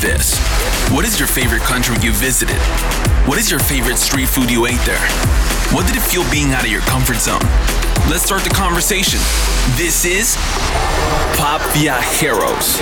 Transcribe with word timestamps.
this. 0.00 0.38
What 0.90 1.04
is 1.04 1.18
your 1.18 1.28
favorite 1.28 1.62
country 1.62 1.96
you 2.02 2.12
visited? 2.12 2.56
What 3.26 3.38
is 3.38 3.50
your 3.50 3.60
favorite 3.60 3.98
street 3.98 4.28
food 4.28 4.50
you 4.50 4.66
ate 4.66 4.80
there? 4.86 5.00
What 5.72 5.86
did 5.86 5.96
it 5.96 6.02
feel 6.02 6.28
being 6.30 6.52
out 6.52 6.64
of 6.64 6.70
your 6.70 6.80
comfort 6.82 7.16
zone? 7.16 7.40
Let's 8.08 8.24
start 8.24 8.42
the 8.42 8.50
conversation. 8.50 9.20
This 9.76 10.04
is 10.04 10.36
Pop 11.36 11.60
Viajeros. 11.72 12.80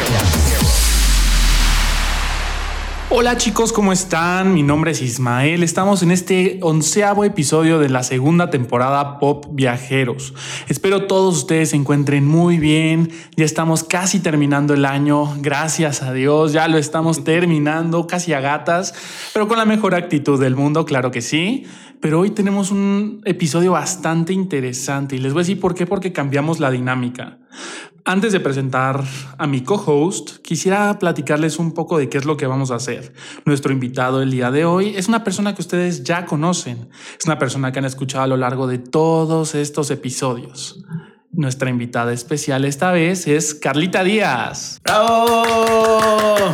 Hola 3.10 3.38
chicos, 3.38 3.72
¿cómo 3.72 3.90
están? 3.90 4.52
Mi 4.52 4.62
nombre 4.62 4.90
es 4.90 5.00
Ismael. 5.00 5.62
Estamos 5.62 6.02
en 6.02 6.10
este 6.10 6.58
onceavo 6.60 7.24
episodio 7.24 7.78
de 7.78 7.88
la 7.88 8.02
segunda 8.02 8.50
temporada 8.50 9.18
Pop 9.18 9.46
Viajeros. 9.50 10.34
Espero 10.68 11.06
todos 11.06 11.38
ustedes 11.38 11.70
se 11.70 11.76
encuentren 11.76 12.26
muy 12.26 12.58
bien. 12.58 13.10
Ya 13.34 13.46
estamos 13.46 13.82
casi 13.82 14.20
terminando 14.20 14.74
el 14.74 14.84
año. 14.84 15.34
Gracias 15.38 16.02
a 16.02 16.12
Dios, 16.12 16.52
ya 16.52 16.68
lo 16.68 16.76
estamos 16.76 17.24
terminando, 17.24 18.06
casi 18.06 18.34
a 18.34 18.40
gatas, 18.40 18.92
pero 19.32 19.48
con 19.48 19.56
la 19.56 19.64
mejor 19.64 19.94
actitud 19.94 20.38
del 20.38 20.54
mundo, 20.54 20.84
claro 20.84 21.10
que 21.10 21.22
sí. 21.22 21.64
Pero 22.02 22.20
hoy 22.20 22.30
tenemos 22.30 22.70
un 22.70 23.22
episodio 23.24 23.72
bastante 23.72 24.34
interesante 24.34 25.16
y 25.16 25.18
les 25.18 25.32
voy 25.32 25.40
a 25.40 25.44
decir 25.44 25.58
por 25.58 25.74
qué, 25.74 25.86
porque 25.86 26.12
cambiamos 26.12 26.60
la 26.60 26.70
dinámica. 26.70 27.38
Antes 28.08 28.32
de 28.32 28.40
presentar 28.40 29.04
a 29.36 29.46
mi 29.46 29.60
co-host, 29.60 30.38
quisiera 30.38 30.98
platicarles 30.98 31.58
un 31.58 31.72
poco 31.72 31.98
de 31.98 32.08
qué 32.08 32.16
es 32.16 32.24
lo 32.24 32.38
que 32.38 32.46
vamos 32.46 32.70
a 32.70 32.76
hacer. 32.76 33.12
Nuestro 33.44 33.70
invitado 33.70 34.22
el 34.22 34.30
día 34.30 34.50
de 34.50 34.64
hoy 34.64 34.94
es 34.96 35.08
una 35.08 35.24
persona 35.24 35.54
que 35.54 35.60
ustedes 35.60 36.04
ya 36.04 36.24
conocen. 36.24 36.88
Es 37.18 37.26
una 37.26 37.38
persona 37.38 37.70
que 37.70 37.80
han 37.80 37.84
escuchado 37.84 38.24
a 38.24 38.26
lo 38.26 38.38
largo 38.38 38.66
de 38.66 38.78
todos 38.78 39.54
estos 39.54 39.90
episodios. 39.90 40.82
Nuestra 41.32 41.68
invitada 41.68 42.14
especial 42.14 42.64
esta 42.64 42.92
vez 42.92 43.26
es 43.26 43.54
Carlita 43.54 44.02
Díaz. 44.02 44.80
¡Bravo! 44.84 46.52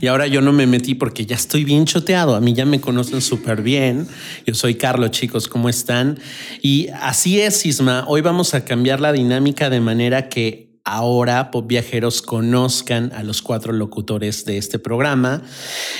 Y 0.00 0.06
ahora 0.06 0.28
yo 0.28 0.40
no 0.40 0.54
me 0.54 0.66
metí 0.66 0.94
porque 0.94 1.26
ya 1.26 1.36
estoy 1.36 1.64
bien 1.64 1.84
choteado. 1.84 2.34
A 2.34 2.40
mí 2.40 2.54
ya 2.54 2.64
me 2.64 2.80
conocen 2.80 3.20
súper 3.20 3.60
bien. 3.60 4.08
Yo 4.46 4.54
soy 4.54 4.76
Carlos, 4.76 5.10
chicos, 5.10 5.46
¿cómo 5.46 5.68
están? 5.68 6.18
Y 6.62 6.88
así 7.02 7.38
es, 7.38 7.66
Isma. 7.66 8.06
Hoy 8.08 8.22
vamos 8.22 8.54
a 8.54 8.64
cambiar 8.64 8.98
la 9.00 9.12
dinámica 9.12 9.68
de 9.68 9.80
manera 9.80 10.30
que 10.30 10.69
ahora 10.84 11.50
Pop 11.50 11.66
Viajeros 11.66 12.22
conozcan 12.22 13.12
a 13.12 13.22
los 13.22 13.42
cuatro 13.42 13.72
locutores 13.72 14.44
de 14.44 14.58
este 14.58 14.78
programa. 14.78 15.42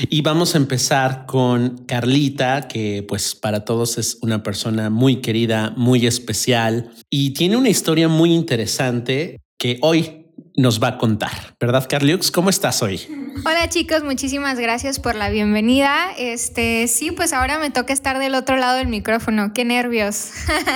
Y 0.09 0.23
vamos 0.23 0.55
a 0.55 0.59
empezar 0.59 1.27
con 1.27 1.85
Carlita, 1.87 2.69
que 2.69 3.05
pues 3.07 3.35
para 3.35 3.65
todos 3.65 3.99
es 3.99 4.19
una 4.23 4.43
persona 4.43 4.91
muy 4.91 5.17
querida, 5.17 5.73
muy 5.77 6.07
especial 6.07 6.91
y 7.09 7.31
tiene 7.31 7.57
una 7.57 7.69
historia 7.69 8.09
muy 8.09 8.33
interesante 8.33 9.41
que 9.59 9.79
hoy 9.83 10.20
nos 10.61 10.83
va 10.83 10.89
a 10.89 10.99
contar, 10.99 11.55
¿verdad, 11.59 11.87
Carliux? 11.89 12.31
¿Cómo 12.31 12.51
estás 12.51 12.83
hoy? 12.83 13.01
Hola 13.47 13.69
chicos, 13.71 14.05
muchísimas 14.05 14.59
gracias 14.59 14.99
por 14.99 15.15
la 15.15 15.31
bienvenida. 15.31 16.11
Este, 16.19 16.87
sí, 16.89 17.11
pues 17.11 17.33
ahora 17.33 17.59
me 17.59 17.71
toca 17.71 17.95
estar 17.95 18.19
del 18.19 18.35
otro 18.35 18.57
lado 18.57 18.77
del 18.77 18.89
micrófono. 18.89 19.55
Qué 19.55 19.65
nervios. 19.65 20.33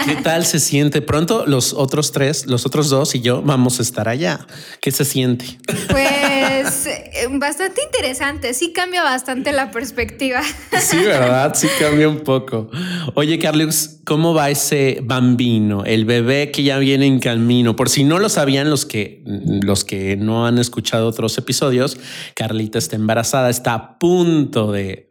¿Qué 0.06 0.16
tal 0.16 0.46
se 0.46 0.60
siente? 0.60 1.02
Pronto 1.02 1.44
los 1.46 1.74
otros 1.74 2.12
tres, 2.12 2.46
los 2.46 2.64
otros 2.64 2.88
dos 2.88 3.14
y 3.14 3.20
yo 3.20 3.42
vamos 3.42 3.80
a 3.80 3.82
estar 3.82 4.08
allá. 4.08 4.46
¿Qué 4.80 4.90
se 4.90 5.04
siente? 5.04 5.58
Pues 5.90 6.86
eh, 6.86 7.28
bastante 7.32 7.82
interesante. 7.82 8.54
Sí 8.54 8.72
cambia 8.72 9.02
bastante 9.02 9.52
la 9.52 9.70
perspectiva. 9.70 10.40
Sí, 10.80 10.96
verdad, 10.98 11.54
sí 11.54 11.68
cambia 11.78 12.08
un 12.08 12.20
poco. 12.20 12.70
Oye, 13.14 13.38
Carliux, 13.38 14.00
¿cómo 14.04 14.32
va 14.32 14.50
ese 14.50 15.00
bambino, 15.02 15.84
el 15.84 16.04
bebé 16.04 16.50
que 16.50 16.62
ya 16.62 16.78
viene 16.78 17.06
en 17.06 17.20
camino? 17.20 17.76
Por 17.76 17.88
si 17.88 18.04
no 18.04 18.18
lo 18.18 18.28
sabían 18.28 18.70
los 18.70 18.86
que 18.86 19.22
los 19.24 19.73
que 19.82 20.16
no 20.16 20.46
han 20.46 20.58
escuchado 20.58 21.08
otros 21.08 21.36
episodios, 21.38 21.98
Carlita 22.36 22.78
está 22.78 22.96
embarazada, 22.96 23.50
está 23.50 23.74
a 23.74 23.98
punto 23.98 24.70
de, 24.70 25.08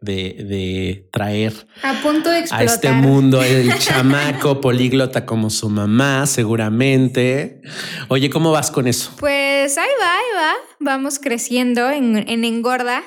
traer 1.12 1.52
a, 1.82 1.92
punto 2.02 2.30
de 2.30 2.44
a 2.50 2.62
este 2.62 2.92
mundo 2.92 3.42
el 3.42 3.76
chamaco 3.78 4.60
políglota 4.60 5.26
como 5.26 5.50
su 5.50 5.68
mamá, 5.68 6.26
seguramente. 6.26 7.60
Oye, 8.08 8.30
¿cómo 8.30 8.52
vas 8.52 8.70
con 8.70 8.86
eso? 8.86 9.10
Pues 9.18 9.76
ahí 9.76 9.90
va, 10.00 10.14
ahí 10.14 10.36
va. 10.36 10.52
Vamos 10.80 11.18
creciendo 11.18 11.90
en, 11.90 12.16
en 12.28 12.44
engorda. 12.44 13.02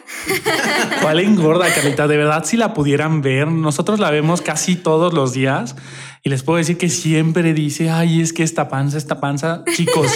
¿Cuál 1.02 1.20
engorda, 1.20 1.74
Carlita? 1.74 2.08
De 2.08 2.18
verdad, 2.18 2.44
si 2.44 2.58
la 2.58 2.74
pudieran 2.74 3.22
ver, 3.22 3.48
nosotros 3.48 4.00
la 4.00 4.12
vemos 4.12 4.42
casi 4.42 4.76
todos 4.76 5.14
los 5.14 5.34
días 5.34 5.76
y 6.24 6.30
les 6.30 6.44
puedo 6.44 6.58
decir 6.58 6.78
que 6.78 6.90
siempre 6.90 7.54
dice, 7.54 7.90
ay, 7.90 8.22
es 8.22 8.34
que 8.34 8.44
esta 8.44 8.70
panza, 8.70 8.98
esta 8.98 9.20
panza, 9.20 9.64
chicos, 9.76 10.12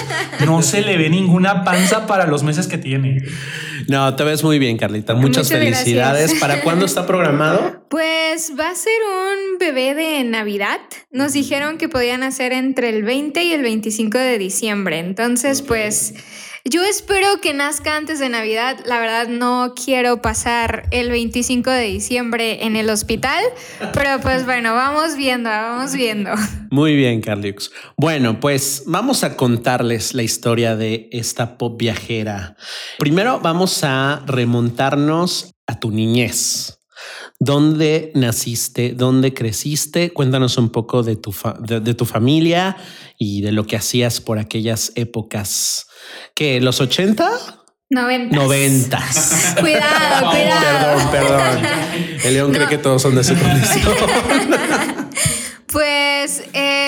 no 0.46 0.62
se 0.62 0.82
le 0.82 0.98
ve 0.98 1.10
ninguna 1.10 1.64
panza 1.64 2.08
para 2.08 2.28
los 2.28 2.44
meses 2.44 2.68
que 2.68 2.78
tiene. 2.78 3.24
No, 3.88 4.16
te 4.16 4.24
ves 4.24 4.44
muy 4.44 4.60
bien, 4.60 4.78
Carlita. 4.78 5.14
Muchas, 5.14 5.50
felicidades. 5.50 6.36
¿Para 6.36 6.62
cuándo 6.62 6.86
está 6.86 7.06
programado? 7.06 7.86
Pues 7.90 8.54
va 8.60 8.70
a 8.70 8.76
ser 8.76 8.94
un 9.04 9.58
bebé 9.60 9.94
de 9.96 10.24
Navidad. 10.24 10.80
Nos 11.12 11.34
dijeron 11.34 11.78
que 11.78 11.90
podían 11.90 12.24
hacer 12.24 12.54
entre 12.54 12.90
el 12.90 13.04
20 13.04 13.44
y 13.44 13.54
el 13.54 13.62
25 13.62 14.18
de 14.18 14.38
diciembre. 14.38 15.00
Entonces, 15.00 15.62
pues 15.62 16.14
yo 16.64 16.84
espero 16.84 17.42
que 17.42 17.54
nazca 17.54 17.98
antes 17.98 18.20
de 18.20 18.30
Navidad. 18.30 18.78
La 18.86 19.00
verdad 19.00 19.28
no 19.28 19.74
quiero 19.76 20.22
pasar 20.22 20.88
el 20.92 21.10
25 21.10 21.70
de 21.72 21.86
diciembre 21.86 22.66
en 22.66 22.76
el 22.76 22.90
hospital, 22.90 23.44
pero 23.94 24.22
pues 24.22 24.46
bueno, 24.46 24.76
vamos 24.76 25.16
viendo, 25.16 25.50
vamos 25.50 25.94
viendo. 25.94 26.32
Muy 26.70 26.96
bien, 26.96 27.22
Carliux. 27.22 27.72
Bueno, 27.98 28.40
pues 28.40 28.84
vamos 28.86 29.24
a 29.24 29.36
contarles 29.36 30.14
la 30.14 30.24
historia 30.24 30.76
de 30.76 31.10
esta 31.12 31.58
pop 31.58 31.80
viajera. 31.80 32.56
Primero 33.00 33.40
vamos 33.40 33.84
a 33.84 34.24
remontarnos 34.28 35.56
a 35.66 35.80
tu 35.80 35.90
niñez. 35.90 36.78
¿Dónde 37.40 38.12
naciste? 38.14 38.94
¿Dónde 38.94 39.34
creciste? 39.34 40.14
Cuéntanos 40.14 40.60
un 40.60 40.70
poco 40.70 41.02
de 41.02 41.16
tu, 41.16 41.34
de 41.60 41.94
tu 41.96 42.06
familia 42.06 42.78
y 43.18 43.42
de 43.42 43.52
lo 43.52 43.66
que 43.66 43.78
hacías 43.78 44.22
por 44.22 44.38
aquellas 44.38 44.92
épocas 44.94 45.88
¿Qué? 46.36 46.60
¿Los 46.62 46.80
80? 46.82 47.30
90. 47.90 48.36
90. 48.36 49.04
cuidado, 49.60 50.32
cuidado. 50.32 51.12
Perdón, 51.12 51.12
perdón. 51.12 51.66
El 52.24 52.34
león 52.34 52.52
cree 52.54 52.68
que 52.68 52.78
todos 52.78 53.02
son 53.02 53.16
de 53.16 53.24
su 53.24 53.36
condición. 53.40 53.94
Pues 55.68 56.44
eh, 56.54 56.81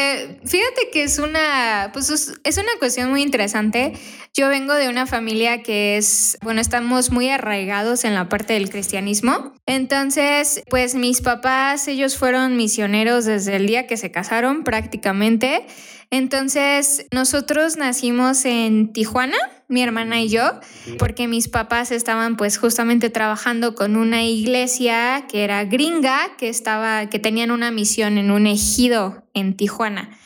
fíjate 0.45 0.89
que 0.91 1.03
es 1.03 1.19
una, 1.19 1.89
pues 1.93 2.09
es 2.09 2.57
una 2.57 2.71
cuestión 2.79 3.09
muy 3.09 3.21
interesante. 3.21 3.93
Yo 4.33 4.49
vengo 4.49 4.73
de 4.73 4.89
una 4.89 5.05
familia 5.05 5.61
que 5.61 5.97
es, 5.97 6.37
bueno, 6.41 6.59
estamos 6.59 7.11
muy 7.11 7.29
arraigados 7.29 8.03
en 8.03 8.15
la 8.15 8.29
parte 8.29 8.53
del 8.53 8.69
cristianismo. 8.69 9.53
Entonces, 9.65 10.63
pues 10.69 10.95
mis 10.95 11.21
papás, 11.21 11.87
ellos 11.87 12.17
fueron 12.17 12.57
misioneros 12.57 13.25
desde 13.25 13.55
el 13.55 13.67
día 13.67 13.87
que 13.87 13.97
se 13.97 14.11
casaron 14.11 14.63
prácticamente. 14.63 15.65
Entonces, 16.09 17.07
nosotros 17.11 17.77
nacimos 17.77 18.45
en 18.45 18.93
Tijuana, 18.93 19.37
mi 19.73 19.81
hermana 19.81 20.21
y 20.21 20.29
yo, 20.29 20.59
porque 20.97 21.27
mis 21.27 21.47
papás 21.47 21.91
estaban 21.91 22.37
pues 22.37 22.57
justamente 22.57 23.09
trabajando 23.09 23.75
con 23.75 23.95
una 23.95 24.23
iglesia 24.23 25.25
que 25.29 25.43
era 25.43 25.65
gringa, 25.65 26.37
que 26.37 26.47
estaba, 26.47 27.09
que 27.09 27.19
tenían 27.19 27.51
una 27.51 27.71
misión 27.71 28.17
en 28.17 28.31
un 28.31 28.47
ejido 28.47 29.23
en 29.33 29.57
Tijuana. 29.57 30.17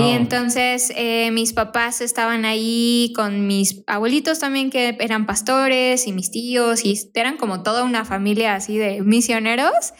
Y 0.00 0.10
entonces 0.10 0.92
eh, 0.96 1.30
mis 1.30 1.52
papás 1.52 2.00
estaban 2.00 2.44
ahí 2.44 3.12
con 3.14 3.46
mis 3.46 3.82
abuelitos 3.86 4.40
también 4.40 4.70
que 4.70 4.96
eran 5.00 5.26
pastores 5.26 6.06
y 6.06 6.12
mis 6.12 6.30
tíos 6.30 6.84
y 6.84 6.98
eran 7.14 7.36
como 7.36 7.62
toda 7.62 7.84
una 7.84 8.04
familia 8.04 8.54
así 8.54 8.76
de 8.76 9.00
misioneros. 9.02 9.92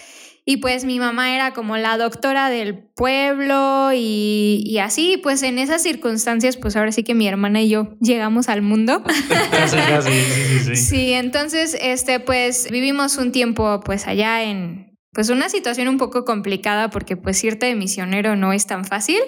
Y 0.51 0.57
pues 0.57 0.87
mi 0.87 0.99
mamá 0.99 1.35
era 1.35 1.53
como 1.53 1.77
la 1.77 1.99
doctora 1.99 2.49
del 2.49 2.79
pueblo 2.79 3.91
y, 3.95 4.79
así, 4.83 5.21
pues 5.23 5.43
en 5.43 5.59
esas 5.59 5.83
circunstancias, 5.83 6.56
pues 6.56 6.75
ahora 6.75 6.91
sí 6.91 7.03
que 7.03 7.15
mi 7.15 7.29
hermana 7.29 7.61
y 7.61 7.69
yo 7.69 7.99
llegamos 8.00 8.49
al 8.49 8.62
mundo. 8.62 9.05
sí, 10.06 10.75
sí, 10.75 11.12
entonces, 11.12 11.77
este, 11.83 12.19
pues 12.19 12.71
vivimos 12.71 13.19
un 13.19 13.31
tiempo 13.31 13.81
pues 13.85 14.06
allá 14.06 14.43
en, 14.43 14.97
pues 15.12 15.29
una 15.29 15.50
situación 15.50 15.87
un 15.87 15.99
poco 15.99 16.25
complicada 16.25 16.89
porque 16.89 17.19
pues 17.19 17.44
irte 17.44 17.67
de 17.67 17.75
misionero 17.75 18.35
no 18.35 18.55
es 18.55 18.67
tan 18.67 18.87
fácil. 18.87 19.21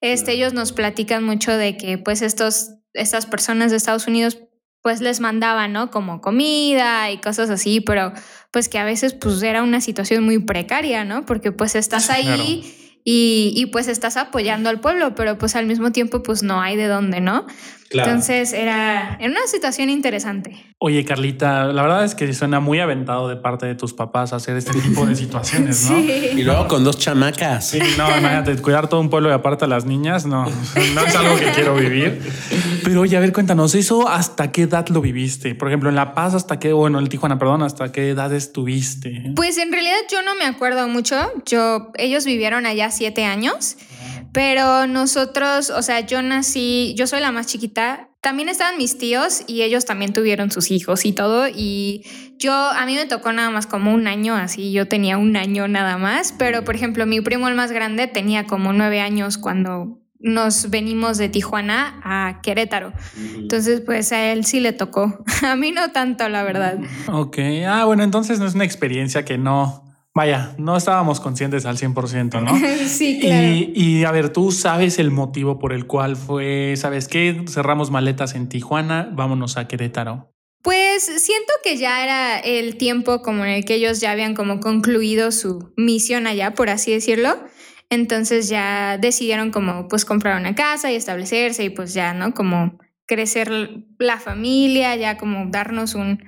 Este, 0.00 0.32
ellos 0.32 0.52
nos 0.52 0.72
platican 0.72 1.22
mucho 1.22 1.56
de 1.56 1.76
que 1.76 1.96
pues 1.96 2.22
estos, 2.22 2.70
estas 2.92 3.26
personas 3.26 3.70
de 3.70 3.76
Estados 3.76 4.08
Unidos 4.08 4.40
pues 4.86 5.00
les 5.00 5.18
mandaban, 5.18 5.72
¿no? 5.72 5.90
Como 5.90 6.20
comida 6.20 7.10
y 7.10 7.18
cosas 7.18 7.50
así, 7.50 7.80
pero 7.80 8.12
pues 8.56 8.70
que 8.70 8.78
a 8.78 8.84
veces 8.84 9.12
pues 9.12 9.42
era 9.42 9.62
una 9.62 9.82
situación 9.82 10.24
muy 10.24 10.38
precaria, 10.38 11.04
¿no? 11.04 11.26
Porque 11.26 11.52
pues 11.52 11.74
estás 11.74 12.08
ahí 12.08 12.64
y, 13.04 13.52
y, 13.54 13.66
pues 13.66 13.86
estás 13.86 14.16
apoyando 14.16 14.70
al 14.70 14.80
pueblo, 14.80 15.14
pero 15.14 15.36
pues 15.36 15.56
al 15.56 15.66
mismo 15.66 15.92
tiempo 15.92 16.22
pues 16.22 16.42
no 16.42 16.62
hay 16.62 16.74
de 16.74 16.86
dónde, 16.86 17.20
¿no? 17.20 17.44
Entonces 17.90 18.52
era, 18.52 19.16
era 19.20 19.30
una 19.30 19.46
situación 19.46 19.90
interesante. 19.90 20.56
Oye, 20.78 21.04
Carlita, 21.04 21.64
la 21.66 21.82
verdad 21.82 22.04
es 22.04 22.14
que 22.14 22.32
suena 22.34 22.60
muy 22.60 22.80
aventado 22.80 23.28
de 23.28 23.36
parte 23.36 23.66
de 23.66 23.74
tus 23.74 23.94
papás 23.94 24.32
hacer 24.32 24.56
este 24.56 24.78
tipo 24.78 25.06
de 25.06 25.14
situaciones, 25.16 25.88
¿no? 25.90 25.96
Sí. 25.96 26.30
Y 26.36 26.42
luego 26.42 26.68
con 26.68 26.84
dos 26.84 26.98
chamacas. 26.98 27.68
Sí, 27.68 27.78
no, 27.96 28.08
imagínate, 28.08 28.56
cuidar 28.56 28.88
todo 28.88 29.00
un 29.00 29.08
pueblo 29.08 29.30
y 29.30 29.32
aparte 29.32 29.64
a 29.64 29.68
las 29.68 29.84
niñas, 29.84 30.26
no, 30.26 30.44
no 30.94 31.00
es 31.00 31.16
algo 31.16 31.36
que 31.36 31.46
quiero 31.52 31.76
vivir. 31.76 32.20
Pero 32.84 33.00
oye, 33.00 33.16
a 33.16 33.20
ver, 33.20 33.32
cuéntanos, 33.32 33.74
¿eso 33.74 34.08
hasta 34.08 34.52
qué 34.52 34.62
edad 34.62 34.86
lo 34.88 35.00
viviste? 35.00 35.54
Por 35.54 35.68
ejemplo, 35.68 35.88
en 35.88 35.96
La 35.96 36.14
Paz, 36.14 36.34
¿hasta 36.34 36.58
qué, 36.58 36.72
bueno, 36.72 36.98
en 36.98 37.06
Tijuana, 37.08 37.38
perdón, 37.38 37.62
¿hasta 37.62 37.90
qué 37.92 38.10
edad 38.10 38.32
estuviste? 38.32 39.32
Pues 39.34 39.58
en 39.58 39.72
realidad 39.72 39.96
yo 40.10 40.22
no 40.22 40.34
me 40.34 40.44
acuerdo 40.44 40.86
mucho. 40.88 41.16
Yo, 41.46 41.92
ellos 41.96 42.24
vivieron 42.24 42.66
allá 42.66 42.90
siete 42.90 43.24
años, 43.24 43.76
pero 44.36 44.86
nosotros, 44.86 45.70
o 45.70 45.80
sea, 45.80 46.00
yo 46.00 46.20
nací, 46.20 46.92
yo 46.94 47.06
soy 47.06 47.20
la 47.20 47.32
más 47.32 47.46
chiquita. 47.46 48.10
También 48.20 48.50
estaban 48.50 48.76
mis 48.76 48.98
tíos 48.98 49.42
y 49.46 49.62
ellos 49.62 49.86
también 49.86 50.12
tuvieron 50.12 50.50
sus 50.50 50.70
hijos 50.70 51.06
y 51.06 51.12
todo. 51.12 51.48
Y 51.48 52.04
yo, 52.36 52.52
a 52.52 52.84
mí 52.84 52.96
me 52.96 53.06
tocó 53.06 53.32
nada 53.32 53.48
más 53.48 53.66
como 53.66 53.94
un 53.94 54.06
año, 54.06 54.34
así 54.34 54.72
yo 54.72 54.88
tenía 54.88 55.16
un 55.16 55.38
año 55.38 55.68
nada 55.68 55.96
más. 55.96 56.34
Pero 56.36 56.64
por 56.64 56.74
ejemplo, 56.74 57.06
mi 57.06 57.22
primo 57.22 57.48
el 57.48 57.54
más 57.54 57.72
grande 57.72 58.08
tenía 58.08 58.44
como 58.44 58.74
nueve 58.74 59.00
años 59.00 59.38
cuando 59.38 60.02
nos 60.18 60.68
venimos 60.68 61.16
de 61.16 61.30
Tijuana 61.30 61.98
a 62.04 62.42
Querétaro. 62.42 62.92
Entonces, 63.38 63.80
pues 63.80 64.12
a 64.12 64.32
él 64.32 64.44
sí 64.44 64.60
le 64.60 64.74
tocó. 64.74 65.24
A 65.44 65.56
mí 65.56 65.72
no 65.72 65.92
tanto, 65.92 66.28
la 66.28 66.42
verdad. 66.42 66.78
Ok, 67.10 67.38
ah, 67.66 67.86
bueno, 67.86 68.02
entonces 68.02 68.38
no 68.38 68.44
es 68.44 68.54
una 68.54 68.64
experiencia 68.64 69.24
que 69.24 69.38
no, 69.38 69.85
vaya, 70.16 70.54
no 70.56 70.78
estábamos 70.78 71.20
conscientes 71.20 71.66
al 71.66 71.76
100%, 71.76 72.42
¿no? 72.42 72.58
sí, 72.88 73.18
claro. 73.20 73.48
Y, 73.48 73.72
y, 73.74 74.04
a 74.04 74.10
ver, 74.10 74.30
tú 74.30 74.50
sabes 74.50 74.98
el 74.98 75.10
motivo 75.10 75.58
por 75.58 75.74
el 75.74 75.86
cual 75.86 76.16
fue, 76.16 76.72
¿sabes 76.78 77.06
qué? 77.06 77.44
Cerramos 77.46 77.90
maletas 77.90 78.34
en 78.34 78.48
Tijuana, 78.48 79.10
vámonos 79.12 79.58
a 79.58 79.68
Querétaro. 79.68 80.32
Pues 80.62 81.04
siento 81.04 81.52
que 81.62 81.76
ya 81.76 82.02
era 82.02 82.38
el 82.38 82.78
tiempo 82.78 83.20
como 83.20 83.44
en 83.44 83.50
el 83.50 83.64
que 83.66 83.74
ellos 83.74 84.00
ya 84.00 84.10
habían 84.10 84.34
como 84.34 84.58
concluido 84.60 85.32
su 85.32 85.74
misión 85.76 86.26
allá, 86.26 86.54
por 86.54 86.70
así 86.70 86.92
decirlo. 86.92 87.36
Entonces 87.90 88.48
ya 88.48 88.96
decidieron 88.96 89.50
como 89.50 89.86
pues 89.86 90.06
comprar 90.06 90.40
una 90.40 90.54
casa 90.54 90.90
y 90.90 90.94
establecerse 90.94 91.62
y 91.62 91.68
pues 91.68 91.92
ya, 91.92 92.14
¿no? 92.14 92.32
Como 92.32 92.78
crecer 93.06 93.50
la 93.98 94.18
familia, 94.18 94.96
ya 94.96 95.18
como 95.18 95.50
darnos 95.50 95.94
un, 95.94 96.24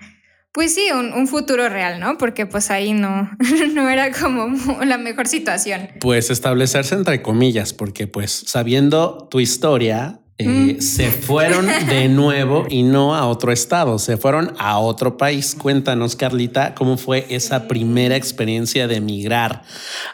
pues 0.52 0.74
sí, 0.74 0.90
un, 0.92 1.12
un, 1.12 1.28
futuro 1.28 1.68
real, 1.68 2.00
¿no? 2.00 2.18
Porque 2.18 2.46
pues 2.46 2.70
ahí 2.70 2.92
no, 2.92 3.30
no 3.74 3.88
era 3.88 4.12
como 4.12 4.56
la 4.84 4.98
mejor 4.98 5.28
situación. 5.28 5.88
Pues 6.00 6.30
establecerse 6.30 6.94
entre 6.94 7.22
comillas, 7.22 7.72
porque 7.72 8.06
pues 8.06 8.44
sabiendo 8.46 9.28
tu 9.30 9.40
historia, 9.40 10.20
eh, 10.38 10.76
mm. 10.78 10.80
se 10.80 11.10
fueron 11.10 11.66
de 11.66 12.08
nuevo 12.08 12.66
y 12.70 12.84
no 12.84 13.16
a 13.16 13.26
otro 13.26 13.50
estado, 13.50 13.98
se 13.98 14.16
fueron 14.16 14.54
a 14.58 14.78
otro 14.78 15.16
país. 15.16 15.56
Cuéntanos, 15.56 16.14
Carlita, 16.14 16.74
cómo 16.74 16.96
fue 16.96 17.26
esa 17.28 17.66
primera 17.66 18.14
experiencia 18.14 18.86
de 18.86 18.96
emigrar 18.96 19.62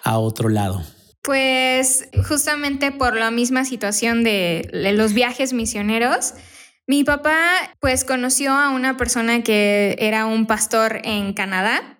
a 0.02 0.18
otro 0.18 0.48
lado. 0.48 0.82
Pues 1.22 2.08
justamente 2.26 2.90
por 2.90 3.16
la 3.16 3.30
misma 3.30 3.64
situación 3.64 4.24
de, 4.24 4.68
de 4.72 4.92
los 4.92 5.12
viajes 5.12 5.52
misioneros, 5.52 6.34
mi 6.86 7.04
papá 7.04 7.38
pues 7.80 8.04
conoció 8.04 8.52
a 8.52 8.70
una 8.70 8.96
persona 8.96 9.42
que 9.42 9.96
era 9.98 10.26
un 10.26 10.46
pastor 10.46 11.00
en 11.04 11.32
Canadá 11.32 11.98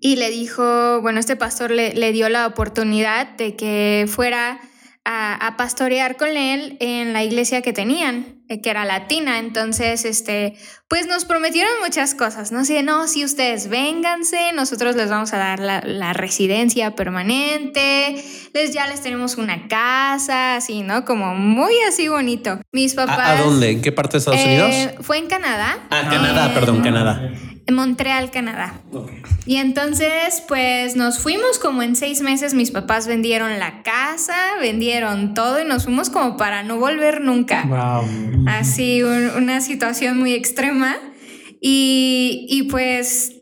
y 0.00 0.16
le 0.16 0.30
dijo, 0.30 1.00
bueno, 1.02 1.20
este 1.20 1.36
pastor 1.36 1.70
le, 1.70 1.92
le 1.94 2.12
dio 2.12 2.28
la 2.28 2.46
oportunidad 2.46 3.28
de 3.36 3.54
que 3.54 4.06
fuera 4.08 4.60
a, 5.04 5.46
a, 5.46 5.56
pastorear 5.56 6.16
con 6.16 6.36
él 6.36 6.76
en 6.80 7.12
la 7.12 7.22
iglesia 7.22 7.62
que 7.62 7.72
tenían, 7.72 8.42
que 8.48 8.70
era 8.70 8.84
latina. 8.84 9.38
Entonces, 9.38 10.04
este, 10.04 10.56
pues 10.90 11.06
nos 11.06 11.24
prometieron 11.24 11.70
muchas 11.84 12.16
cosas, 12.16 12.50
¿no? 12.50 12.58
Así 12.58 12.74
de, 12.74 12.82
no, 12.82 13.06
si 13.06 13.24
ustedes 13.24 13.68
vénganse, 13.68 14.52
nosotros 14.54 14.96
les 14.96 15.08
vamos 15.08 15.32
a 15.32 15.38
dar 15.38 15.60
la, 15.60 15.80
la, 15.86 16.12
residencia 16.12 16.96
permanente, 16.96 18.16
les 18.52 18.74
ya 18.74 18.88
les 18.88 19.00
tenemos 19.00 19.36
una 19.36 19.68
casa, 19.68 20.56
así, 20.56 20.82
¿no? 20.82 21.04
Como 21.04 21.36
muy 21.36 21.74
así 21.88 22.08
bonito. 22.08 22.58
Mis 22.72 22.94
papás... 22.94 23.20
¿A, 23.20 23.38
a 23.38 23.42
dónde? 23.42 23.70
¿En 23.70 23.82
qué 23.82 23.92
parte 23.92 24.14
de 24.14 24.18
Estados 24.18 24.40
eh, 24.40 24.46
Unidos? 24.46 25.04
Fue 25.06 25.18
en 25.18 25.28
Canadá. 25.28 25.78
Ah, 25.90 26.08
Canadá, 26.10 26.46
en, 26.46 26.54
perdón, 26.54 26.82
Canadá. 26.82 27.30
En 27.68 27.74
Montreal, 27.76 28.32
Canadá. 28.32 28.80
Okay. 28.92 29.22
Y 29.46 29.56
entonces, 29.56 30.42
pues 30.48 30.96
nos 30.96 31.18
fuimos 31.18 31.58
como 31.58 31.82
en 31.82 31.96
seis 31.96 32.20
meses, 32.20 32.52
mis 32.54 32.70
papás 32.70 33.06
vendieron 33.06 33.58
la 33.58 33.82
casa, 33.82 34.36
vendieron 34.60 35.34
todo 35.34 35.60
y 35.60 35.64
nos 35.64 35.84
fuimos 35.84 36.10
como 36.10 36.36
para 36.36 36.62
no 36.62 36.78
volver 36.78 37.20
nunca. 37.20 37.64
Wow. 37.64 38.44
Así, 38.48 39.02
un, 39.02 39.30
una 39.36 39.60
situación 39.60 40.18
muy 40.18 40.34
extrema. 40.34 40.79
Y, 41.60 42.46
y 42.48 42.64
pues 42.64 43.40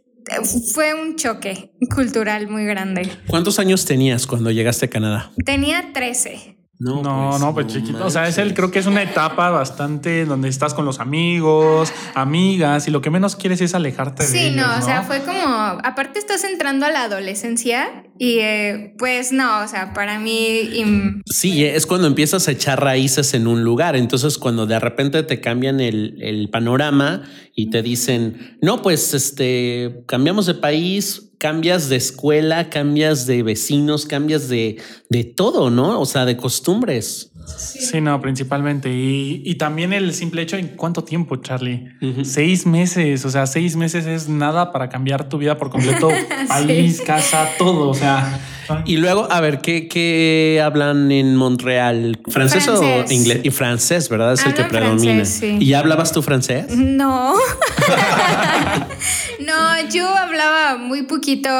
fue 0.74 0.94
un 0.94 1.16
choque 1.16 1.72
cultural 1.94 2.48
muy 2.48 2.64
grande. 2.64 3.10
¿Cuántos 3.26 3.58
años 3.58 3.84
tenías 3.84 4.26
cuando 4.26 4.50
llegaste 4.50 4.86
a 4.86 4.90
Canadá? 4.90 5.32
Tenía 5.44 5.92
13. 5.92 6.57
No, 6.80 7.02
no, 7.02 7.30
pues, 7.30 7.40
no, 7.40 7.54
pues 7.54 7.66
chiquito. 7.66 8.06
O 8.06 8.10
sea, 8.10 8.28
es 8.28 8.38
el, 8.38 8.54
creo 8.54 8.70
que 8.70 8.78
es 8.78 8.86
una 8.86 9.02
etapa 9.02 9.50
bastante 9.50 10.24
donde 10.24 10.48
estás 10.48 10.74
con 10.74 10.84
los 10.84 11.00
amigos, 11.00 11.92
amigas, 12.14 12.86
y 12.86 12.92
lo 12.92 13.00
que 13.00 13.10
menos 13.10 13.34
quieres 13.34 13.60
es 13.60 13.74
alejarte 13.74 14.22
sí, 14.22 14.32
de 14.32 14.38
ellos. 14.40 14.52
Sí, 14.52 14.60
no, 14.60 14.66
no, 14.68 14.78
o 14.78 14.82
sea, 14.82 15.02
fue 15.02 15.22
como, 15.22 15.40
aparte 15.82 16.20
estás 16.20 16.44
entrando 16.44 16.86
a 16.86 16.90
la 16.90 17.02
adolescencia 17.04 18.04
y 18.16 18.38
eh, 18.38 18.94
pues 18.96 19.32
no, 19.32 19.64
o 19.64 19.66
sea, 19.66 19.92
para 19.92 20.20
mí... 20.20 21.22
Sí, 21.26 21.64
es 21.64 21.84
cuando 21.84 22.06
empiezas 22.06 22.46
a 22.46 22.52
echar 22.52 22.80
raíces 22.80 23.34
en 23.34 23.48
un 23.48 23.64
lugar. 23.64 23.96
Entonces, 23.96 24.38
cuando 24.38 24.66
de 24.66 24.78
repente 24.78 25.24
te 25.24 25.40
cambian 25.40 25.80
el, 25.80 26.16
el 26.20 26.48
panorama 26.48 27.22
y 27.56 27.70
te 27.70 27.82
dicen, 27.82 28.56
no, 28.62 28.82
pues 28.82 29.14
este, 29.14 30.04
cambiamos 30.06 30.46
de 30.46 30.54
país, 30.54 31.27
cambias 31.38 31.88
de 31.88 31.96
escuela, 31.96 32.68
cambias 32.68 33.26
de 33.26 33.42
vecinos, 33.42 34.06
cambias 34.06 34.48
de, 34.48 34.76
de 35.08 35.24
todo, 35.24 35.70
¿no? 35.70 36.00
O 36.00 36.06
sea, 36.06 36.24
de 36.24 36.36
costumbres. 36.36 37.32
Sí, 37.56 37.78
sí 37.80 38.00
no, 38.00 38.20
principalmente. 38.20 38.90
Y, 38.92 39.42
y, 39.44 39.54
también 39.54 39.92
el 39.92 40.12
simple 40.12 40.42
hecho 40.42 40.56
en 40.56 40.68
cuánto 40.68 41.02
tiempo, 41.02 41.36
Charlie. 41.36 41.86
Uh 42.02 42.06
-huh. 42.06 42.24
Seis 42.24 42.66
meses. 42.66 43.24
O 43.24 43.30
sea, 43.30 43.46
seis 43.46 43.74
meses 43.74 44.06
es 44.06 44.28
nada 44.28 44.70
para 44.70 44.88
cambiar 44.88 45.28
tu 45.28 45.38
vida 45.38 45.56
por 45.56 45.70
completo. 45.70 46.08
País, 46.48 46.98
sí. 46.98 47.04
casa, 47.04 47.48
todo. 47.56 47.88
O 47.88 47.94
sea. 47.94 48.38
Y 48.84 48.98
luego, 48.98 49.26
a 49.30 49.40
ver, 49.40 49.60
¿qué, 49.60 49.88
qué 49.88 50.60
hablan 50.62 51.10
en 51.10 51.36
Montreal? 51.36 52.18
¿Francés, 52.28 52.64
francés. 52.64 53.10
o 53.10 53.14
inglés? 53.14 53.40
Y 53.42 53.50
francés, 53.50 54.10
¿verdad? 54.10 54.34
Es 54.34 54.40
Hablo 54.40 54.50
el 54.50 54.56
que 54.56 54.64
predomina. 54.68 55.14
Francés, 55.14 55.38
sí. 55.40 55.56
¿Y 55.58 55.72
hablabas 55.72 56.12
tú 56.12 56.20
francés? 56.20 56.66
No. 56.76 57.34
no, 59.48 59.88
yo 59.88 60.06
hablaba 60.06 60.76
muy 60.76 61.02
poquito. 61.02 61.50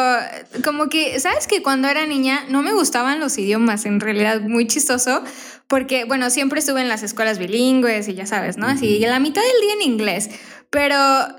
Como 0.63 0.89
que, 0.89 1.19
¿sabes 1.21 1.47
que 1.47 1.63
cuando 1.63 1.89
era 1.89 2.07
niña 2.07 2.45
no 2.49 2.63
me 2.63 2.73
gustaban 2.73 3.19
los 3.19 3.39
idiomas? 3.39 3.87
En 3.87 4.01
realidad, 4.01 4.43
muy 4.43 4.67
chistoso. 4.67 5.23
Porque, 5.67 6.05
bueno, 6.05 6.31
siempre 6.31 6.61
estuve 6.61 6.81
en 6.81 6.89
las 6.89 7.03
escuelas 7.03 7.39
bilingües 7.39 8.09
y 8.09 8.15
ya 8.15 8.27
sabes, 8.27 8.57
¿no? 8.57 8.67
Así, 8.67 8.99
la 9.01 9.19
mitad 9.19 9.43
del 9.43 9.61
día 9.61 9.73
en 9.75 9.83
inglés. 9.83 10.31
Pero 10.71 10.97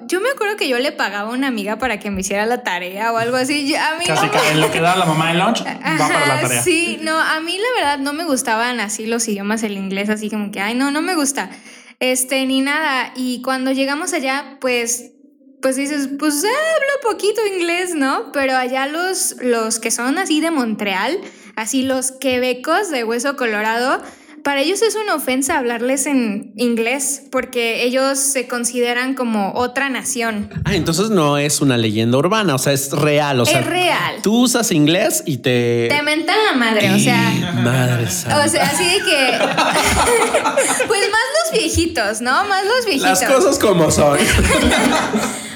yo 0.07 0.21
me 0.21 0.29
acuerdo 0.29 0.57
que 0.57 0.67
yo 0.67 0.79
le 0.79 0.91
pagaba 0.91 1.29
a 1.29 1.33
una 1.33 1.47
amiga 1.47 1.77
para 1.77 1.99
que 1.99 2.09
me 2.09 2.21
hiciera 2.21 2.47
la 2.47 2.63
tarea 2.63 3.13
o 3.13 3.17
algo 3.17 3.37
así. 3.37 3.75
A 3.75 3.95
mí 3.99 4.05
Casi 4.05 4.25
no, 4.25 4.43
en 4.51 4.61
lo 4.61 4.71
que 4.71 4.81
da 4.81 4.95
la 4.95 5.05
mamá 5.05 5.31
de 5.31 5.35
lunch, 5.37 5.63
va 5.63 5.97
para 5.97 6.25
la 6.25 6.41
tarea. 6.41 6.63
Sí, 6.63 6.99
no, 7.03 7.19
a 7.19 7.39
mí 7.39 7.55
la 7.55 7.79
verdad 7.79 7.99
no 7.99 8.13
me 8.13 8.23
gustaban 8.23 8.79
así 8.79 9.05
los 9.05 9.27
idiomas, 9.27 9.61
el 9.61 9.73
inglés, 9.73 10.09
así 10.09 10.31
como 10.31 10.51
que, 10.51 10.61
ay, 10.61 10.73
no, 10.73 10.89
no 10.89 11.03
me 11.03 11.13
gusta. 11.13 11.51
Este, 11.99 12.45
ni 12.47 12.61
nada. 12.61 13.13
Y 13.15 13.43
cuando 13.43 13.71
llegamos 13.71 14.13
allá, 14.13 14.57
pues 14.61 15.11
pues 15.61 15.75
dices, 15.75 16.09
pues 16.17 16.43
eh, 16.43 16.47
hablo 16.47 17.11
poquito 17.11 17.41
inglés, 17.45 17.93
¿no? 17.95 18.31
Pero 18.31 18.55
allá 18.55 18.87
los, 18.87 19.35
los 19.41 19.79
que 19.79 19.91
son 19.91 20.17
así 20.17 20.41
de 20.41 20.51
Montreal, 20.51 21.19
así 21.55 21.83
los 21.83 22.11
quebecos 22.11 22.89
de 22.89 23.03
hueso 23.03 23.35
colorado, 23.35 24.01
para 24.43 24.61
ellos 24.61 24.81
es 24.81 24.95
una 24.95 25.15
ofensa 25.15 25.57
hablarles 25.57 26.05
en 26.05 26.53
inglés 26.55 27.23
porque 27.29 27.83
ellos 27.83 28.17
se 28.17 28.47
consideran 28.47 29.13
como 29.13 29.51
otra 29.53 29.89
nación. 29.89 30.49
Ah, 30.63 30.75
entonces 30.75 31.09
no 31.09 31.37
es 31.37 31.59
una 31.59 31.77
leyenda 31.77 32.17
urbana, 32.17 32.55
o 32.55 32.57
sea, 32.57 32.71
es 32.73 32.91
real. 32.91 33.41
O 33.41 33.45
sea, 33.45 33.59
es 33.59 33.65
real. 33.65 34.21
Tú 34.23 34.43
usas 34.43 34.71
inglés 34.71 35.23
y 35.25 35.37
te. 35.39 35.87
Te 35.89 36.01
mentan 36.03 36.37
la 36.49 36.57
madre, 36.57 36.89
o 36.93 36.99
sea. 36.99 37.53
Madre 37.63 38.09
santa. 38.09 38.45
O 38.45 38.49
sea, 38.49 38.63
así 38.63 38.85
de 38.85 38.99
que. 39.03 39.37
pues 40.87 41.01
más 41.11 41.51
los 41.51 41.59
viejitos, 41.59 42.21
¿no? 42.21 42.45
Más 42.45 42.63
los 42.63 42.85
viejitos. 42.85 43.21
Las 43.21 43.31
cosas 43.31 43.59
como 43.59 43.91
son. 43.91 44.17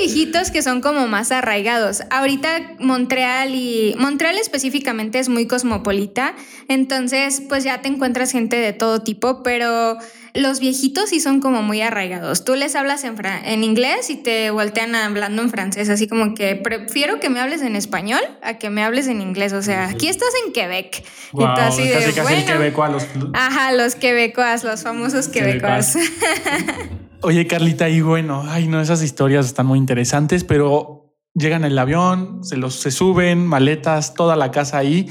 Viejitos 0.00 0.50
que 0.50 0.62
son 0.62 0.80
como 0.80 1.08
más 1.08 1.30
arraigados. 1.30 2.02
Ahorita 2.10 2.48
Montreal 2.78 3.54
y 3.54 3.94
Montreal 3.98 4.38
específicamente 4.38 5.18
es 5.18 5.28
muy 5.28 5.46
cosmopolita, 5.46 6.34
entonces 6.68 7.42
pues 7.48 7.64
ya 7.64 7.82
te 7.82 7.88
encuentras 7.88 8.32
gente 8.32 8.56
de 8.56 8.72
todo 8.72 9.02
tipo, 9.02 9.42
pero 9.42 9.98
los 10.32 10.58
viejitos 10.58 11.10
sí 11.10 11.20
son 11.20 11.40
como 11.40 11.62
muy 11.62 11.82
arraigados. 11.82 12.44
Tú 12.44 12.54
les 12.54 12.76
hablas 12.76 13.04
en, 13.04 13.14
en 13.44 13.62
inglés 13.62 14.08
y 14.08 14.16
te 14.16 14.50
voltean 14.50 14.94
hablando 14.94 15.42
en 15.42 15.50
francés, 15.50 15.90
así 15.90 16.08
como 16.08 16.34
que 16.34 16.56
prefiero 16.56 17.20
que 17.20 17.28
me 17.28 17.40
hables 17.40 17.60
en 17.60 17.76
español 17.76 18.20
a 18.42 18.54
que 18.54 18.70
me 18.70 18.82
hables 18.82 19.06
en 19.06 19.20
inglés. 19.20 19.52
O 19.52 19.62
sea, 19.62 19.88
aquí 19.88 20.08
estás 20.08 20.30
en 20.46 20.52
Quebec. 20.54 21.04
y 21.34 21.44
así 21.44 21.82
de, 21.82 21.94
casi, 21.94 22.12
casi 22.12 22.34
el 22.34 22.72
los... 22.72 23.06
Ajá, 23.34 23.72
los 23.72 23.96
quebecoas, 23.96 24.64
los 24.64 24.82
famosos 24.82 25.28
quebecoas. 25.28 25.98
Oye, 27.22 27.46
Carlita, 27.46 27.88
y 27.88 28.00
bueno, 28.00 28.44
ay, 28.48 28.66
no, 28.66 28.80
esas 28.80 29.02
historias 29.02 29.46
están 29.46 29.66
muy 29.66 29.78
interesantes, 29.78 30.42
pero 30.42 31.14
llegan 31.34 31.64
el 31.64 31.78
avión, 31.78 32.42
se 32.44 32.56
los 32.56 32.74
se 32.74 32.90
suben, 32.90 33.46
maletas, 33.46 34.14
toda 34.14 34.36
la 34.36 34.50
casa 34.50 34.78
ahí 34.78 35.08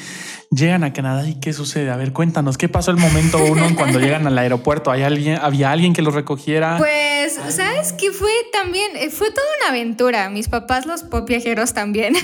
llegan 0.52 0.84
a 0.84 0.94
Canadá 0.94 1.28
y 1.28 1.40
qué 1.40 1.54
sucede? 1.54 1.92
A 1.92 1.96
ver, 1.96 2.12
cuéntanos, 2.12 2.58
¿qué 2.58 2.70
pasó 2.70 2.92
el 2.92 2.98
momento 2.98 3.38
uno 3.44 3.68
cuando 3.76 4.00
llegan 4.00 4.26
al 4.26 4.38
aeropuerto? 4.38 4.92
¿Hay 4.92 5.04
alguien, 5.04 5.38
¿Había 5.42 5.72
alguien 5.72 5.94
que 5.94 6.02
los 6.02 6.14
recogiera? 6.14 6.78
Pues, 6.78 7.09
¿sabes 7.50 7.94
qué 7.94 8.12
fue 8.12 8.32
también? 8.52 8.96
Eh, 8.96 9.10
fue 9.10 9.32
toda 9.32 9.46
una 9.62 9.70
aventura. 9.70 10.30
Mis 10.30 10.48
papás, 10.48 10.86
los 10.86 11.04
pop 11.04 11.28
viajeros 11.28 11.74
también. 11.74 12.16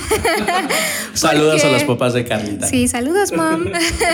saludos 1.13 1.63
a 1.63 1.69
los 1.69 1.83
papás 1.83 2.13
de 2.13 2.25
Carlita. 2.25 2.67
Sí, 2.67 2.87
saludos, 2.87 3.31
mom. 3.31 3.65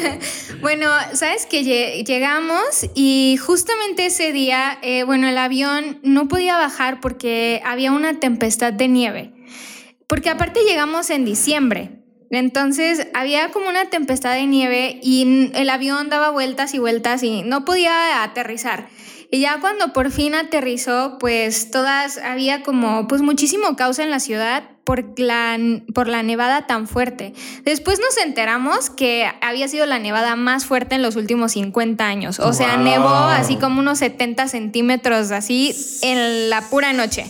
bueno, 0.61 0.87
¿sabes 1.13 1.45
que 1.45 2.03
Llegamos 2.03 2.89
y 2.95 3.37
justamente 3.37 4.07
ese 4.07 4.31
día, 4.31 4.77
eh, 4.81 5.03
bueno, 5.03 5.27
el 5.27 5.37
avión 5.37 5.99
no 6.03 6.27
podía 6.27 6.57
bajar 6.57 6.99
porque 7.01 7.61
había 7.65 7.91
una 7.91 8.19
tempestad 8.19 8.73
de 8.73 8.87
nieve. 8.87 9.33
Porque 10.07 10.29
aparte 10.29 10.61
llegamos 10.67 11.09
en 11.09 11.25
diciembre. 11.25 12.01
Entonces 12.31 13.07
había 13.13 13.49
como 13.51 13.67
una 13.67 13.89
tempestad 13.89 14.33
de 14.33 14.45
nieve 14.45 14.99
y 15.03 15.51
el 15.53 15.69
avión 15.69 16.09
daba 16.09 16.29
vueltas 16.29 16.73
y 16.73 16.79
vueltas 16.79 17.23
y 17.23 17.43
no 17.43 17.65
podía 17.65 18.23
aterrizar. 18.23 18.87
Y 19.33 19.39
ya 19.39 19.61
cuando 19.61 19.93
por 19.93 20.11
fin 20.11 20.35
aterrizó, 20.35 21.17
pues 21.17 21.71
todas, 21.71 22.17
había 22.17 22.63
como 22.63 23.07
pues 23.07 23.21
muchísimo 23.21 23.77
caos 23.77 23.97
en 23.99 24.11
la 24.11 24.19
ciudad 24.19 24.63
por 24.83 25.17
la, 25.17 25.57
por 25.93 26.09
la 26.09 26.21
nevada 26.21 26.67
tan 26.67 26.85
fuerte. 26.85 27.33
Después 27.63 28.01
nos 28.01 28.17
enteramos 28.17 28.89
que 28.89 29.31
había 29.41 29.69
sido 29.69 29.85
la 29.85 29.99
nevada 29.99 30.35
más 30.35 30.65
fuerte 30.65 30.95
en 30.95 31.01
los 31.01 31.15
últimos 31.15 31.53
50 31.53 32.05
años. 32.05 32.39
O 32.41 32.51
sea, 32.51 32.75
nevó 32.75 33.07
así 33.07 33.55
como 33.55 33.79
unos 33.79 33.99
70 33.99 34.49
centímetros 34.49 35.31
así 35.31 35.73
en 36.01 36.49
la 36.49 36.69
pura 36.69 36.91
noche. 36.91 37.25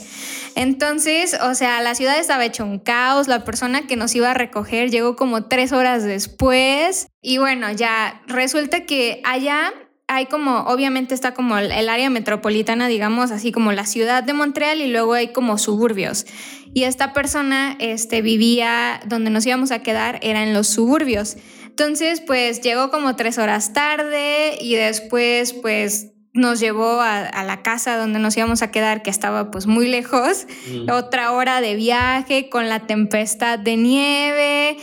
Entonces, 0.55 1.37
o 1.39 1.53
sea, 1.53 1.81
la 1.81 1.93
ciudad 1.93 2.19
estaba 2.19 2.43
hecho 2.45 2.65
un 2.65 2.79
caos, 2.79 3.27
la 3.27 3.45
persona 3.45 3.85
que 3.85 3.95
nos 3.95 4.15
iba 4.15 4.31
a 4.31 4.33
recoger 4.33 4.89
llegó 4.89 5.15
como 5.15 5.45
tres 5.45 5.71
horas 5.71 6.03
después 6.03 7.07
y 7.21 7.37
bueno, 7.37 7.71
ya 7.71 8.21
resulta 8.27 8.85
que 8.85 9.21
allá 9.23 9.71
hay 10.13 10.25
como, 10.25 10.59
obviamente 10.63 11.15
está 11.15 11.33
como 11.33 11.57
el, 11.57 11.87
área 11.87 12.09
metropolitana, 12.09 12.89
digamos, 12.89 13.31
así 13.31 13.53
como 13.53 13.71
la 13.71 13.85
ciudad 13.85 14.23
de 14.23 14.33
Montreal 14.33 14.81
y 14.81 14.87
luego 14.87 15.13
hay 15.13 15.29
como 15.29 15.57
suburbios. 15.57 16.25
Y 16.73 16.83
esta 16.83 17.13
persona 17.13 17.77
este, 17.79 18.21
vivía 18.21 18.99
donde 19.05 19.29
nos 19.29 19.45
íbamos 19.45 19.71
a 19.71 19.79
quedar, 19.79 20.19
era 20.21 20.43
en 20.43 20.53
los 20.53 20.67
suburbios. 20.67 21.37
Entonces, 21.65 22.19
pues 22.19 22.59
llegó 22.59 22.91
como 22.91 23.15
tres 23.15 23.37
horas 23.37 23.71
tarde 23.71 24.57
y 24.59 24.75
después, 24.75 25.53
pues 25.53 26.07
nos 26.33 26.59
llevó 26.59 26.99
a, 26.99 27.43
la 27.43 27.61
casa 27.61 27.95
donde 27.95 28.19
nos 28.19 28.35
íbamos 28.35 28.61
a 28.61 28.71
quedar, 28.71 29.03
que 29.03 29.09
estaba 29.09 29.49
pues 29.49 29.65
muy 29.65 29.87
lejos, 29.87 30.45
otra 30.89 31.31
hora 31.31 31.61
de 31.61 31.75
viaje 31.75 32.49
con 32.49 32.67
la 32.69 32.81
tempestad 32.85 33.59
de 33.59 33.75
nieve 33.75 34.77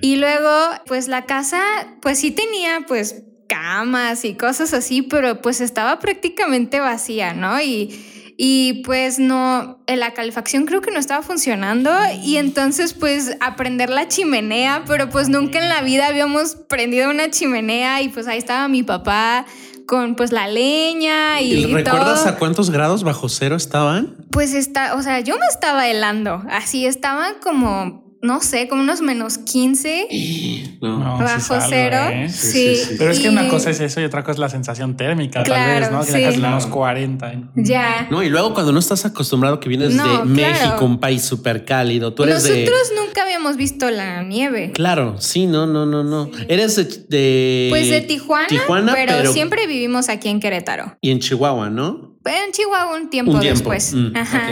y 0.00 0.16
luego 0.16 0.50
pues 0.86 1.08
la 1.08 1.26
casa 1.26 1.60
pues 2.00 2.20
sí 2.20 2.30
tenía 2.30 2.84
pues 2.86 3.24
camas 3.46 4.24
y 4.24 4.34
cosas 4.34 4.72
así, 4.74 5.02
pero 5.02 5.40
pues 5.40 5.60
estaba 5.60 5.98
prácticamente 5.98 6.80
vacía, 6.80 7.34
¿no? 7.34 7.60
Y, 7.60 8.34
y 8.36 8.82
pues 8.84 9.18
no, 9.18 9.78
la 9.86 10.12
calefacción 10.12 10.66
creo 10.66 10.80
que 10.80 10.90
no 10.90 10.98
estaba 10.98 11.22
funcionando 11.22 11.90
y 12.22 12.36
entonces 12.36 12.92
pues 12.92 13.36
aprender 13.40 13.90
la 13.90 14.08
chimenea, 14.08 14.84
pero 14.86 15.08
pues 15.08 15.28
nunca 15.28 15.60
en 15.60 15.68
la 15.68 15.82
vida 15.82 16.08
habíamos 16.08 16.56
prendido 16.56 17.10
una 17.10 17.30
chimenea 17.30 18.02
y 18.02 18.08
pues 18.08 18.26
ahí 18.26 18.38
estaba 18.38 18.66
mi 18.68 18.82
papá 18.82 19.46
con 19.86 20.16
pues 20.16 20.32
la 20.32 20.48
leña 20.48 21.40
y, 21.40 21.72
¿Recuerdas 21.72 22.26
a 22.26 22.36
cuántos 22.36 22.70
grados 22.70 23.04
bajo 23.04 23.28
cero 23.28 23.54
estaban? 23.54 24.16
Pues 24.30 24.54
está, 24.54 24.94
o 24.94 25.02
sea, 25.02 25.20
yo 25.20 25.36
me 25.38 25.46
estaba 25.46 25.88
helando, 25.88 26.42
así 26.48 26.86
estaban 26.86 27.34
como 27.42 28.03
no 28.24 28.40
sé, 28.40 28.68
como 28.68 28.80
unos 28.82 29.02
menos 29.02 29.36
15 29.36 30.78
bajo 30.80 31.56
cero. 31.68 31.98
¿eh? 32.10 32.28
Sí, 32.30 32.74
Pero 32.96 33.10
es 33.10 33.20
que 33.20 33.28
una 33.28 33.48
cosa 33.48 33.68
es 33.68 33.80
eso 33.80 34.00
y 34.00 34.04
otra 34.04 34.22
cosa 34.22 34.32
es 34.32 34.38
la 34.38 34.48
sensación 34.48 34.96
térmica, 34.96 35.42
tal 35.42 35.80
vez, 35.80 35.90
¿no? 35.90 36.04
Que 36.04 36.12
dejas 36.12 36.38
menos 36.38 36.66
40. 36.66 37.50
Ya. 37.56 38.08
No, 38.10 38.22
y 38.22 38.30
luego 38.30 38.54
cuando 38.54 38.72
no 38.72 38.78
estás 38.78 39.04
acostumbrado 39.04 39.60
que 39.60 39.68
vienes 39.68 39.96
de 39.96 40.24
México, 40.24 40.84
un 40.84 40.98
país 40.98 41.22
súper 41.22 41.64
cálido, 41.64 42.14
tú 42.14 42.24
eres 42.24 42.36
Nosotros 42.36 42.92
nunca 42.96 43.22
habíamos 43.22 43.56
visto 43.56 43.90
la 43.90 44.22
nieve. 44.22 44.72
Claro, 44.72 45.20
sí, 45.20 45.46
no, 45.46 45.66
no, 45.66 45.84
no, 45.84 46.02
no. 46.02 46.30
Eres 46.48 46.76
de, 46.76 47.66
Pues 47.70 47.90
de 47.90 48.00
Tijuana, 48.00 48.92
pero, 48.94 49.32
siempre 49.32 49.66
vivimos 49.66 50.08
aquí 50.08 50.30
en 50.30 50.40
Querétaro. 50.40 50.96
Y 51.02 51.10
en 51.10 51.20
Chihuahua, 51.20 51.68
¿no? 51.68 52.16
En 52.24 52.52
Chihuahua 52.52 52.96
un 52.96 53.10
tiempo, 53.10 53.38
después. 53.38 53.92
Mm, 53.92 54.16
Ajá. 54.16 54.48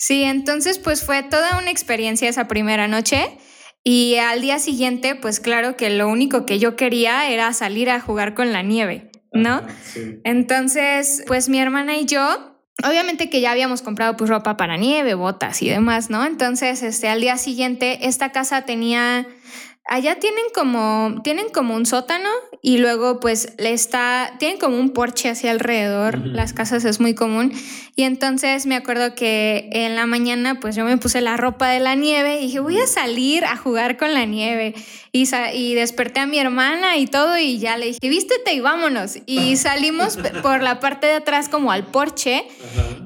Sí, 0.00 0.22
entonces 0.22 0.78
pues 0.78 1.04
fue 1.04 1.22
toda 1.22 1.58
una 1.58 1.70
experiencia 1.70 2.26
esa 2.26 2.48
primera 2.48 2.88
noche. 2.88 3.36
Y 3.84 4.16
al 4.16 4.40
día 4.40 4.58
siguiente, 4.58 5.14
pues 5.14 5.40
claro 5.40 5.76
que 5.76 5.90
lo 5.90 6.08
único 6.08 6.46
que 6.46 6.58
yo 6.58 6.74
quería 6.74 7.28
era 7.28 7.52
salir 7.52 7.90
a 7.90 8.00
jugar 8.00 8.32
con 8.34 8.50
la 8.50 8.62
nieve, 8.62 9.10
¿no? 9.34 9.60
Entonces, 10.24 11.22
pues 11.26 11.50
mi 11.50 11.60
hermana 11.60 11.98
y 11.98 12.06
yo, 12.06 12.56
obviamente 12.82 13.28
que 13.28 13.42
ya 13.42 13.50
habíamos 13.52 13.82
comprado 13.82 14.16
pues 14.16 14.30
ropa 14.30 14.56
para 14.56 14.78
nieve, 14.78 15.12
botas 15.12 15.60
y 15.60 15.68
demás, 15.68 16.08
¿no? 16.08 16.24
Entonces, 16.24 16.82
este, 16.82 17.08
al 17.08 17.20
día 17.20 17.36
siguiente, 17.36 18.06
esta 18.06 18.32
casa 18.32 18.62
tenía 18.62 19.26
allá 19.90 20.20
tienen 20.20 20.44
como, 20.54 21.20
tienen 21.24 21.48
como 21.48 21.74
un 21.74 21.84
sótano 21.84 22.28
y 22.62 22.78
luego 22.78 23.18
pues 23.18 23.54
le 23.58 23.72
está, 23.72 24.36
tienen 24.38 24.56
como 24.56 24.78
un 24.78 24.90
porche 24.90 25.28
hacia 25.28 25.50
alrededor, 25.50 26.24
las 26.24 26.52
casas 26.52 26.84
es 26.84 27.00
muy 27.00 27.14
común. 27.14 27.52
Y 27.96 28.04
entonces 28.04 28.66
me 28.66 28.76
acuerdo 28.76 29.16
que 29.16 29.68
en 29.72 29.96
la 29.96 30.06
mañana 30.06 30.60
pues 30.60 30.76
yo 30.76 30.84
me 30.84 30.96
puse 30.96 31.20
la 31.20 31.36
ropa 31.36 31.68
de 31.68 31.80
la 31.80 31.96
nieve 31.96 32.36
y 32.36 32.46
dije 32.46 32.60
voy 32.60 32.78
a 32.78 32.86
salir 32.86 33.44
a 33.44 33.56
jugar 33.56 33.96
con 33.96 34.14
la 34.14 34.24
nieve. 34.26 34.74
Y, 35.12 35.28
y 35.54 35.74
desperté 35.74 36.20
a 36.20 36.26
mi 36.26 36.38
hermana 36.38 36.96
y 36.96 37.08
todo 37.08 37.36
y 37.36 37.58
ya 37.58 37.76
le 37.76 37.86
dije 37.86 38.08
vístete 38.08 38.54
y 38.54 38.60
vámonos. 38.60 39.18
Y 39.26 39.56
salimos 39.56 40.18
por 40.40 40.62
la 40.62 40.78
parte 40.78 41.08
de 41.08 41.14
atrás 41.14 41.48
como 41.48 41.72
al 41.72 41.88
porche 41.88 42.44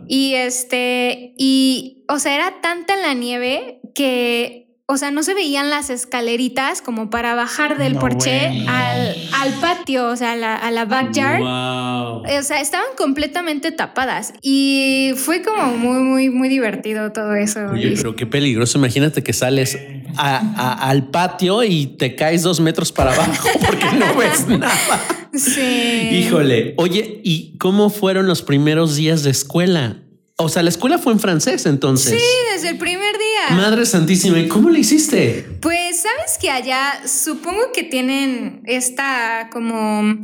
y 0.06 0.34
este, 0.34 1.32
y 1.38 2.04
o 2.10 2.18
sea, 2.18 2.34
era 2.34 2.60
tanta 2.60 2.94
la 2.96 3.14
nieve 3.14 3.80
que 3.94 4.64
o 4.86 4.98
sea, 4.98 5.10
no 5.10 5.22
se 5.22 5.32
veían 5.32 5.70
las 5.70 5.88
escaleritas 5.88 6.82
como 6.82 7.08
para 7.08 7.34
bajar 7.34 7.78
del 7.78 7.96
porche 7.96 8.66
al, 8.68 9.52
patio, 9.58 10.08
o 10.08 10.16
sea, 10.16 10.32
a 10.32 10.36
la, 10.36 10.54
a 10.56 10.70
la 10.70 10.84
backyard. 10.84 11.40
O 11.42 12.42
sea, 12.42 12.60
estaban 12.60 12.88
completamente 12.96 13.72
tapadas 13.72 14.34
y 14.42 15.12
fue 15.16 15.40
como 15.40 15.76
muy, 15.78 16.02
muy, 16.02 16.28
muy 16.28 16.48
divertido 16.50 17.12
todo 17.12 17.34
eso. 17.34 17.60
Oye, 17.72 17.94
pero 17.96 18.14
qué 18.14 18.26
peligroso. 18.26 18.76
Imagínate 18.76 19.22
que 19.22 19.32
sales 19.32 19.78
al 20.16 21.08
patio 21.08 21.62
y 21.62 21.86
te 21.86 22.14
caes 22.14 22.42
dos 22.42 22.60
metros 22.60 22.92
para 22.92 23.14
abajo 23.14 23.48
porque 23.66 23.86
no 23.86 24.14
ves 24.16 24.46
nada. 24.46 25.00
Sí. 25.32 26.10
Híjole. 26.12 26.74
Oye, 26.76 27.22
¿y 27.24 27.56
cómo 27.56 27.88
fueron 27.88 28.26
los 28.26 28.42
primeros 28.42 28.96
días 28.96 29.22
de 29.22 29.30
escuela? 29.30 30.03
O 30.36 30.48
sea, 30.48 30.62
la 30.62 30.70
escuela 30.70 30.98
fue 30.98 31.12
en 31.12 31.20
francés 31.20 31.64
entonces. 31.64 32.20
Sí, 32.20 32.26
desde 32.52 32.70
el 32.70 32.78
primer 32.78 33.16
día. 33.16 33.56
Madre 33.56 33.86
Santísima, 33.86 34.38
¿y 34.40 34.48
cómo 34.48 34.68
le 34.68 34.80
hiciste? 34.80 35.46
Pues 35.60 36.02
sabes 36.02 36.38
que 36.40 36.50
allá 36.50 37.02
supongo 37.06 37.70
que 37.72 37.84
tienen 37.84 38.62
esta 38.66 39.48
como, 39.52 40.18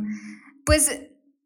pues, 0.65 0.99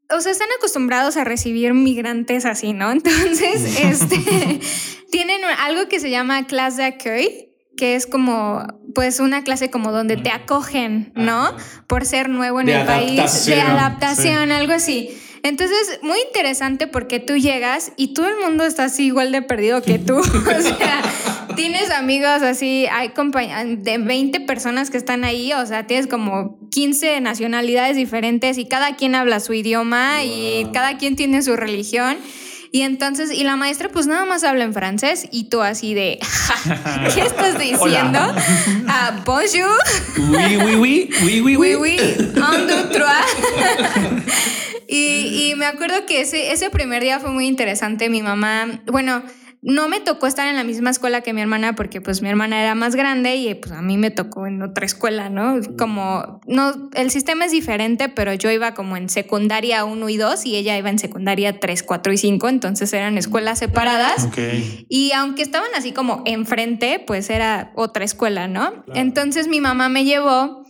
o 0.09 0.19
sea, 0.19 0.31
están 0.31 0.47
acostumbrados 0.57 1.15
a 1.15 1.23
recibir 1.23 1.75
migrantes 1.75 2.45
así, 2.45 2.73
¿no? 2.73 2.91
Entonces, 2.91 3.79
este, 3.79 4.59
tienen 5.11 5.41
algo 5.63 5.87
que 5.87 5.99
se 5.99 6.09
llama 6.09 6.47
clase 6.47 6.81
de 6.81 6.87
accueil 6.87 7.45
que 7.77 7.95
es 7.95 8.07
como, 8.07 8.65
pues, 8.93 9.19
una 9.19 9.43
clase 9.43 9.69
como 9.69 9.91
donde 9.91 10.17
te 10.17 10.31
acogen, 10.31 11.11
¿no? 11.15 11.55
Por 11.87 12.05
ser 12.05 12.29
nuevo 12.29 12.61
en 12.61 12.69
el 12.69 12.85
país, 12.85 13.45
de 13.45 13.61
adaptación, 13.61 14.51
algo 14.51 14.73
así. 14.73 15.17
Entonces, 15.45 15.99
muy 16.01 16.17
interesante 16.25 16.87
porque 16.87 17.19
tú 17.19 17.37
llegas 17.37 17.91
y 17.97 18.15
todo 18.15 18.27
el 18.27 18.37
mundo 18.37 18.65
está 18.65 18.85
así 18.85 19.05
igual 19.05 19.31
de 19.31 19.43
perdido 19.43 19.83
que 19.83 19.99
tú. 19.99 20.15
o 20.17 20.23
sea, 20.23 21.03
tienes 21.55 21.91
amigos 21.91 22.41
así, 22.41 22.87
hay 22.91 23.11
de 23.77 23.99
20 23.99 24.39
personas 24.39 24.89
que 24.89 24.97
están 24.97 25.23
ahí, 25.23 25.53
o 25.53 25.63
sea, 25.67 25.85
tienes 25.85 26.07
como 26.07 26.57
15 26.71 27.21
nacionalidades 27.21 27.95
diferentes 27.95 28.57
y 28.57 28.65
cada 28.65 28.95
quien 28.95 29.13
habla 29.13 29.39
su 29.39 29.53
idioma 29.53 30.23
y 30.23 30.67
cada 30.73 30.97
quien 30.97 31.15
tiene 31.15 31.43
su 31.43 31.55
religión. 31.55 32.17
Y 32.71 32.81
entonces, 32.81 33.31
y 33.31 33.43
la 33.43 33.55
maestra 33.55 33.89
pues 33.89 34.07
nada 34.07 34.25
más 34.25 34.43
habla 34.43 34.63
en 34.63 34.73
francés 34.73 35.27
y 35.31 35.43
tú 35.49 35.61
así 35.61 35.93
de, 35.93 36.17
¿qué 37.13 37.21
estás 37.21 37.59
diciendo? 37.59 38.19
Ah, 38.87 39.21
bonjour. 39.23 39.77
Oui, 40.17 40.57
oui, 40.57 40.75
oui, 40.75 41.09
oui, 41.23 41.41
oui, 41.41 41.55
oui. 41.55 41.75
Oui, 41.75 41.99
un, 42.35 42.67
deux, 42.67 42.89
trois. 42.91 43.25
Y, 44.95 45.51
y 45.51 45.55
me 45.55 45.65
acuerdo 45.65 46.05
que 46.05 46.21
ese, 46.21 46.51
ese 46.51 46.69
primer 46.69 47.03
día 47.03 47.19
fue 47.19 47.31
muy 47.31 47.47
interesante. 47.47 48.09
Mi 48.09 48.21
mamá, 48.21 48.81
bueno, 48.85 49.23
no 49.65 49.89
me 49.89 49.99
tocó 49.99 50.27
estar 50.27 50.47
en 50.47 50.55
la 50.55 50.63
misma 50.63 50.91
escuela 50.91 51.21
que 51.21 51.33
mi 51.33 51.41
hermana 51.41 51.73
porque 51.73 51.99
pues 51.99 52.21
mi 52.21 52.29
hermana 52.29 52.61
era 52.61 52.75
más 52.75 52.95
grande 52.95 53.35
y 53.35 53.55
pues 53.55 53.71
a 53.71 53.81
mí 53.81 53.97
me 53.97 54.11
tocó 54.11 54.45
en 54.45 54.61
otra 54.61 54.85
escuela, 54.85 55.29
¿no? 55.29 55.59
Como, 55.75 56.39
no, 56.45 56.89
el 56.93 57.09
sistema 57.09 57.45
es 57.45 57.51
diferente, 57.51 58.07
pero 58.07 58.35
yo 58.35 58.51
iba 58.51 58.75
como 58.75 58.95
en 58.95 59.09
secundaria 59.09 59.83
1 59.83 60.09
y 60.09 60.17
2 60.17 60.45
y 60.45 60.55
ella 60.55 60.77
iba 60.77 60.91
en 60.91 60.99
secundaria 60.99 61.59
3, 61.59 61.81
4 61.81 62.13
y 62.13 62.17
5, 62.17 62.47
entonces 62.47 62.93
eran 62.93 63.17
escuelas 63.17 63.57
separadas. 63.57 64.25
Ok. 64.25 64.37
Y 64.87 65.11
aunque 65.13 65.41
estaban 65.41 65.69
así 65.75 65.93
como 65.93 66.21
enfrente, 66.25 67.03
pues 67.05 67.31
era 67.31 67.71
otra 67.75 68.05
escuela, 68.05 68.47
¿no? 68.47 68.83
Entonces 68.93 69.47
mi 69.47 69.61
mamá 69.61 69.89
me 69.89 70.05
llevó 70.05 70.63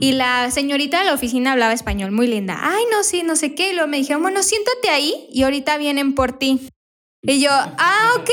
y 0.00 0.12
la 0.12 0.50
señorita 0.50 0.98
de 0.98 1.04
la 1.04 1.14
oficina 1.14 1.52
hablaba 1.52 1.72
español 1.72 2.10
muy 2.10 2.26
linda. 2.26 2.58
Ay, 2.60 2.82
no, 2.90 3.04
sí, 3.04 3.22
no 3.22 3.36
sé 3.36 3.54
qué. 3.54 3.70
Y 3.70 3.74
luego 3.74 3.88
me 3.88 3.98
dijeron, 3.98 4.22
bueno, 4.22 4.42
siéntate 4.42 4.90
ahí 4.90 5.28
y 5.32 5.44
ahorita 5.44 5.78
vienen 5.78 6.16
por 6.16 6.32
ti. 6.32 6.68
Y 7.22 7.40
yo, 7.40 7.50
ah, 7.50 8.12
ok. 8.16 8.30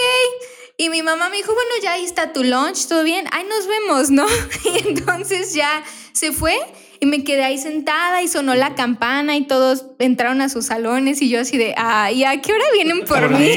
Y 0.77 0.89
mi 0.89 1.01
mamá 1.01 1.29
me 1.29 1.37
dijo, 1.37 1.53
bueno, 1.53 1.71
ya 1.81 1.93
ahí 1.93 2.05
está 2.05 2.31
tu 2.31 2.43
lunch, 2.43 2.87
todo 2.87 3.03
bien. 3.03 3.25
Ay, 3.31 3.45
nos 3.45 3.67
vemos, 3.67 4.11
¿no? 4.11 4.25
Y 4.65 4.87
entonces 4.87 5.53
ya 5.53 5.83
se 6.13 6.31
fue 6.31 6.55
y 6.99 7.05
me 7.05 7.23
quedé 7.23 7.43
ahí 7.43 7.57
sentada 7.57 8.21
y 8.23 8.27
sonó 8.27 8.55
la 8.55 8.75
campana 8.75 9.37
y 9.37 9.45
todos 9.45 9.85
entraron 9.99 10.41
a 10.41 10.49
sus 10.49 10.65
salones 10.65 11.21
y 11.21 11.29
yo 11.29 11.41
así 11.41 11.57
de, 11.57 11.73
ah, 11.77 12.11
¿y 12.11 12.23
a 12.23 12.41
qué 12.41 12.53
hora 12.53 12.65
vienen 12.73 13.05
por 13.05 13.29
mí? 13.29 13.51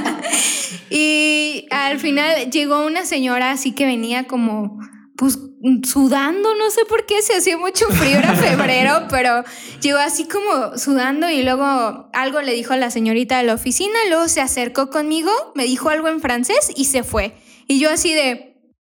y 0.90 1.66
al 1.70 1.98
final 1.98 2.50
llegó 2.50 2.84
una 2.84 3.04
señora 3.04 3.52
así 3.52 3.72
que 3.72 3.86
venía 3.86 4.24
como, 4.24 4.78
pues 5.20 5.38
sudando, 5.84 6.54
no 6.54 6.70
sé 6.70 6.86
por 6.88 7.04
qué, 7.04 7.20
se 7.20 7.36
hacía 7.36 7.58
mucho 7.58 7.84
frío, 7.88 8.16
era 8.16 8.34
febrero, 8.36 9.06
pero 9.10 9.44
llegó 9.82 9.98
así 9.98 10.26
como 10.26 10.78
sudando 10.78 11.28
y 11.28 11.42
luego 11.42 12.08
algo 12.14 12.40
le 12.40 12.54
dijo 12.54 12.72
a 12.72 12.78
la 12.78 12.90
señorita 12.90 13.36
de 13.36 13.44
la 13.44 13.52
oficina, 13.52 13.98
luego 14.08 14.28
se 14.28 14.40
acercó 14.40 14.88
conmigo, 14.88 15.30
me 15.54 15.64
dijo 15.64 15.90
algo 15.90 16.08
en 16.08 16.22
francés 16.22 16.72
y 16.74 16.86
se 16.86 17.04
fue. 17.04 17.34
Y 17.68 17.78
yo 17.78 17.90
así 17.90 18.14
de, 18.14 18.50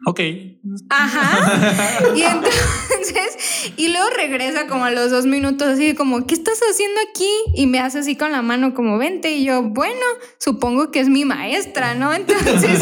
Ok. 0.07 0.21
Ajá. 0.89 2.11
Y 2.17 2.23
entonces, 2.23 2.94
y 3.77 3.89
luego 3.89 4.09
regresa 4.11 4.67
como 4.67 4.85
a 4.85 4.91
los 4.91 5.11
dos 5.11 5.27
minutos, 5.27 5.69
así 5.69 5.87
de 5.87 5.95
como, 5.95 6.27
¿qué 6.27 6.35
estás 6.35 6.61
haciendo 6.71 7.01
aquí? 7.11 7.29
Y 7.55 7.67
me 7.67 7.79
hace 7.81 7.99
así 7.99 8.17
con 8.17 8.33
la 8.33 8.43
mano 8.43 8.75
como, 8.75 8.99
vente. 8.99 9.33
Y 9.33 9.45
yo, 9.45 9.63
bueno, 9.63 10.05
supongo 10.39 10.91
que 10.91 11.01
es 11.01 11.09
mi 11.09 11.25
maestra, 11.25 11.95
¿no? 11.95 12.13
Entonces, 12.15 12.81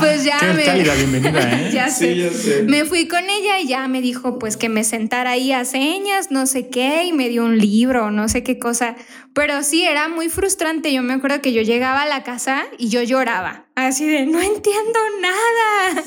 pues 0.00 0.24
ya 0.24 0.38
Qué 0.38 0.52
me... 0.52 0.64
cálida 0.64 0.94
bienvenida, 0.94 1.60
¿eh? 1.60 1.70
ya 1.72 1.88
sé. 1.88 2.16
ya 2.16 2.30
sé. 2.30 2.62
Me 2.62 2.84
fui 2.84 3.08
con 3.08 3.28
ella 3.28 3.60
y 3.60 3.68
ya 3.68 3.86
me 3.88 4.00
dijo 4.00 4.38
pues 4.38 4.56
que 4.56 4.68
me 4.68 4.84
sentara 4.84 5.32
ahí 5.32 5.52
a 5.52 5.64
señas, 5.64 6.30
no 6.30 6.46
sé 6.46 6.68
qué, 6.68 7.04
y 7.04 7.12
me 7.12 7.28
dio 7.28 7.44
un 7.44 7.58
libro, 7.58 8.10
no 8.10 8.28
sé 8.28 8.42
qué 8.42 8.58
cosa. 8.58 8.96
Pero 9.32 9.62
sí, 9.62 9.84
era 9.84 10.08
muy 10.08 10.28
frustrante. 10.28 10.92
Yo 10.92 11.02
me 11.02 11.14
acuerdo 11.14 11.40
que 11.40 11.52
yo 11.52 11.62
llegaba 11.62 12.02
a 12.02 12.06
la 12.06 12.24
casa 12.24 12.64
y 12.78 12.88
yo 12.88 13.02
lloraba. 13.02 13.66
Así 13.76 14.06
de, 14.06 14.26
no 14.26 14.40
entiendo 14.40 14.98
nada. 15.20 16.02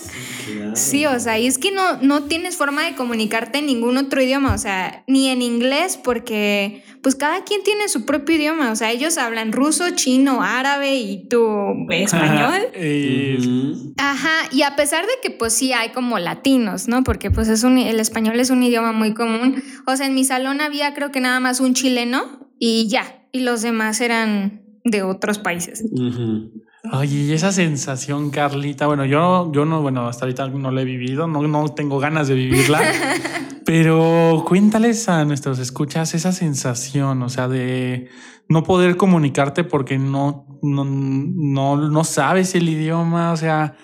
Sí, 0.75 1.05
o 1.05 1.19
sea, 1.19 1.39
y 1.39 1.48
es 1.48 1.57
que 1.57 1.72
no, 1.72 1.98
no 2.01 2.25
tienes 2.25 2.57
forma 2.57 2.83
de 2.83 2.95
comunicarte 3.43 3.59
en 3.59 3.65
ningún 3.65 3.97
otro 3.97 4.21
idioma, 4.21 4.53
o 4.53 4.57
sea, 4.57 5.03
ni 5.07 5.27
en 5.29 5.41
inglés, 5.41 6.00
porque 6.01 6.83
pues 7.01 7.15
cada 7.15 7.43
quien 7.43 7.63
tiene 7.63 7.88
su 7.88 8.05
propio 8.05 8.35
idioma, 8.35 8.71
o 8.71 8.75
sea, 8.75 8.91
ellos 8.91 9.17
hablan 9.17 9.51
ruso, 9.51 9.89
chino, 9.95 10.41
árabe 10.41 10.95
y 10.95 11.27
tú 11.27 11.47
español. 11.89 12.62
Ajá, 13.97 14.50
y 14.51 14.63
a 14.63 14.75
pesar 14.75 15.05
de 15.05 15.13
que 15.21 15.31
pues 15.31 15.53
sí 15.53 15.73
hay 15.73 15.89
como 15.89 16.19
latinos, 16.19 16.88
¿no? 16.88 17.03
Porque 17.03 17.31
pues 17.31 17.47
es 17.50 17.63
un, 17.63 17.77
el 17.77 18.00
español 18.00 18.39
es 18.39 18.50
un 18.50 18.63
idioma 18.63 18.91
muy 18.91 19.13
común. 19.13 19.62
O 19.85 19.95
sea, 19.95 20.07
en 20.07 20.15
mi 20.15 20.23
salón 20.23 20.62
había 20.62 20.93
creo 20.93 21.12
que 21.12 21.19
nada 21.19 21.39
más 21.39 21.59
un 21.59 21.73
chileno 21.73 22.50
y 22.59 22.88
ya, 22.88 23.27
y 23.31 23.41
los 23.41 23.62
demás 23.62 24.00
eran 24.01 24.62
de 24.83 25.03
otros 25.03 25.39
países. 25.39 25.83
Ujú. 25.91 26.51
Oye, 26.91 27.15
y 27.15 27.31
esa 27.31 27.53
sensación, 27.53 28.29
Carlita, 28.29 28.87
bueno, 28.87 29.05
yo, 29.05 29.49
yo 29.53 29.63
no, 29.63 29.81
bueno, 29.81 30.05
hasta 30.05 30.25
ahorita 30.25 30.49
no 30.49 30.69
la 30.69 30.81
he 30.81 30.85
vivido, 30.85 31.27
no, 31.27 31.41
no 31.47 31.69
tengo 31.69 31.97
ganas 31.97 32.27
de 32.27 32.35
vivirla, 32.35 32.81
pero 33.65 34.43
cuéntales 34.45 35.07
a 35.07 35.23
nuestros 35.23 35.59
escuchas 35.59 36.13
esa 36.13 36.33
sensación, 36.33 37.23
o 37.23 37.29
sea, 37.29 37.47
de 37.47 38.09
no 38.49 38.63
poder 38.63 38.97
comunicarte 38.97 39.63
porque 39.63 39.97
no, 39.97 40.45
no, 40.61 40.83
no, 40.83 41.77
no 41.77 42.03
sabes 42.03 42.53
el 42.53 42.67
idioma, 42.67 43.31
o 43.31 43.37
sea, 43.37 43.77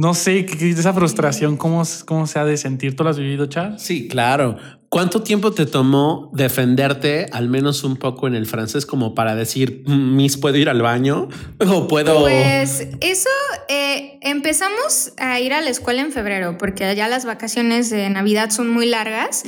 no 0.00 0.14
sé, 0.14 0.46
esa 0.60 0.94
frustración, 0.94 1.58
¿cómo, 1.58 1.82
cómo 2.06 2.26
se 2.26 2.38
ha 2.38 2.46
de 2.46 2.56
sentir? 2.56 2.96
¿Tú 2.96 3.04
lo 3.04 3.10
has 3.10 3.18
vivido, 3.18 3.44
Char? 3.44 3.78
Sí, 3.78 4.08
claro. 4.08 4.56
¿Cuánto 4.88 5.22
tiempo 5.22 5.52
te 5.52 5.66
tomó 5.66 6.30
defenderte, 6.32 7.26
al 7.32 7.50
menos 7.50 7.84
un 7.84 7.98
poco 7.98 8.26
en 8.26 8.34
el 8.34 8.46
francés, 8.46 8.86
como 8.86 9.14
para 9.14 9.34
decir, 9.34 9.82
"Mm, 9.86 10.16
Miss, 10.16 10.38
¿puedo 10.38 10.56
ir 10.56 10.70
al 10.70 10.80
baño? 10.80 11.28
¿O 11.70 11.86
puedo...? 11.86 12.22
Pues 12.22 12.88
eso, 13.02 13.28
eh, 13.68 14.18
empezamos 14.22 15.12
a 15.18 15.38
ir 15.38 15.52
a 15.52 15.60
la 15.60 15.68
escuela 15.68 16.00
en 16.00 16.12
febrero, 16.12 16.56
porque 16.56 16.86
allá 16.86 17.06
las 17.06 17.26
vacaciones 17.26 17.90
de 17.90 18.08
Navidad 18.08 18.48
son 18.48 18.70
muy 18.70 18.86
largas 18.86 19.42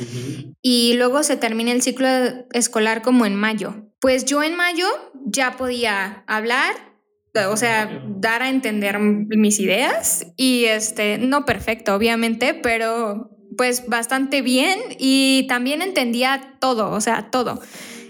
y 0.61 0.93
luego 0.99 1.23
se 1.23 1.39
termina 1.39 1.73
el 1.73 1.81
ciclo 1.81 2.09
escolar 2.53 3.01
como 3.01 3.25
en 3.25 3.37
mayo. 3.37 3.87
Pues 4.03 4.27
yo 4.27 4.43
en 4.43 4.55
mayo 4.55 4.87
ya 5.25 5.57
podía 5.57 6.25
hablar, 6.27 6.92
o 7.35 7.57
sea, 7.57 8.03
dar 8.07 8.43
a 8.43 8.51
entender 8.51 8.99
mis 8.99 9.59
ideas 9.59 10.27
y 10.37 10.65
este, 10.67 11.19
no 11.19 11.45
perfecto, 11.45 11.95
obviamente, 11.95 12.55
pero 12.55 13.31
pues 13.57 13.87
bastante 13.87 14.43
bien 14.43 14.79
y 14.99 15.47
también 15.49 15.83
entendía 15.83 16.57
todo, 16.61 16.91
o 16.91 17.01
sea, 17.01 17.31
todo. 17.31 17.61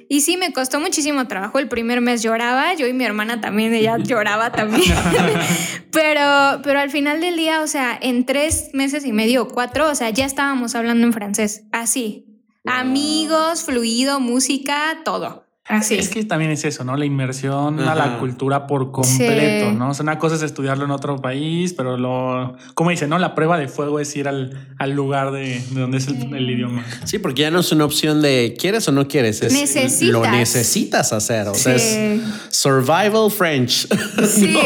Y 0.09 0.21
sí, 0.21 0.37
me 0.37 0.53
costó 0.53 0.79
muchísimo 0.79 1.27
trabajo. 1.27 1.59
El 1.59 1.69
primer 1.69 2.03
mes 2.03 2.23
lloraba, 2.23 2.75
yo 2.75 2.87
y 2.87 2.93
mi 2.93 3.05
hermana 3.05 3.41
también, 3.41 3.73
ella 3.73 3.97
lloraba 3.99 4.53
también. 4.53 4.95
pero, 5.91 6.61
pero 6.63 6.81
al 6.81 6.91
final 6.91 7.21
del 7.21 7.37
día, 7.37 7.63
o 7.63 7.67
sea, 7.67 7.99
en 8.01 8.27
tres 8.27 8.71
meses 8.75 9.07
y 9.07 9.13
medio 9.13 9.49
cuatro, 9.49 9.89
o 9.91 9.95
sea, 9.95 10.11
ya 10.11 10.27
estábamos 10.27 10.75
hablando 10.75 11.07
en 11.07 11.13
francés, 11.13 11.65
así. 11.73 12.27
Amigos, 12.67 13.65
fluido, 13.65 14.21
música, 14.21 15.01
todo. 15.05 15.47
Así. 15.73 15.95
Es 15.97 16.09
que 16.09 16.25
también 16.25 16.51
es 16.51 16.65
eso, 16.65 16.85
¿no? 16.85 16.97
La 16.97 17.05
inmersión 17.05 17.81
a 17.81 17.95
la 17.95 18.19
cultura 18.19 18.67
por 18.67 18.93
completo, 18.93 19.71
Sí. 19.71 19.77
¿no? 19.77 19.91
O 19.91 19.95
sea, 19.95 20.03
una 20.03 20.19
cosa 20.19 20.37
es 20.37 20.43
estudiarlo 20.43 20.85
en 20.85 20.91
otro 20.91 21.17
país, 21.21 21.73
pero 21.73 21.97
lo, 21.97 22.57
como 22.75 22.91
dice, 22.91 23.07
¿no? 23.09 23.19
La 23.19 23.35
prueba 23.35 23.59
de 23.59 23.69
fuego 23.69 23.99
es 23.99 24.15
ir 24.17 24.29
al, 24.29 24.69
al 24.79 24.91
lugar 24.93 25.31
de, 25.33 25.61
de 25.71 25.81
donde 25.81 25.99
es 25.99 26.09
el, 26.09 26.35
el 26.35 26.51
idioma. 26.51 26.85
Sí, 27.05 27.19
porque 27.19 27.43
ya 27.43 27.51
no 27.51 27.61
es 27.61 27.73
una 27.73 27.85
opción 27.85 28.21
de 28.23 28.55
quieres 28.59 28.87
o 28.89 28.93
no 28.93 29.09
quieres. 29.09 29.43
Es, 29.43 29.53
Necesitas. 29.53 30.13
Lo 30.13 30.27
necesitas 30.31 31.13
hacer. 31.13 31.49
O 31.49 31.55
sea, 31.55 31.79
Sí. 31.79 31.97
es 31.97 32.23
survival 32.57 33.31
French. 33.31 33.89
Sí. 34.29 34.57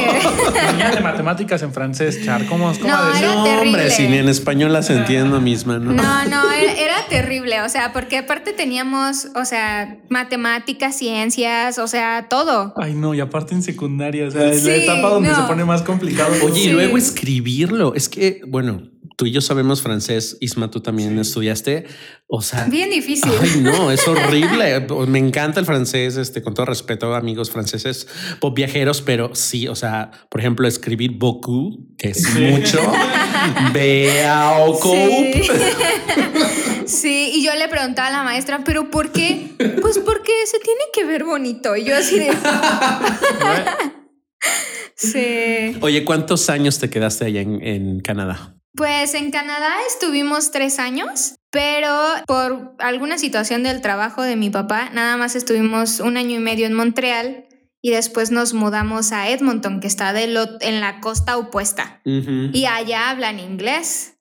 Tenía 0.71 0.91
de 0.91 1.01
matemáticas 1.01 1.63
en 1.63 1.73
francés, 1.73 2.23
Char. 2.25 2.47
¿Cómo, 2.47 2.73
cómo 2.73 2.89
No, 2.89 3.07
decir? 3.07 3.25
era 3.25 3.35
no, 3.35 3.45
terrible. 3.45 3.69
hombre, 3.79 3.91
si 3.91 4.09
ni 4.09 4.19
en 4.19 4.29
español 4.29 4.73
las 4.73 4.91
entiendo 4.91 5.41
misma, 5.41 5.79
¿no? 5.79 5.93
No, 5.93 6.25
no, 6.29 6.51
era, 6.53 6.73
era 6.75 6.95
terrible, 7.09 7.63
o 7.63 7.69
sea, 7.69 7.93
porque 7.93 8.19
aparte 8.19 8.53
teníamos, 8.53 9.29
o 9.35 9.45
sea, 9.45 9.97
matemáticas, 10.09 10.96
ciencias, 10.99 11.79
o 11.79 11.87
sea, 11.87 12.27
todo. 12.29 12.73
Ay, 12.77 12.95
no, 12.95 13.15
y 13.15 13.21
aparte 13.21 13.55
en 13.55 13.63
secundaria, 13.63 14.27
o 14.29 14.31
sea, 14.31 14.51
es 14.51 14.65
la 14.65 14.75
Sí, 14.75 14.81
etapa 14.83 15.09
donde 15.11 15.29
no. 15.31 15.37
se 15.37 15.43
pone 15.43 15.65
más 15.65 15.83
complicado. 15.83 16.33
Oye, 16.45 16.61
y 16.61 16.65
Sí. 16.65 16.71
luego 16.71 16.97
escribirlo. 16.99 17.95
Es 17.95 18.09
que, 18.09 18.41
bueno, 18.47 18.83
tú 19.17 19.27
y 19.27 19.33
yo 19.33 19.41
sabemos 19.41 19.83
francés. 19.83 20.37
Isma, 20.41 20.71
tú 20.71 20.81
también 20.81 21.19
estudiaste. 21.19 21.87
O 22.29 22.43
sea, 22.43 22.65
Bien 22.65 22.91
difícil. 22.91 23.31
Ay, 23.41 23.61
no, 23.63 23.91
es 23.91 24.07
horrible. 24.09 24.87
Me 25.07 25.19
encanta 25.19 25.61
el 25.61 25.67
francés, 25.67 26.17
este, 26.17 26.43
con 26.43 26.55
todo 26.55 26.67
respeto, 26.67 27.15
amigos 27.15 27.51
franceses, 27.51 28.09
pop 28.41 28.55
viajeros, 28.55 29.01
pero 29.03 29.35
sí, 29.35 29.69
o 29.69 29.75
sea, 29.75 30.11
por 30.29 30.41
ejemplo, 30.41 30.67
escribir 30.67 31.13
beaucoup, 31.13 31.97
que 31.97 32.11
es 32.11 32.29
mucho, 32.35 32.81
beaucoup. 33.73 34.93
Sí. 35.35 35.49
Sí, 36.87 37.31
y 37.35 37.45
yo 37.45 37.55
le 37.55 37.69
preguntaba 37.69 38.09
a 38.09 38.13
la 38.13 38.23
maestra, 38.23 38.63
¿pero 38.65 38.91
por 38.91 39.13
qué? 39.13 39.49
Pues 39.83 39.99
porque 39.99 40.33
se 40.47 40.59
tiene 40.61 40.81
que 40.93 41.05
ver 41.05 41.25
bonito. 41.25 41.77
Y 41.77 41.85
yo 41.85 41.97
así 41.97 42.19
de. 42.19 42.31
Sí. 44.99 45.77
Oye, 45.83 46.05
¿cuántos 46.05 46.49
años 46.49 46.79
te 46.79 46.89
quedaste 46.89 47.27
allá 47.27 47.43
en, 47.43 47.63
en 47.63 48.01
Canadá? 48.01 48.57
Pues 48.75 49.15
en 49.15 49.31
Canadá 49.31 49.75
estuvimos 49.89 50.53
tres 50.53 50.79
años, 50.79 51.35
pero 51.51 51.93
por 52.27 52.75
alguna 52.79 53.19
situación 53.19 53.63
del 53.63 53.81
trabajo 53.83 54.23
de 54.23 54.37
mi 54.37 54.49
papá, 54.51 54.91
nada 54.95 55.17
más 55.17 55.37
estuvimos 55.37 56.01
un 56.01 56.17
año 56.17 56.37
y 56.37 56.41
medio 56.41 56.67
en 56.67 56.73
Montreal 56.75 57.47
y 57.83 57.91
después 57.91 58.31
nos 58.31 58.55
mudamos 58.55 59.13
a 59.13 59.29
Edmonton, 59.29 59.81
que 59.81 59.87
está 59.87 60.13
del 60.15 60.37
ot- 60.37 60.59
en 60.61 60.81
la 60.81 61.01
costa 61.01 61.37
opuesta. 61.37 62.01
Y 62.05 62.65
allá 62.67 63.11
hablan 63.11 63.39
inglés. 63.39 64.16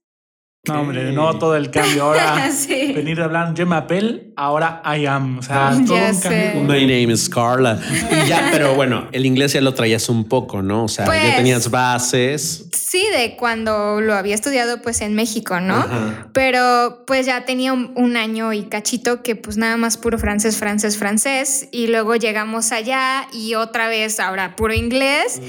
No, 0.68 0.82
hombre, 0.82 1.12
no 1.12 1.38
todo 1.38 1.56
el 1.56 1.70
cambio. 1.72 2.04
Ahora 2.06 2.52
Sí. 2.56 2.94
venir 2.94 3.18
de 3.18 3.24
hablar 3.24 3.54
Je 3.56 3.66
m'appelle, 3.66 4.32
ahora 4.36 4.82
I 4.86 5.06
am. 5.06 5.38
O 5.40 5.42
sea, 5.42 5.72
Ya 5.78 5.86
todo 5.86 5.96
un 5.98 6.14
sé. 6.16 6.52
cambio. 6.54 6.62
My 6.64 6.82
name 6.86 7.14
is 7.14 7.30
Carla. 7.30 7.80
Y 8.24 8.28
ya, 8.28 8.50
pero 8.52 8.74
bueno, 8.76 9.08
el 9.12 9.26
inglés 9.26 9.54
ya 9.54 9.62
lo 9.62 9.74
traías 9.74 10.10
un 10.10 10.26
poco, 10.26 10.62
¿no? 10.62 10.86
O 10.86 10.88
sea, 10.88 11.06
Pues- 11.06 11.22
ya 11.24 11.36
tenías 11.36 11.70
bases. 11.70 12.66
Sí, 12.74 13.06
de 13.16 13.36
cuando 13.36 14.00
lo 14.02 14.14
había 14.16 14.36
estudiado 14.36 14.82
pues 14.82 15.02
en 15.02 15.16
México, 15.16 15.60
¿no? 15.60 15.76
Ajá. 15.76 16.28
Pero 16.34 17.04
pues 17.06 17.26
ya 17.26 17.44
tenía 17.46 17.74
un, 17.74 17.92
un 17.96 18.16
año 18.16 18.54
y 18.54 18.64
cachito 18.64 19.22
que 19.22 19.36
pues 19.36 19.58
nada 19.58 19.76
más 19.78 19.98
puro 19.98 20.18
francés, 20.18 20.58
francés, 20.58 20.98
francés. 20.98 21.68
Y 21.72 21.88
luego 21.88 22.16
llegamos 22.16 22.72
allá 22.72 23.28
y 23.34 23.56
otra 23.56 23.88
vez 23.90 24.20
ahora 24.20 24.56
puro 24.56 24.74
inglés. 24.74 25.42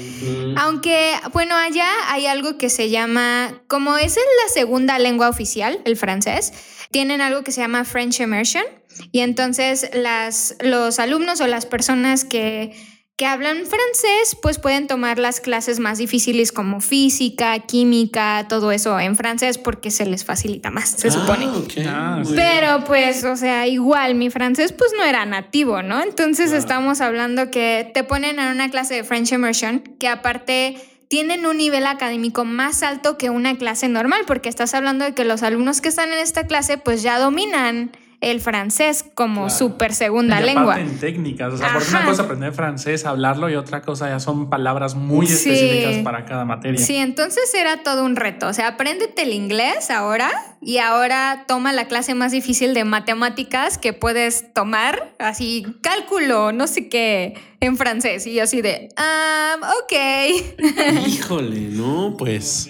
Aunque, 0.57 1.11
bueno, 1.33 1.55
allá 1.55 1.87
hay 2.09 2.25
algo 2.27 2.57
que 2.57 2.69
se 2.69 2.89
llama, 2.89 3.53
como 3.67 3.97
es 3.97 4.15
la 4.17 4.53
segunda 4.53 4.97
lengua 4.99 5.06
oficial, 5.15 5.79
el 5.85 5.97
francés, 5.97 6.53
tienen 6.91 7.21
algo 7.21 7.43
que 7.43 7.51
se 7.51 7.61
llama 7.61 7.85
French 7.85 8.19
Immersion. 8.19 8.63
Y 9.11 9.19
entonces 9.19 9.89
las, 9.93 10.55
los 10.61 10.99
alumnos 10.99 11.39
o 11.41 11.47
las 11.47 11.65
personas 11.65 12.25
que, 12.25 12.73
que 13.17 13.25
hablan 13.25 13.57
francés, 13.57 14.37
pues 14.43 14.59
pueden 14.59 14.85
tomar 14.85 15.17
las 15.17 15.39
clases 15.39 15.79
más 15.79 15.97
difíciles 15.97 16.51
como 16.51 16.81
física, 16.81 17.57
química, 17.59 18.45
todo 18.47 18.71
eso 18.71 18.99
en 18.99 19.15
francés 19.15 19.57
porque 19.57 19.89
se 19.89 20.05
les 20.05 20.23
facilita 20.23 20.69
más, 20.69 20.89
se 20.89 21.09
supone. 21.09 21.45
Ah, 21.45 21.57
ok. 21.57 21.71
Ah, 21.87 22.21
Muy 22.23 22.35
Pero 22.35 22.83
pues, 22.85 23.23
o 23.23 23.35
sea, 23.35 23.65
igual 23.65 24.13
mi 24.13 24.29
francés 24.29 24.71
pues 24.71 24.91
no 24.95 25.03
era 25.03 25.25
nativo, 25.25 25.81
¿no? 25.81 26.01
Entonces 26.01 26.51
estamos 26.51 27.01
hablando 27.01 27.49
que 27.49 27.89
te 27.91 28.03
ponen 28.03 28.37
en 28.37 28.51
una 28.51 28.69
clase 28.69 28.93
de 28.93 29.03
French 29.03 29.31
Immersion 29.31 29.79
que 29.99 30.07
aparte 30.07 30.77
tienen 31.07 31.45
un 31.45 31.57
nivel 31.57 31.85
académico 31.85 32.45
más 32.45 32.83
alto 32.83 33.17
que 33.17 33.29
una 33.29 33.57
clase 33.57 33.87
normal, 33.87 34.21
porque 34.27 34.49
estás 34.49 34.73
hablando 34.73 35.05
de 35.05 35.13
que 35.13 35.23
los 35.23 35.43
alumnos 35.43 35.81
que 35.81 35.89
están 35.89 36.11
en 36.11 36.19
esta 36.19 36.45
clase 36.47 36.77
pues 36.77 37.01
ya 37.01 37.19
dominan 37.19 37.91
el 38.19 38.41
francés 38.41 39.05
como 39.13 39.45
Claro. 39.45 39.49
súper 39.57 39.93
segunda 39.93 40.41
Y 40.41 40.45
lengua. 40.45 40.79
en 40.79 40.97
técnicas. 40.99 41.53
O 41.53 41.57
sea, 41.57 41.71
porque 41.73 41.87
Ajá. 41.87 41.99
una 41.99 42.05
cosa 42.09 42.23
aprender 42.23 42.51
francés, 42.53 43.05
hablarlo, 43.05 43.49
y 43.49 43.55
otra 43.55 43.81
cosa 43.83 44.09
ya 44.09 44.19
son 44.19 44.49
palabras 44.49 44.95
muy 44.95 45.27
Sí. 45.27 45.49
específicas 45.51 46.03
para 46.03 46.25
cada 46.25 46.43
materia. 46.43 46.79
Sí, 46.83 46.95
entonces 46.95 47.53
era 47.53 47.83
todo 47.83 48.03
un 48.03 48.15
reto. 48.15 48.47
O 48.47 48.53
sea, 48.53 48.69
apréndete 48.69 49.21
el 49.21 49.33
inglés 49.33 49.91
ahora 49.91 50.31
y 50.61 50.79
ahora 50.79 51.45
toma 51.47 51.73
la 51.73 51.87
clase 51.87 52.15
más 52.15 52.31
difícil 52.31 52.73
de 52.73 52.85
matemáticas 52.85 53.77
que 53.77 53.93
puedes 53.93 54.51
tomar, 54.53 55.13
así 55.19 55.65
cálculo, 55.83 56.51
no 56.51 56.65
sé 56.65 56.89
qué, 56.89 57.35
en 57.59 57.77
francés. 57.77 58.25
Y 58.25 58.33
yo 58.33 58.43
así 58.43 58.61
de, 58.63 58.89
ah, 58.97 59.57
ok. 59.83 60.57
Híjole, 61.07 61.59
no, 61.71 62.15
pues. 62.17 62.69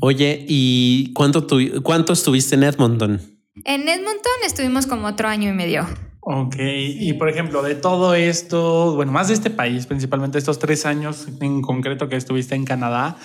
Oye, 0.00 0.44
¿y 0.48 1.12
cuánto, 1.12 1.46
tu- 1.46 1.82
cuánto 1.84 2.12
estuviste 2.12 2.56
en 2.56 2.64
Edmonton? 2.64 3.20
En 3.68 3.86
Edmonton 3.86 4.32
estuvimos 4.46 4.86
como 4.86 5.06
otro 5.06 5.28
año 5.28 5.50
y 5.50 5.52
medio. 5.52 5.86
Ok, 6.20 6.56
y 6.58 7.12
por 7.12 7.28
ejemplo, 7.28 7.62
de 7.62 7.74
todo 7.74 8.14
esto, 8.14 8.94
bueno, 8.94 9.12
más 9.12 9.28
de 9.28 9.34
este 9.34 9.50
país, 9.50 9.86
principalmente 9.86 10.38
estos 10.38 10.58
tres 10.58 10.86
años 10.86 11.28
en 11.40 11.60
concreto 11.60 12.08
que 12.08 12.16
estuviste 12.16 12.54
en 12.54 12.64
Canadá, 12.64 13.16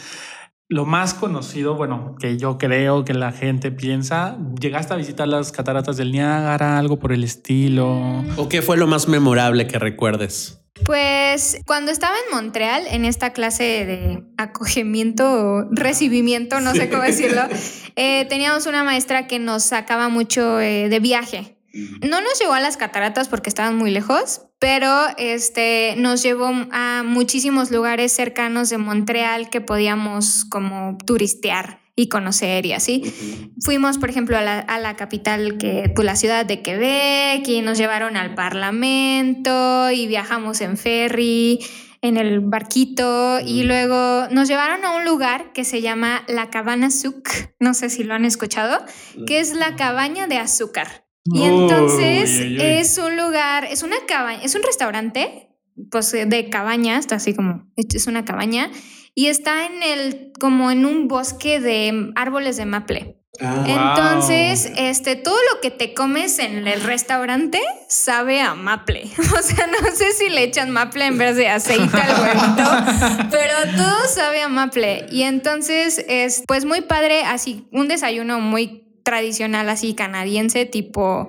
lo 0.67 0.85
más 0.85 1.13
conocido, 1.13 1.75
bueno, 1.75 2.15
que 2.19 2.37
yo 2.37 2.57
creo 2.57 3.05
que 3.05 3.13
la 3.13 3.31
gente 3.31 3.71
piensa, 3.71 4.37
llegaste 4.59 4.93
a 4.93 4.97
visitar 4.97 5.27
las 5.29 5.53
cataratas 5.53 5.95
del 5.95 6.11
Niágara, 6.11 6.77
algo 6.77 6.99
por 6.99 7.13
el 7.13 7.23
estilo. 7.23 8.23
¿O 8.35 8.49
qué 8.49 8.61
fue 8.61 8.75
lo 8.75 8.87
más 8.87 9.07
memorable 9.07 9.67
que 9.67 9.79
recuerdes? 9.79 10.62
Pues 10.85 11.61
cuando 11.65 11.91
estaba 11.91 12.15
en 12.15 12.35
Montreal, 12.35 12.83
en 12.89 13.05
esta 13.05 13.31
clase 13.31 13.63
de 13.63 14.23
acogimiento 14.37 15.23
o 15.25 15.67
recibimiento, 15.71 16.59
no 16.59 16.73
sé 16.73 16.89
cómo 16.89 17.03
decirlo, 17.03 17.41
eh, 17.95 18.25
teníamos 18.29 18.65
una 18.65 18.83
maestra 18.83 19.27
que 19.27 19.39
nos 19.39 19.63
sacaba 19.63 20.09
mucho 20.09 20.59
eh, 20.59 20.89
de 20.89 20.99
viaje. 20.99 21.52
No 21.73 22.21
nos 22.21 22.39
llevó 22.39 22.53
a 22.53 22.59
las 22.59 22.77
cataratas 22.77 23.27
porque 23.27 23.49
estaban 23.49 23.75
muy 23.75 23.89
lejos, 23.89 24.41
pero 24.59 25.07
este, 25.17 25.95
nos 25.97 26.21
llevó 26.21 26.51
a 26.71 27.01
muchísimos 27.03 27.71
lugares 27.71 28.11
cercanos 28.11 28.69
de 28.69 28.77
Montreal 28.77 29.49
que 29.49 29.59
podíamos 29.59 30.45
como 30.45 30.97
turistear 31.05 31.81
y 31.95 32.09
conocer 32.09 32.65
y 32.65 32.73
así. 32.73 33.51
Fuimos, 33.59 33.97
por 33.97 34.09
ejemplo, 34.09 34.37
a 34.37 34.41
la, 34.41 34.59
a 34.59 34.79
la 34.79 34.95
capital, 34.95 35.57
que, 35.57 35.91
pues, 35.95 36.05
la 36.05 36.15
ciudad 36.15 36.45
de 36.45 36.61
Quebec, 36.61 37.47
y 37.47 37.61
nos 37.61 37.77
llevaron 37.77 38.17
al 38.17 38.35
Parlamento 38.35 39.91
y 39.91 40.07
viajamos 40.07 40.61
en 40.61 40.77
ferry, 40.77 41.59
en 42.01 42.17
el 42.17 42.39
barquito, 42.39 43.39
y 43.39 43.63
luego 43.63 44.27
nos 44.29 44.47
llevaron 44.47 44.83
a 44.85 44.95
un 44.95 45.05
lugar 45.05 45.53
que 45.53 45.63
se 45.63 45.81
llama 45.81 46.23
La 46.27 46.49
Cabana 46.49 46.91
Suc, 46.91 47.29
no 47.59 47.73
sé 47.73 47.89
si 47.89 48.03
lo 48.03 48.13
han 48.13 48.25
escuchado, 48.25 48.83
que 49.27 49.39
es 49.39 49.53
la 49.53 49.75
cabaña 49.75 50.27
de 50.27 50.37
azúcar. 50.37 51.02
Y 51.25 51.43
entonces 51.43 52.39
uy, 52.39 52.57
uy. 52.57 52.61
es 52.61 52.97
un 52.97 53.15
lugar, 53.17 53.65
es 53.65 53.83
una 53.83 53.95
cabaña, 54.07 54.41
es 54.43 54.55
un 54.55 54.63
restaurante, 54.63 55.49
pues 55.89 56.11
de 56.11 56.49
cabaña, 56.49 56.97
está 56.97 57.15
así 57.15 57.33
como, 57.33 57.71
es 57.75 58.07
una 58.07 58.25
cabaña, 58.25 58.69
y 59.15 59.27
está 59.27 59.65
en 59.65 59.83
el, 59.83 60.31
como 60.39 60.71
en 60.71 60.85
un 60.85 61.07
bosque 61.07 61.59
de 61.59 62.11
árboles 62.15 62.57
de 62.57 62.65
maple. 62.65 63.23
Ah, 63.41 63.65
Entonces, 63.67 64.71
este, 64.77 65.15
todo 65.15 65.37
lo 65.51 65.59
que 65.59 65.71
te 65.71 65.95
comes 65.95 66.37
en 66.37 66.67
el 66.67 66.81
restaurante 66.81 67.59
sabe 67.89 68.41
a 68.41 68.53
maple. 68.53 69.09
O 69.17 69.41
sea, 69.41 69.67
no 69.67 69.91
sé 69.95 70.11
si 70.13 70.29
le 70.29 70.43
echan 70.43 70.69
maple 70.69 71.07
en 71.07 71.17
vez 71.17 71.35
de 71.35 71.49
aceite 71.49 71.97
al 71.97 72.21
huevito, 72.21 73.27
pero 73.31 73.53
todo 73.75 74.07
sabe 74.13 74.43
a 74.43 74.49
maple. 74.49 75.07
Y 75.09 75.23
entonces 75.23 76.05
es, 76.07 76.43
pues, 76.47 76.65
muy 76.65 76.81
padre, 76.81 77.23
así, 77.23 77.67
un 77.71 77.87
desayuno 77.87 78.39
muy 78.39 78.82
tradicional, 79.03 79.69
así 79.69 79.93
canadiense, 79.93 80.65
tipo, 80.65 81.27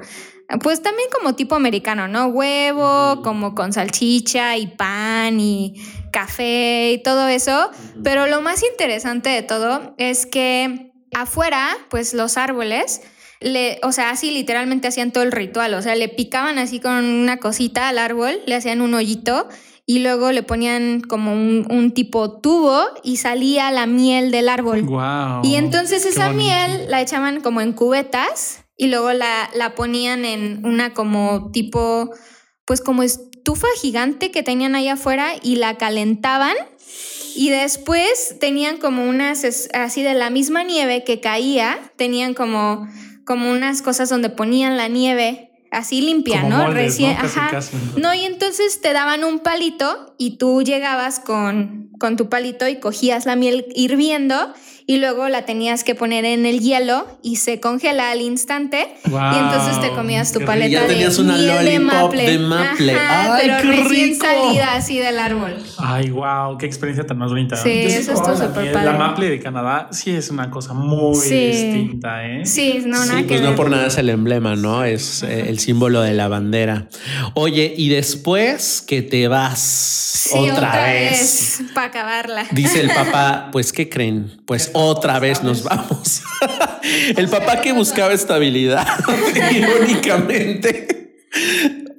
pues 0.63 0.83
también 0.83 1.09
como 1.13 1.35
tipo 1.35 1.55
americano, 1.55 2.09
¿no? 2.09 2.27
Huevo, 2.27 3.23
como 3.23 3.55
con 3.55 3.73
salchicha 3.73 4.57
y 4.57 4.67
pan 4.69 5.41
y 5.41 5.75
café 6.13 6.93
y 6.93 7.03
todo 7.03 7.29
eso. 7.29 7.71
Pero 8.03 8.27
lo 8.27 8.41
más 8.41 8.63
interesante 8.63 9.31
de 9.31 9.43
todo 9.43 9.95
es 9.99 10.27
que 10.27 10.93
afuera, 11.15 11.77
pues 11.91 12.15
los 12.15 12.37
árboles, 12.37 13.03
le, 13.41 13.79
o 13.83 13.93
sea, 13.93 14.11
así 14.11 14.31
literalmente 14.31 14.89
hacían 14.89 15.13
todo 15.13 15.25
el 15.25 15.33
ritual, 15.33 15.75
o 15.75 15.83
sea, 15.83 15.95
le 15.95 16.09
picaban 16.09 16.59
así 16.59 16.81
con 16.81 17.05
una 17.05 17.39
cosita 17.39 17.89
al 17.89 17.99
árbol, 17.99 18.41
le 18.47 18.55
hacían 18.55 18.81
un 18.81 18.95
hoyito 18.95 19.49
y 19.87 19.99
luego 19.99 20.33
le 20.33 20.43
ponían 20.43 21.03
como 21.03 21.33
un, 21.33 21.67
un 21.71 21.93
tipo 21.93 22.41
tubo 22.41 22.83
y 23.03 23.19
salía 23.19 23.71
la 23.71 23.87
miel 23.87 24.31
del 24.31 24.49
árbol. 24.49 24.83
Wow. 24.83 25.43
Y 25.43 25.57
entonces 25.57 26.07
esa 26.07 26.33
miel 26.33 26.87
la 26.89 27.03
echaban 27.03 27.43
como 27.43 27.61
en 27.61 27.75
cubetas 27.75 28.65
y 28.77 28.89
luego 28.89 29.13
la, 29.13 29.51
la 29.55 29.75
ponían 29.75 30.25
en 30.25 30.65
una 30.65 30.95
como 30.95 31.51
tipo, 31.53 32.11
pues 32.65 32.81
como 32.81 33.03
estufa 33.03 33.69
gigante 33.81 34.31
que 34.31 34.43
tenían 34.43 34.75
ahí 34.75 34.89
afuera 34.89 35.33
y 35.43 35.57
la 35.57 35.77
calentaban. 35.77 36.57
Y 37.37 37.51
después 37.51 38.37
tenían 38.41 38.79
como 38.79 39.09
unas, 39.09 39.69
así 39.75 40.03
de 40.03 40.15
la 40.15 40.31
misma 40.31 40.63
nieve 40.63 41.03
que 41.05 41.21
caía, 41.21 41.93
tenían 41.97 42.33
como, 42.33 42.89
como 43.27 43.51
unas 43.51 43.83
cosas 43.83 44.09
donde 44.09 44.31
ponían 44.31 44.77
la 44.77 44.87
nieve 44.89 45.44
así 45.75 46.01
limpia, 46.01 46.41
Como 46.43 46.57
¿no? 46.57 46.65
moldes, 46.65 46.85
Recién, 46.85 47.15
¿no? 47.17 47.23
Casi, 47.23 47.39
ajá. 47.39 47.51
casi. 47.51 47.77
No, 47.97 48.15
y 48.15 48.25
entonces 48.25 48.81
te 48.81 48.93
daban 48.93 49.25
un 49.25 49.41
palito 49.41 50.15
y 50.19 50.39
tú 50.39 50.63
llegabas 50.63 51.21
con, 51.21 51.91
con 51.99 52.17
tu 52.17 52.29
palito 52.29 52.67
y 52.69 52.77
cogías 52.81 53.27
la 53.27 53.37
miel 53.37 53.67
hirviendo 53.75 54.53
y 54.87 54.99
luego 54.99 55.29
la 55.31 55.47
tenías 55.47 55.83
que 55.83 55.95
poner 55.95 56.27
en 56.27 56.45
el 56.45 56.61
hielo 56.61 57.07
y 57.23 57.37
se 57.37 57.59
congela 57.59 58.11
al 58.11 58.21
instante 58.21 58.87
y 59.07 59.09
Guau, 59.11 59.39
entonces 59.39 59.81
te 59.81 59.91
comías 59.97 60.31
tu 60.33 60.41
paleta. 60.45 60.69
Ya 60.69 60.83
de 60.83 60.89
tenías 60.89 61.17
una 61.19 61.37
miel 61.39 61.47
de 61.65 61.79
lollipop 61.79 61.93
maple, 62.03 62.31
de 62.31 62.39
maple. 62.39 62.95
Ajá, 62.95 63.35
¡Ay, 63.37 63.43
pero 63.47 63.57
qué 63.63 63.83
recién 63.83 64.09
rico! 64.11 64.27
salida 64.27 64.75
así 64.75 64.99
del 64.99 65.19
árbol. 65.19 65.57
Ay, 65.79 66.11
wow, 66.11 66.59
qué 66.59 66.67
experiencia 66.67 67.07
tan 67.07 67.17
más 67.17 67.31
bonita. 67.31 67.57
Sí, 67.57 67.71
Yo 67.83 67.89
eso 67.89 68.13
está 68.13 68.33
la 68.33 68.37
súper 68.37 68.73
padre. 68.73 68.85
La 68.85 68.93
maple 68.93 69.31
de 69.31 69.41
Canadá 69.41 69.89
sí 69.91 70.11
es 70.11 70.29
una 70.31 70.51
cosa 70.51 70.75
muy 70.75 71.15
Sí. 71.17 71.47
distinta, 71.47 72.27
¿eh? 72.27 72.45
Sí, 72.45 72.83
no, 72.85 72.99
nada 73.07 73.21
Sí, 73.21 73.23
que 73.23 73.29
pues 73.29 73.41
no 73.41 73.49
ver. 73.49 73.57
por 73.57 73.71
nada 73.71 73.87
es 73.87 73.97
el 73.97 74.11
emblema, 74.11 74.55
¿no? 74.55 74.85
Es 74.85 75.23
eh, 75.23 75.49
el 75.49 75.61
símbolo 75.61 76.03
de 76.03 76.13
la 76.13 76.29
bandera. 76.29 76.89
Oye, 77.33 77.73
y 77.75 77.89
después 77.89 78.83
que 78.87 79.01
te 79.01 79.29
vas 79.29 79.61
Sí, 80.31 80.39
otra, 80.51 80.85
vez. 80.87 81.63
para 81.75 81.91
acabarla. 81.95 82.47
Dice 82.51 82.81
el 82.81 82.89
papá, 82.89 83.49
pues 83.53 83.73
¿qué 83.73 83.89
creen? 83.89 84.43
Pues 84.47 84.71
otra 84.73 85.21
vez 85.21 85.43
nos 85.43 85.63
vamos. 85.63 86.23
el 87.17 87.29
papá 87.29 87.61
que 87.61 87.73
buscaba 87.73 88.13
estabilidad, 88.13 88.87
irónicamente. 89.53 91.15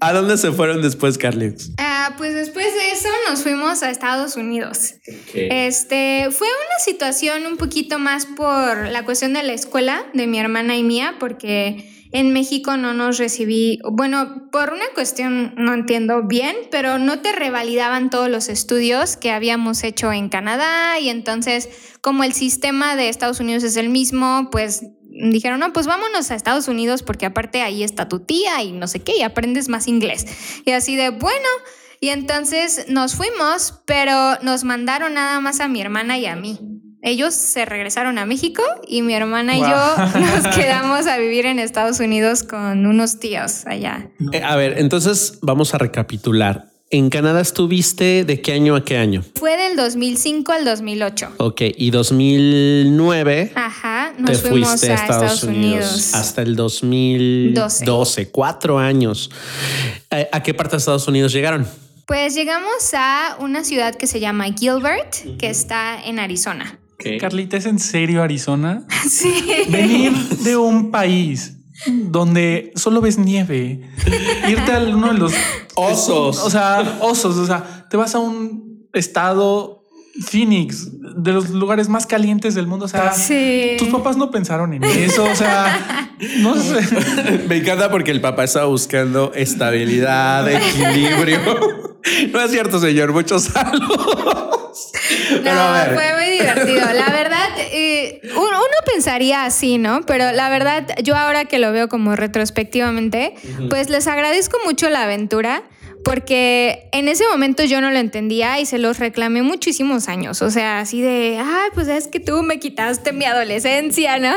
¿A 0.02 0.12
dónde 0.12 0.38
se 0.38 0.52
fueron 0.52 0.82
después, 0.82 1.18
Carlix? 1.18 1.72
Ah, 1.78 2.14
pues 2.18 2.36
después 2.36 2.66
de 2.66 2.92
eso 2.92 3.08
nos 3.30 3.42
fuimos 3.42 3.82
a 3.82 3.90
Estados 3.90 4.36
Unidos. 4.36 4.96
Este 5.34 6.28
fue 6.32 6.48
una 6.48 6.80
situación 6.84 7.46
un 7.46 7.58
poquito 7.58 7.98
más 7.98 8.26
por 8.26 8.90
la 8.90 9.04
cuestión 9.06 9.34
de 9.34 9.44
la 9.44 9.54
escuela 9.54 10.06
de 10.14 10.28
mi 10.28 10.40
hermana 10.40 10.76
y 10.76 10.84
mía, 10.84 11.16
porque 11.20 11.95
en 12.12 12.34
México 12.34 12.78
no 12.78 12.94
nos 12.94 13.18
recibí, 13.18 13.80
bueno, 13.92 14.50
por 14.52 14.74
una 14.74 14.86
cuestión 14.94 15.54
no 15.58 15.74
entiendo 15.74 16.24
bien, 16.24 16.56
pero 16.72 16.98
no 16.98 17.20
te 17.20 17.32
revalidaban 17.32 18.10
todos 18.10 18.30
los 18.30 18.50
estudios 18.50 19.18
que 19.18 19.32
habíamos 19.32 19.84
hecho 19.84 20.12
en 20.12 20.30
Canadá 20.30 21.00
y 21.00 21.10
entonces 21.10 21.70
como 22.02 22.24
el 22.24 22.34
sistema 22.34 22.96
de 22.96 23.10
Estados 23.10 23.40
Unidos 23.40 23.64
es 23.64 23.78
el 23.78 23.90
mismo, 23.90 24.50
pues 24.52 24.84
dijeron, 25.16 25.60
no, 25.60 25.74
pues 25.74 25.88
vámonos 25.88 26.32
a 26.32 26.36
Estados 26.36 26.68
Unidos 26.68 27.04
porque 27.04 27.26
aparte 27.26 27.62
ahí 27.62 27.84
está 27.84 28.08
tu 28.08 28.20
tía 28.20 28.62
y 28.64 28.72
no 28.72 28.88
sé 28.88 29.02
qué, 29.02 29.18
y 29.18 29.22
aprendes 29.22 29.70
más 29.70 29.88
inglés. 29.88 30.26
Y 30.66 30.72
así 30.72 30.96
de, 30.96 31.10
bueno, 31.10 31.48
y 32.00 32.10
entonces 32.10 32.86
nos 32.90 33.16
fuimos, 33.16 33.82
pero 33.86 34.38
nos 34.42 34.64
mandaron 34.64 35.14
nada 35.16 35.40
más 35.40 35.60
a 35.60 35.68
mi 35.68 35.82
hermana 35.82 36.18
y 36.18 36.26
a 36.26 36.36
mí. 36.36 36.75
Ellos 37.06 37.36
se 37.36 37.66
regresaron 37.66 38.18
a 38.18 38.26
México 38.26 38.64
y 38.88 39.04
mi 39.04 39.14
hermana 39.14 39.56
y 39.56 39.62
yo 39.62 39.68
nos 40.20 40.48
quedamos 40.56 41.06
a 41.06 41.20
vivir 41.20 41.46
en 41.46 41.60
Estados 41.60 42.00
Unidos 42.00 42.42
con 42.42 42.84
unos 42.88 43.20
tíos 43.20 43.68
allá. 43.68 44.10
Eh, 44.32 44.42
a 44.42 44.56
ver, 44.56 44.80
entonces 44.80 45.38
vamos 45.44 45.76
a 45.76 45.78
recapitular. 45.78 46.66
¿En 46.90 47.12
Canadá 47.12 47.42
estuviste 47.42 48.26
de 48.26 48.42
qué 48.42 48.54
año 48.54 48.76
a 48.76 48.84
qué 48.84 48.98
año? 48.98 49.24
Fue 49.36 49.56
del 49.56 49.76
2005 49.76 50.52
al 50.52 50.66
2008. 50.66 51.34
Ok, 51.38 51.62
y 51.78 51.92
2009. 51.92 53.52
Ajá, 53.54 54.14
nos 54.18 54.42
te 54.42 54.50
fuimos 54.50 54.70
fuiste 54.70 54.92
a 54.92 54.96
Estados, 54.96 55.44
Unidos, 55.44 56.16
hasta 56.16 56.42
el 56.42 56.56
2012, 56.56 58.32
cuatro 58.32 58.80
años. 58.80 59.30
Eh, 60.10 60.28
¿A 60.32 60.42
qué 60.42 60.56
parte 60.56 60.72
de 60.72 60.78
Estados 60.78 61.08
Unidos 61.08 61.34
llegaron? 61.34 61.68
Pues 62.08 62.34
llegamos 62.34 62.94
a 62.94 63.38
una 63.40 63.64
ciudad 63.64 63.94
que 63.94 64.08
se 64.08 64.20
llama 64.20 64.46
Gilbert, 64.58 65.38
que 65.38 65.50
está 65.50 66.04
en 66.04 66.18
Arizona. 66.18 66.80
Carlita, 67.20 67.58
¿es 67.58 67.66
en 67.66 67.80
serio 67.80 68.22
Arizona? 68.24 68.86
Sí. 69.10 69.44
Venir 69.70 70.12
de 70.14 70.58
un 70.58 70.92
país 70.92 71.58
donde 71.88 72.72
solo 72.76 73.02
ves 73.02 73.18
nieve, 73.18 73.82
irte 74.48 74.72
a 74.72 74.80
uno 74.80 75.14
de 75.14 75.20
los 75.20 75.34
osos, 75.76 76.40
o 76.40 76.50
sea, 76.50 77.00
osos, 77.02 77.38
o 77.38 77.46
sea, 77.46 77.86
te 77.90 77.98
vas 77.98 78.16
a 78.16 78.20
un 78.20 78.88
estado 78.94 79.84
Phoenix, 80.22 80.90
de 81.18 81.34
los 81.34 81.50
lugares 81.50 81.90
más 81.90 82.06
calientes 82.06 82.56
del 82.56 82.68
mundo. 82.68 82.86
O 82.86 82.88
sea, 82.88 83.14
tus 83.78 83.90
papás 83.90 84.16
no 84.16 84.32
pensaron 84.32 84.74
en 84.74 84.84
eso. 84.84 85.26
O 85.26 85.36
sea, 85.36 86.14
no 86.40 86.56
sé. 86.62 87.44
Me 87.50 87.58
encanta 87.58 87.92
porque 87.92 88.12
el 88.12 88.22
papá 88.22 88.46
estaba 88.46 88.66
buscando 88.66 89.34
estabilidad, 89.34 90.50
equilibrio. 90.50 91.40
No 92.32 92.40
es 92.40 92.52
cierto, 92.52 92.80
señor. 92.80 93.12
Muchos 93.14 93.46
saludos. 93.46 94.55
No, 95.44 95.76
fue 95.94 96.16
muy 96.16 96.32
divertido. 96.32 96.94
La 96.94 97.10
verdad, 97.10 97.50
eh, 97.58 98.22
uno, 98.36 98.60
pensaría 98.86 99.46
así, 99.46 99.78
¿no? 99.78 100.02
Pero 100.06 100.32
la 100.32 100.50
verdad, 100.50 100.88
yo 101.04 101.16
ahora 101.16 101.46
que 101.46 101.60
lo 101.60 101.72
veo 101.72 101.90
como 101.90 102.16
retrospectivamente, 102.16 103.34
pues 103.70 103.90
les 103.90 104.08
agradezco 104.08 104.58
mucho 104.66 104.90
la 104.90 105.04
aventura 105.04 105.64
porque 106.06 106.88
en 106.92 107.08
ese 107.08 107.28
momento 107.28 107.64
yo 107.64 107.82
no 107.82 107.90
lo 107.90 107.98
entendía 107.98 108.60
y 108.60 108.68
se 108.68 108.78
los 108.78 109.00
reclamé 109.00 109.42
muchísimos 109.42 110.08
años, 110.08 110.44
o 110.44 110.52
sea, 110.52 110.80
así 110.80 111.02
de, 111.02 111.40
ay, 111.44 111.72
pues 111.74 111.88
es 111.88 112.08
que 112.08 112.20
tú 112.20 112.44
me 112.44 112.60
quitaste 112.60 113.12
mi 113.12 113.26
adolescencia, 113.26 114.20
¿no? 114.20 114.36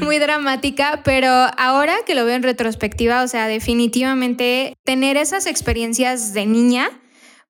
Muy 0.00 0.18
dramática, 0.18 1.00
pero 1.04 1.30
ahora 1.56 1.96
que 2.06 2.14
lo 2.14 2.26
veo 2.26 2.36
en 2.36 2.42
retrospectiva, 2.42 3.22
o 3.22 3.28
sea, 3.28 3.48
definitivamente 3.48 4.74
tener 4.84 5.16
esas 5.16 5.46
experiencias 5.46 6.34
de 6.34 6.44
niña, 6.44 6.90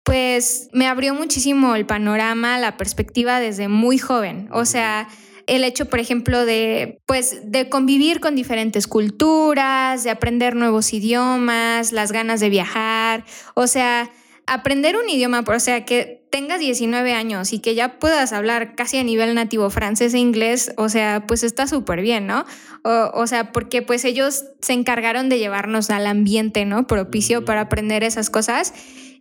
pues 0.08 0.70
me 0.72 0.86
abrió 0.86 1.14
muchísimo 1.14 1.74
el 1.74 1.84
panorama, 1.84 2.58
la 2.58 2.78
perspectiva 2.78 3.40
desde 3.40 3.68
muy 3.68 3.98
joven, 3.98 4.48
o 4.52 4.64
sea 4.64 5.06
el 5.46 5.64
hecho, 5.64 5.86
por 5.86 5.98
ejemplo, 5.98 6.44
de, 6.44 7.00
pues, 7.06 7.50
de 7.50 7.70
convivir 7.70 8.20
con 8.20 8.34
diferentes 8.34 8.86
culturas, 8.86 10.04
de 10.04 10.10
aprender 10.10 10.54
nuevos 10.54 10.92
idiomas, 10.92 11.90
las 11.92 12.12
ganas 12.12 12.40
de 12.40 12.50
viajar, 12.50 13.24
o 13.54 13.66
sea, 13.66 14.10
aprender 14.46 14.96
un 14.96 15.08
idioma, 15.08 15.42
o 15.46 15.60
sea, 15.60 15.86
que 15.86 16.26
tengas 16.30 16.60
19 16.60 17.14
años 17.14 17.52
y 17.54 17.60
que 17.60 17.74
ya 17.74 17.98
puedas 17.98 18.32
hablar 18.32 18.74
casi 18.74 18.98
a 18.98 19.04
nivel 19.04 19.34
nativo 19.34 19.70
francés 19.70 20.12
e 20.14 20.18
inglés, 20.18 20.72
o 20.76 20.90
sea, 20.90 21.24
pues 21.26 21.42
está 21.42 21.66
súper 21.66 22.02
bien, 22.02 22.26
¿no? 22.26 22.44
O, 22.82 23.26
sea, 23.26 23.52
porque 23.52 23.82
pues 23.82 24.04
ellos 24.04 24.44
se 24.60 24.72
encargaron 24.72 25.28
de 25.28 25.38
llevarnos 25.38 25.90
al 25.90 26.06
ambiente, 26.06 26.64
¿no? 26.64 26.86
Propicio 26.86 27.44
para 27.44 27.62
aprender 27.62 28.02
esas 28.02 28.30
cosas. 28.30 28.72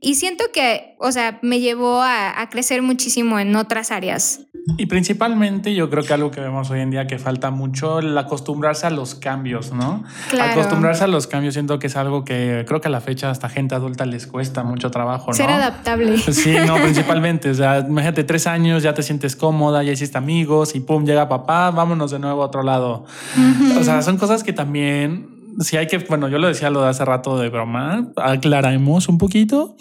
Y 0.02 0.16
siento 0.16 0.46
que, 0.54 0.96
o 1.00 1.12
sea, 1.12 1.40
me 1.42 1.60
llevó 1.60 2.02
a, 2.02 2.42
a 2.42 2.50
crecer 2.50 2.82
muchísimo 2.82 3.40
en 3.40 3.56
otras 3.56 3.92
áreas. 3.92 4.48
Y 4.76 4.88
principalmente 4.88 5.74
yo 5.74 5.90
creo 5.90 6.04
que 6.04 6.14
algo 6.14 6.30
que 6.30 6.42
vemos 6.42 6.70
hoy 6.70 6.82
en 6.82 6.92
día 6.92 7.08
que 7.08 7.20
falta 7.20 7.52
mucho, 7.52 8.00
el 8.00 8.18
acostumbrarse 8.18 8.86
a 8.86 8.90
los 8.90 9.16
cambios, 9.16 9.72
¿no? 9.72 10.04
Acostumbrarse 10.38 11.06
a 11.06 11.08
los 11.08 11.26
cambios, 11.26 11.54
siento 11.54 11.80
que 11.80 11.88
es 11.88 11.96
algo 11.96 12.26
que 12.26 12.66
creo 12.68 12.82
que 12.82 12.90
a 12.90 12.92
la 12.92 13.00
fecha 13.00 13.30
hasta 13.30 13.48
gente 13.48 13.76
adulta 13.76 14.06
les 14.06 14.28
cuesta 14.28 14.64
mucho 14.64 14.92
trabajo, 14.92 15.28
¿no? 15.28 15.34
Ser 15.34 15.50
adaptable. 15.50 16.18
Sí, 16.38 16.54
no, 16.66 16.76
principalmente. 16.76 17.50
O 17.50 17.54
sea, 17.54 17.80
imagínate, 17.80 18.24
tres 18.26 18.46
años, 18.46 18.84
ya 18.84 18.94
te 18.94 19.04
sientes 19.04 19.36
cómoda, 19.36 19.84
ya 19.84 19.94
hiciste 19.94 20.18
amigos 20.18 20.76
y 20.76 20.82
pum, 20.82 21.06
llega 21.06 21.30
papá, 21.30 21.72
vámonos 21.72 22.12
de 22.12 22.20
nuevo 22.20 22.44
a 22.44 22.46
otro 22.48 22.62
lado. 22.62 23.06
O 23.80 23.84
sea, 23.84 24.02
son 24.02 24.18
cosas 24.18 24.44
que 24.44 24.52
también 24.52 25.37
si 25.60 25.78
hay 25.78 25.88
que, 25.88 25.98
bueno, 25.98 26.30
yo 26.30 26.38
lo 26.38 26.48
decía 26.48 26.70
lo 26.70 26.82
de 26.82 26.90
hace 26.90 27.04
rato 27.04 27.38
de 27.38 27.50
broma, 27.50 28.12
aclaremos 28.16 29.10
un 29.10 29.18
poquito, 29.18 29.76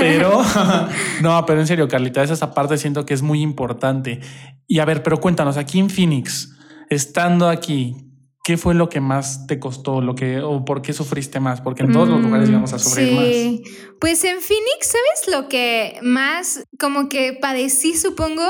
pero 0.00 0.42
no, 1.22 1.44
pero 1.46 1.60
en 1.60 1.66
serio, 1.66 1.88
Carlita, 1.88 2.22
esa 2.22 2.54
parte 2.54 2.78
siento 2.78 3.04
que 3.04 3.14
es 3.14 3.22
muy 3.22 3.42
importante. 3.42 4.20
Y 4.66 4.78
a 4.78 4.84
ver, 4.84 5.02
pero 5.02 5.20
cuéntanos, 5.20 5.56
aquí 5.56 5.78
en 5.78 5.90
Phoenix, 5.90 6.56
estando 6.88 7.48
aquí, 7.48 7.96
¿qué 8.42 8.56
fue 8.56 8.74
lo 8.74 8.88
que 8.88 9.00
más 9.00 9.46
te 9.46 9.58
costó? 9.58 10.00
Lo 10.00 10.14
que, 10.14 10.40
o 10.40 10.64
por 10.64 10.80
qué 10.80 10.94
sufriste 10.94 11.40
más? 11.40 11.60
Porque 11.60 11.82
en 11.82 11.92
todos 11.92 12.08
los 12.08 12.22
lugares 12.22 12.48
mm, 12.48 12.52
íbamos 12.52 12.72
a 12.72 12.78
sufrir 12.78 13.08
sí. 13.08 13.14
más. 13.14 13.96
Pues 14.00 14.24
en 14.24 14.40
Phoenix, 14.40 14.86
¿sabes 14.86 15.36
lo 15.36 15.48
que 15.48 15.98
más 16.02 16.64
como 16.78 17.10
que 17.10 17.34
padecí, 17.34 17.94
supongo? 17.96 18.44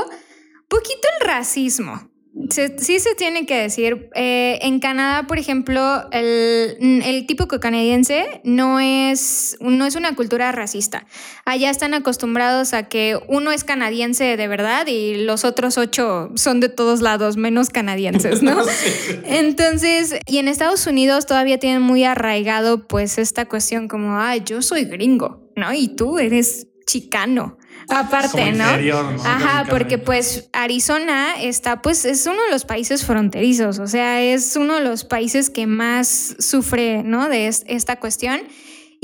Poquito 0.69 1.09
el 1.21 1.27
racismo 1.27 2.12
sí 2.51 2.99
se 2.99 3.15
tiene 3.15 3.47
que 3.47 3.57
decir. 3.57 4.11
Eh, 4.15 4.59
en 4.63 4.81
Canadá, 4.81 5.27
por 5.27 5.39
ejemplo, 5.39 6.09
el, 6.13 6.77
el 7.05 7.27
típico 7.27 7.61
canadiense 7.61 8.41
no 8.45 8.81
es, 8.81 9.57
no 9.61 9.85
es 9.85 9.97
una 9.97 10.15
cultura 10.15 10.51
racista. 10.53 11.07
Allá 11.45 11.71
están 11.71 11.95
acostumbrados 11.95 12.75
a 12.75 12.89
que 12.89 13.19
uno 13.29 13.53
es 13.53 13.65
canadiense 13.65 14.37
de 14.37 14.49
verdad 14.49 14.87
y 14.87 15.17
los 15.25 15.45
otros 15.45 15.79
ocho 15.79 16.31
son 16.35 16.61
de 16.61 16.69
todos 16.69 17.01
lados, 17.03 17.37
menos 17.37 17.71
canadienses, 17.71 18.43
¿no? 18.43 18.63
Entonces, 19.25 20.17
y 20.27 20.39
en 20.39 20.49
Estados 20.49 20.87
Unidos 20.87 21.27
todavía 21.27 21.59
tienen 21.59 21.83
muy 21.83 22.05
arraigado 22.05 22.87
pues 22.87 23.19
esta 23.19 23.47
cuestión 23.47 23.89
como, 23.89 24.19
ay, 24.19 24.43
yo 24.45 24.63
soy 24.63 24.85
gringo, 24.85 25.51
¿no? 25.57 25.73
Y 25.73 25.89
tú 25.89 26.19
eres 26.19 26.69
chicano. 26.87 27.59
Aparte, 27.89 28.53
¿no? 28.53 28.65
Ajá, 28.65 29.67
porque 29.69 29.99
pues 29.99 30.49
Arizona 30.53 31.35
está, 31.41 31.83
pues 31.83 32.05
es 32.05 32.27
uno 32.27 32.43
de 32.45 32.51
los 32.51 32.65
países 32.65 33.05
fronterizos, 33.05 33.79
o 33.79 33.87
sea, 33.87 34.23
es 34.23 34.57
uno 34.57 34.77
de 34.77 34.85
los 34.85 35.05
países 35.05 35.51
que 35.51 35.67
más 35.67 36.37
sufre, 36.39 37.03
¿no? 37.03 37.29
De 37.29 37.47
esta 37.47 37.99
cuestión. 37.99 38.41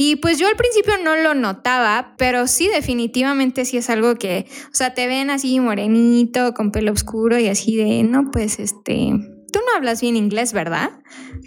Y 0.01 0.17
pues 0.17 0.38
yo 0.38 0.47
al 0.47 0.55
principio 0.55 0.95
no 1.03 1.17
lo 1.17 1.35
notaba, 1.35 2.14
pero 2.19 2.47
sí 2.47 2.69
definitivamente 2.69 3.64
sí 3.64 3.79
es 3.79 3.91
algo 3.91 4.14
que, 4.14 4.47
o 4.71 4.75
sea, 4.75 4.95
te 4.95 5.09
ven 5.09 5.29
así 5.29 5.59
morenito, 5.59 6.55
con 6.55 6.71
pelo 6.71 6.93
oscuro 6.93 7.37
y 7.38 7.49
así 7.49 7.75
de, 7.75 8.05
no, 8.05 8.31
pues 8.31 8.61
este, 8.61 9.11
tú 9.53 9.61
no 9.67 9.77
hablas 9.77 10.01
bien 10.01 10.17
inglés, 10.17 10.53
¿verdad? 10.53 10.91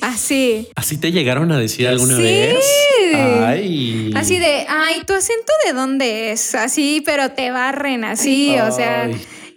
Así. 0.02 0.68
¿Así 0.76 0.98
te 0.98 1.12
llegaron 1.12 1.52
a 1.52 1.60
decir 1.60 1.88
alguna 1.88 2.18
vez? 2.18 2.64
Ay. 3.16 4.12
Así 4.16 4.40
de, 4.40 4.66
ay, 4.68 5.04
¿tu 5.06 5.14
acento 5.14 5.52
de 5.66 5.74
dónde 5.74 6.32
es? 6.32 6.56
Así, 6.56 7.04
pero 7.06 7.32
te 7.32 7.52
barren 7.52 8.04
así, 8.04 8.58
o 8.60 8.72
sea. 8.72 9.10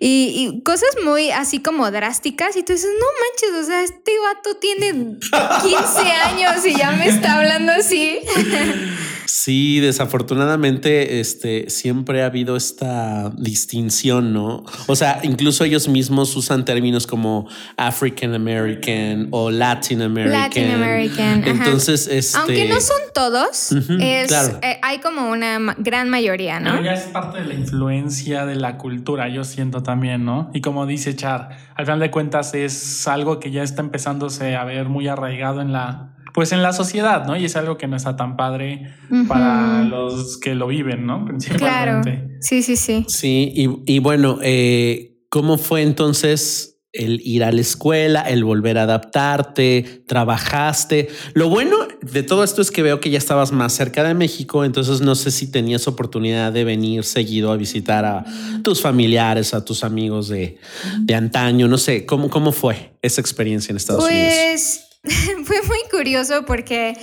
Y, 0.07 0.61
cosas 0.65 0.91
muy 1.03 1.31
así 1.31 1.61
como 1.61 1.91
drásticas 1.91 2.57
y 2.57 2.63
tú 2.63 2.75
dices, 2.75 2.91
no 3.01 3.07
manches, 3.23 3.65
o 3.65 3.67
sea, 3.67 3.83
este 3.83 4.13
vato 4.19 4.57
tiene 4.57 5.19
15 5.63 6.11
años 6.11 6.67
y 6.67 6.75
ya 6.77 6.91
me 6.91 7.09
está 7.09 7.39
hablando 7.39 7.73
así. 7.73 8.21
Sí, 9.45 9.79
desafortunadamente, 9.79 11.21
este 11.21 11.69
siempre 11.69 12.23
ha 12.23 12.27
habido 12.27 12.57
esta 12.57 13.29
distinción, 13.37 14.33
¿no? 14.33 14.65
O 14.87 14.97
sea, 14.97 15.21
incluso 15.23 15.65
ellos 15.65 15.87
mismos 15.87 16.35
usan 16.35 16.65
términos 16.65 17.07
como 17.07 17.47
African 17.77 18.33
American 18.33 19.29
o 19.33 19.51
Latin 19.51 20.01
American. 20.01 20.41
Latin 20.41 20.71
American. 20.71 21.45
Entonces, 21.47 22.09
este... 22.11 22.39
aunque 22.39 22.69
no 22.71 22.81
son 22.81 22.97
todos, 23.13 23.73
es, 24.01 24.33
eh, 24.63 24.79
hay 24.81 25.01
como 25.01 25.29
una 25.29 25.59
gran 25.77 26.09
mayoría, 26.09 26.59
¿no? 26.59 26.71
Pero 26.71 26.85
ya 26.85 26.95
es 26.95 27.03
parte 27.03 27.41
de 27.41 27.45
la 27.45 27.53
influencia 27.53 28.47
de 28.47 28.55
la 28.55 28.79
cultura, 28.79 29.29
yo 29.29 29.45
siento 29.45 29.83
también, 29.83 30.25
¿no? 30.25 30.51
Y 30.55 30.63
como 30.63 30.87
dice 30.87 31.15
Char, 31.17 31.51
al 31.75 31.85
final 31.85 32.01
de 32.01 32.11
cuentas 32.11 32.55
es 32.55 33.07
algo 33.07 33.41
que 33.41 33.51
ya 33.51 33.63
está 33.63 33.83
empezándose 33.83 34.57
a 34.57 34.65
ver 34.65 34.89
muy 34.89 35.07
arraigado 35.07 35.61
en 35.61 35.73
la 35.73 36.14
pues 36.35 36.51
en 36.51 36.63
la 36.63 36.73
sociedad, 36.73 37.27
¿no? 37.27 37.37
Y 37.37 37.45
es 37.45 37.55
algo 37.55 37.79
que 37.79 37.87
no 37.87 37.97
está 37.97 38.17
tan 38.17 38.37
padre 38.37 38.93
para 39.29 39.85
los 39.85 40.37
que 40.37 40.57
lo 40.57 40.67
viven, 40.67 41.07
¿no? 41.07 41.25
Principalmente. 41.25 42.11
Claro. 42.11 42.35
Sí, 42.41 42.63
sí, 42.63 42.75
sí. 42.75 43.07
Sí, 43.09 43.53
y, 43.87 43.99
bueno, 44.01 44.41
eh, 44.43 45.17
¿cómo 45.31 45.59
fue 45.59 45.83
entonces 45.83 46.81
el 46.93 47.21
ir 47.25 47.45
a 47.45 47.53
la 47.53 47.61
escuela, 47.61 48.23
el 48.23 48.43
volver 48.43 48.79
a 48.79 48.83
adaptarte, 48.83 50.03
trabajaste? 50.09 51.09
Lo 51.35 51.49
bueno, 51.49 51.77
de 52.03 52.25
todo 52.25 52.43
esto 52.43 52.63
es 52.63 52.73
que 52.73 52.83
veo 52.83 52.99
que 52.99 53.11
ya 53.11 53.19
estabas 53.19 53.53
más 53.53 53.73
cerca 53.73 54.03
de 54.03 54.15
México, 54.15 54.65
entonces 54.65 55.03
no 55.03 55.15
sé 55.15 55.31
si 55.31 55.53
tenías 55.53 55.87
oportunidad 55.87 56.53
de 56.53 56.65
venir 56.65 57.05
seguido 57.05 57.53
a 57.53 57.57
visitar 57.57 58.05
a 58.05 58.25
tus 58.65 58.83
familiares, 58.83 59.55
a 59.55 59.65
tus 59.65 59.85
amigos 59.85 60.27
de, 60.27 60.59
de 60.99 61.15
antaño, 61.15 61.69
no 61.69 61.79
sé, 61.79 62.05
¿cómo, 62.05 62.29
¿cómo 62.29 62.51
fue 62.51 62.97
esa 63.03 63.21
experiencia 63.21 63.71
en 63.71 63.77
Estados 63.77 64.05
Unidos? 64.05 64.35
Pues 64.35 64.84
fue 65.45 65.63
muy 65.63 65.79
curioso 65.91 66.45
porque 66.45 66.97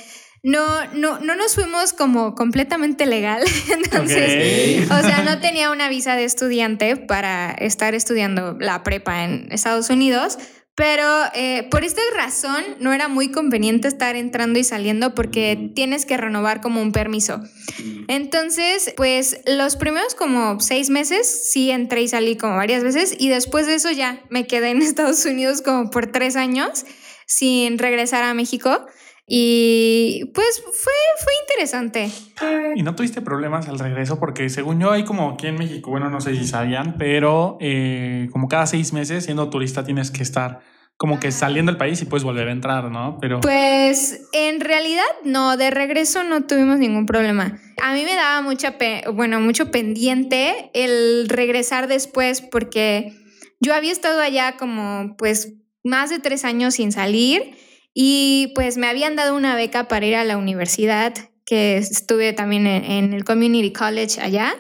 no, 0.43 0.85
no, 0.93 1.19
no 1.19 1.35
nos 1.35 1.55
fuimos 1.55 1.93
como 1.93 2.33
completamente 2.33 3.05
legal. 3.05 3.43
Entonces, 3.71 4.89
o 4.89 5.01
sea, 5.01 5.23
no 5.23 5.39
tenía 5.39 5.71
una 5.71 5.89
visa 5.89 6.15
de 6.15 6.23
estudiante 6.23 6.97
para 6.97 7.51
estar 7.51 7.93
estudiando 7.93 8.57
la 8.59 8.83
prepa 8.83 9.23
en 9.23 9.47
Estados 9.51 9.89
Unidos. 9.89 10.37
Pero 10.73 11.05
eh, 11.35 11.67
por 11.69 11.83
esta 11.83 12.01
razón 12.15 12.63
no 12.79 12.93
era 12.93 13.09
muy 13.09 13.29
conveniente 13.29 13.89
estar 13.89 14.15
entrando 14.15 14.57
y 14.57 14.63
saliendo 14.63 15.13
porque 15.13 15.71
tienes 15.75 16.05
que 16.05 16.15
renovar 16.15 16.61
como 16.61 16.81
un 16.81 16.93
permiso. 16.93 17.41
Entonces, 18.07 18.93
pues 18.95 19.41
los 19.45 19.75
primeros 19.75 20.15
como 20.15 20.61
seis 20.61 20.89
meses 20.89 21.51
sí 21.51 21.71
entré 21.71 22.03
y 22.03 22.07
salí 22.07 22.37
como 22.37 22.55
varias 22.55 22.83
veces 22.83 23.13
y 23.19 23.27
después 23.27 23.67
de 23.67 23.75
eso 23.75 23.91
ya 23.91 24.23
me 24.29 24.47
quedé 24.47 24.69
en 24.69 24.81
Estados 24.81 25.25
Unidos 25.25 25.61
como 25.61 25.89
por 25.89 26.07
tres 26.07 26.37
años 26.37 26.85
sin 27.31 27.77
regresar 27.77 28.23
a 28.23 28.33
México. 28.33 28.85
Y 29.25 30.25
pues 30.33 30.61
fue, 30.61 30.93
fue 31.23 31.33
interesante. 31.41 32.11
¿Y 32.75 32.83
no 32.83 32.95
tuviste 32.95 33.21
problemas 33.21 33.69
al 33.69 33.79
regreso? 33.79 34.19
Porque 34.19 34.49
según 34.49 34.81
yo 34.81 34.91
hay 34.91 35.05
como 35.05 35.29
aquí 35.29 35.47
en 35.47 35.55
México, 35.55 35.89
bueno, 35.89 36.09
no 36.09 36.19
sé 36.19 36.35
si 36.35 36.45
sabían, 36.45 36.97
pero 36.97 37.57
eh, 37.61 38.27
como 38.31 38.49
cada 38.49 38.67
seis 38.67 38.91
meses 38.91 39.23
siendo 39.23 39.49
turista 39.49 39.85
tienes 39.85 40.11
que 40.11 40.23
estar 40.23 40.59
como 40.97 41.19
que 41.19 41.31
saliendo 41.31 41.71
del 41.71 41.77
país 41.79 42.01
y 42.01 42.05
puedes 42.05 42.25
volver 42.25 42.49
a 42.49 42.51
entrar, 42.51 42.91
¿no? 42.91 43.17
Pero 43.21 43.39
pues 43.39 44.21
en 44.33 44.59
realidad 44.59 45.05
no, 45.23 45.55
de 45.55 45.71
regreso 45.71 46.23
no 46.23 46.43
tuvimos 46.43 46.77
ningún 46.77 47.05
problema. 47.05 47.57
A 47.81 47.93
mí 47.93 48.03
me 48.03 48.15
daba 48.15 48.41
mucha, 48.41 48.75
bueno, 49.13 49.39
mucho 49.39 49.71
pendiente 49.71 50.69
el 50.73 51.29
regresar 51.29 51.87
después 51.87 52.41
porque 52.41 53.13
yo 53.61 53.73
había 53.73 53.93
estado 53.93 54.19
allá 54.19 54.57
como 54.57 55.15
pues 55.17 55.53
más 55.83 56.09
de 56.09 56.19
tres 56.19 56.45
años 56.45 56.75
sin 56.75 56.91
salir 56.91 57.55
y 57.93 58.51
pues 58.55 58.77
me 58.77 58.87
habían 58.87 59.15
dado 59.15 59.35
una 59.35 59.55
beca 59.55 59.87
para 59.87 60.05
ir 60.05 60.15
a 60.15 60.23
la 60.23 60.37
universidad, 60.37 61.13
que 61.45 61.77
estuve 61.77 62.33
también 62.33 62.65
en, 62.67 63.13
el 63.13 63.25
Community 63.25 63.73
College 63.73 64.21
allá. 64.21 64.55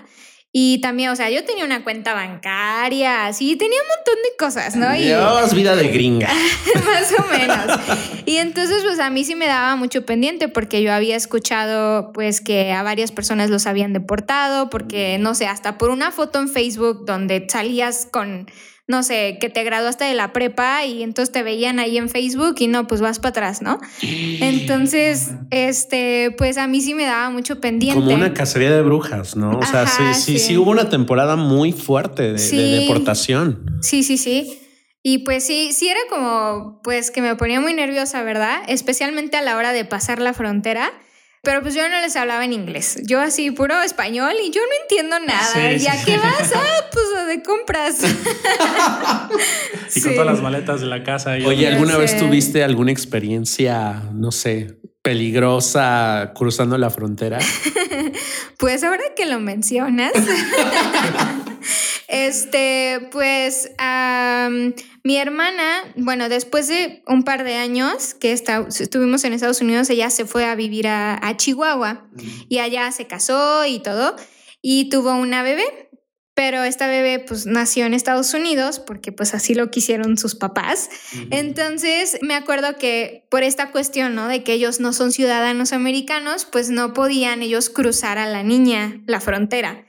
Y 0.53 0.81
también, 0.81 1.11
o 1.11 1.15
sea, 1.15 1.29
yo 1.29 1.45
tenía 1.45 1.63
una 1.63 1.85
cuenta 1.85 2.13
bancaria, 2.13 3.25
así, 3.25 3.55
tenía 3.55 3.77
un 3.81 3.87
montón 3.87 4.15
de 4.15 4.37
cosas, 4.37 4.75
¿no? 4.75 4.91
Dios, 4.91 5.53
vida 5.53 5.77
de 5.77 5.87
gringa. 5.87 6.27
más 6.85 7.13
o 7.17 7.25
menos. 7.31 7.79
Y 8.25 8.35
entonces, 8.35 8.83
pues 8.83 8.99
a 8.99 9.09
mí 9.09 9.23
sí 9.23 9.35
me 9.35 9.47
daba 9.47 9.77
mucho 9.77 10.05
pendiente 10.05 10.49
porque 10.49 10.83
yo 10.83 10.91
había 10.91 11.15
escuchado, 11.15 12.11
pues, 12.11 12.41
que 12.41 12.73
a 12.73 12.83
varias 12.83 13.13
personas 13.13 13.49
los 13.49 13.65
habían 13.65 13.93
deportado, 13.93 14.69
porque, 14.69 15.17
no 15.19 15.35
sé, 15.35 15.47
hasta 15.47 15.77
por 15.77 15.89
una 15.89 16.11
foto 16.11 16.39
en 16.39 16.49
Facebook 16.49 17.05
donde 17.05 17.47
salías 17.49 18.09
con 18.11 18.47
no 18.87 19.03
sé, 19.03 19.37
que 19.39 19.49
te 19.49 19.63
graduaste 19.63 20.03
de 20.03 20.13
la 20.13 20.33
prepa 20.33 20.85
y 20.85 21.03
entonces 21.03 21.31
te 21.31 21.43
veían 21.43 21.79
ahí 21.79 21.97
en 21.97 22.09
Facebook 22.09 22.55
y 22.59 22.67
no, 22.67 22.87
pues 22.87 22.99
vas 23.01 23.19
para 23.19 23.29
atrás, 23.29 23.61
¿no? 23.61 23.79
Entonces, 24.01 25.31
este, 25.49 26.33
pues 26.37 26.57
a 26.57 26.67
mí 26.67 26.81
sí 26.81 26.93
me 26.93 27.05
daba 27.05 27.29
mucho 27.29 27.61
pendiente. 27.61 27.99
Como 27.99 28.13
una 28.13 28.33
cacería 28.33 28.71
de 28.71 28.81
brujas, 28.81 29.35
¿no? 29.35 29.57
O 29.57 29.65
sea, 29.65 29.87
sí, 29.87 30.03
sí, 30.13 30.39
sí, 30.39 30.57
hubo 30.57 30.71
una 30.71 30.89
temporada 30.89 31.35
muy 31.35 31.71
fuerte 31.71 32.33
de, 32.33 32.49
de 32.49 32.79
deportación. 32.81 33.79
Sí, 33.81 34.03
sí, 34.03 34.17
sí. 34.17 34.57
Y 35.03 35.19
pues 35.19 35.43
sí, 35.45 35.71
sí 35.73 35.87
era 35.87 35.99
como, 36.09 36.79
pues 36.83 37.09
que 37.09 37.21
me 37.21 37.35
ponía 37.35 37.59
muy 37.59 37.73
nerviosa, 37.73 38.21
¿verdad? 38.23 38.61
Especialmente 38.67 39.37
a 39.37 39.41
la 39.41 39.57
hora 39.57 39.73
de 39.73 39.83
pasar 39.85 40.21
la 40.21 40.33
frontera 40.33 40.91
pero 41.43 41.61
pues 41.61 41.73
yo 41.73 41.87
no 41.89 41.99
les 42.01 42.15
hablaba 42.15 42.45
en 42.45 42.53
inglés. 42.53 42.99
Yo 43.03 43.19
así 43.19 43.49
puro 43.51 43.81
español 43.81 44.33
y 44.43 44.51
yo 44.51 44.61
no 44.61 44.81
entiendo 44.83 45.19
nada. 45.19 45.73
¿Y 45.73 45.87
a 45.87 46.03
qué 46.03 46.17
vas? 46.17 46.51
Ah, 46.63 46.85
pues 46.91 47.27
de 47.27 47.41
compras. 47.43 47.99
y 49.95 50.01
con 50.01 50.11
todas 50.13 50.27
las 50.27 50.41
maletas 50.41 50.81
de 50.81 50.87
la 50.87 51.03
casa. 51.03 51.31
Oye, 51.45 51.67
¿alguna 51.67 51.97
vez 51.97 52.17
tuviste 52.17 52.63
alguna 52.63 52.91
experiencia, 52.91 54.03
no 54.13 54.31
sé, 54.31 54.80
peligrosa 55.01 56.31
cruzando 56.35 56.77
la 56.77 56.89
frontera? 56.89 57.39
pues 58.57 58.83
ahora 58.83 59.03
que 59.15 59.25
lo 59.25 59.39
mencionas. 59.39 60.11
este, 62.07 63.07
pues 63.11 63.71
mi 65.03 65.17
hermana, 65.17 65.83
bueno, 65.95 66.29
después 66.29 66.67
de 66.67 67.03
un 67.07 67.23
par 67.23 67.43
de 67.43 67.55
años 67.55 68.13
que 68.13 68.31
estuvimos 68.31 69.23
en 69.23 69.33
Estados 69.33 69.61
Unidos, 69.61 69.89
ella 69.89 70.09
se 70.09 70.25
fue 70.25 70.45
a 70.45 70.55
vivir 70.55 70.87
a, 70.87 71.25
a 71.25 71.37
Chihuahua 71.37 72.07
y 72.49 72.59
allá 72.59 72.91
se 72.91 73.07
casó 73.07 73.65
y 73.65 73.79
todo 73.79 74.15
y 74.61 74.89
tuvo 74.89 75.13
una 75.13 75.43
bebé 75.43 75.90
pero 76.41 76.63
esta 76.63 76.87
bebé 76.87 77.19
pues 77.19 77.45
nació 77.45 77.85
en 77.85 77.93
Estados 77.93 78.33
Unidos 78.33 78.79
porque 78.79 79.11
pues 79.11 79.35
así 79.35 79.53
lo 79.53 79.69
quisieron 79.69 80.17
sus 80.17 80.33
papás. 80.33 80.89
Entonces 81.29 82.17
me 82.23 82.33
acuerdo 82.33 82.79
que 82.79 83.27
por 83.29 83.43
esta 83.43 83.69
cuestión, 83.69 84.15
¿no? 84.15 84.27
De 84.27 84.43
que 84.43 84.53
ellos 84.53 84.79
no 84.79 84.91
son 84.91 85.11
ciudadanos 85.11 85.71
americanos, 85.71 86.45
pues 86.45 86.71
no 86.71 86.93
podían 86.93 87.43
ellos 87.43 87.69
cruzar 87.69 88.17
a 88.17 88.25
la 88.25 88.41
niña 88.41 88.99
la 89.05 89.21
frontera. 89.21 89.85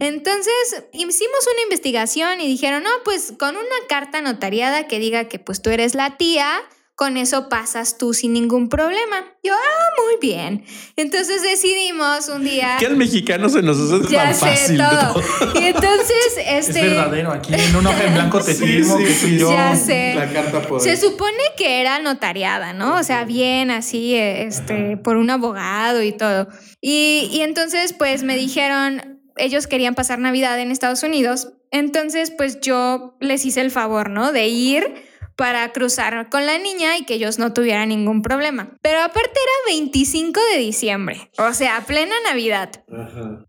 Entonces 0.00 0.52
hicimos 0.92 1.46
una 1.52 1.62
investigación 1.62 2.40
y 2.40 2.48
dijeron, 2.48 2.82
no, 2.82 2.90
pues 3.04 3.32
con 3.38 3.54
una 3.54 3.86
carta 3.88 4.20
notariada 4.22 4.88
que 4.88 4.98
diga 4.98 5.28
que 5.28 5.38
pues 5.38 5.62
tú 5.62 5.70
eres 5.70 5.94
la 5.94 6.16
tía, 6.16 6.62
con 6.94 7.16
eso 7.16 7.48
pasas 7.48 7.96
tú 7.96 8.12
sin 8.12 8.34
ningún 8.34 8.68
problema. 8.68 9.24
Yo, 9.42 9.52
ah, 9.54 10.02
muy 10.04 10.18
bien. 10.20 10.64
Entonces 10.96 11.42
decidimos 11.42 12.28
un 12.28 12.44
día. 12.44 12.76
Que 12.78 12.86
al 12.86 12.96
mexicano 12.96 13.48
se 13.48 13.62
nos 13.62 13.78
hace 13.80 14.12
ya 14.12 14.34
fácil. 14.34 14.76
Todo. 14.76 15.22
Y 15.54 15.64
entonces, 15.64 16.38
este. 16.46 16.80
Es 16.80 16.90
verdadero, 16.90 17.32
aquí 17.32 17.54
en 17.54 17.74
un 17.74 17.86
hoja 17.86 18.04
en 18.04 18.14
blanco 18.14 18.40
te 18.40 18.54
firmo 18.54 18.98
que 18.98 19.14
soy 19.14 19.38
yo. 19.38 19.50
Ya 19.50 19.74
sé. 19.74 20.14
La 20.14 20.30
carta 20.32 20.62
Se 20.80 20.96
supone 20.96 21.42
que 21.56 21.80
era 21.80 21.98
notariada, 21.98 22.72
¿no? 22.74 22.96
O 22.96 23.02
sea, 23.02 23.24
bien 23.24 23.70
así, 23.70 24.14
este, 24.14 24.96
por 24.98 25.16
un 25.16 25.30
abogado 25.30 26.02
y 26.02 26.12
todo. 26.12 26.48
Y, 26.80 27.28
y 27.32 27.40
entonces, 27.40 27.94
pues 27.94 28.22
me 28.22 28.36
dijeron, 28.36 29.22
ellos 29.36 29.66
querían 29.66 29.94
pasar 29.94 30.18
Navidad 30.18 30.60
en 30.60 30.70
Estados 30.70 31.02
Unidos. 31.02 31.54
Entonces, 31.70 32.30
pues 32.30 32.60
yo 32.60 33.16
les 33.18 33.46
hice 33.46 33.62
el 33.62 33.70
favor, 33.70 34.10
¿no? 34.10 34.30
De 34.30 34.46
ir 34.48 35.10
para 35.42 35.72
cruzar 35.72 36.28
con 36.30 36.46
la 36.46 36.56
niña 36.56 36.96
y 36.96 37.04
que 37.04 37.14
ellos 37.14 37.40
no 37.40 37.52
tuvieran 37.52 37.88
ningún 37.88 38.22
problema. 38.22 38.68
Pero 38.80 39.00
aparte 39.02 39.32
era 39.32 39.74
25 39.74 40.38
de 40.52 40.58
diciembre, 40.60 41.32
o 41.36 41.52
sea, 41.52 41.80
plena 41.84 42.14
Navidad. 42.28 42.70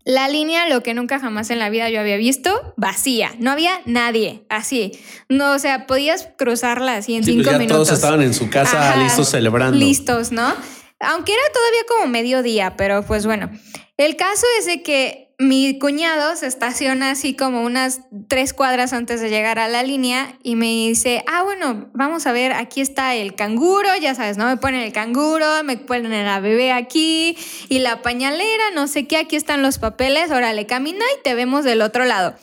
La 0.04 0.26
línea, 0.26 0.68
lo 0.68 0.82
que 0.82 0.92
nunca 0.92 1.20
jamás 1.20 1.50
en 1.50 1.60
la 1.60 1.70
vida 1.70 1.88
yo 1.90 2.00
había 2.00 2.16
visto, 2.16 2.74
vacía, 2.76 3.30
no 3.38 3.52
había 3.52 3.80
nadie, 3.86 4.44
así. 4.48 4.90
No, 5.28 5.52
o 5.52 5.60
sea, 5.60 5.86
podías 5.86 6.30
cruzarla 6.36 6.96
así 6.96 7.14
en 7.14 7.22
cinco 7.22 7.44
pues 7.44 7.58
minutos. 7.58 7.86
Todos 7.86 7.92
estaban 7.92 8.22
en 8.22 8.34
su 8.34 8.50
casa 8.50 8.96
listos 8.96 9.28
celebrando. 9.28 9.78
Listos, 9.78 10.32
¿no? 10.32 10.52
Aunque 10.98 11.32
era 11.32 11.42
todavía 11.52 11.80
como 11.86 12.06
mediodía, 12.08 12.74
pero 12.76 13.04
pues 13.06 13.24
bueno. 13.24 13.52
El 13.96 14.16
caso 14.16 14.44
es 14.58 14.66
de 14.66 14.82
que 14.82 15.23
mi 15.44 15.78
cuñado 15.78 16.34
se 16.36 16.46
estaciona 16.46 17.10
así 17.10 17.34
como 17.34 17.62
unas 17.62 18.00
tres 18.28 18.52
cuadras 18.52 18.92
antes 18.92 19.20
de 19.20 19.30
llegar 19.30 19.58
a 19.58 19.68
la 19.68 19.82
línea 19.82 20.34
y 20.42 20.56
me 20.56 20.66
dice, 20.66 21.24
ah, 21.26 21.42
bueno, 21.42 21.86
vamos 21.92 22.26
a 22.26 22.32
ver, 22.32 22.52
aquí 22.52 22.80
está 22.80 23.14
el 23.14 23.34
canguro, 23.34 23.88
ya 24.00 24.14
sabes, 24.14 24.36
¿no? 24.36 24.46
Me 24.46 24.56
ponen 24.56 24.80
el 24.80 24.92
canguro, 24.92 25.46
me 25.64 25.76
ponen 25.76 26.24
la 26.24 26.40
bebé 26.40 26.72
aquí 26.72 27.36
y 27.68 27.78
la 27.80 28.02
pañalera, 28.02 28.64
no 28.74 28.88
sé 28.88 29.06
qué, 29.06 29.18
aquí 29.18 29.36
están 29.36 29.62
los 29.62 29.78
papeles, 29.78 30.30
órale, 30.30 30.66
camina 30.66 31.04
y 31.18 31.22
te 31.22 31.34
vemos 31.34 31.64
del 31.64 31.82
otro 31.82 32.04
lado. 32.04 32.34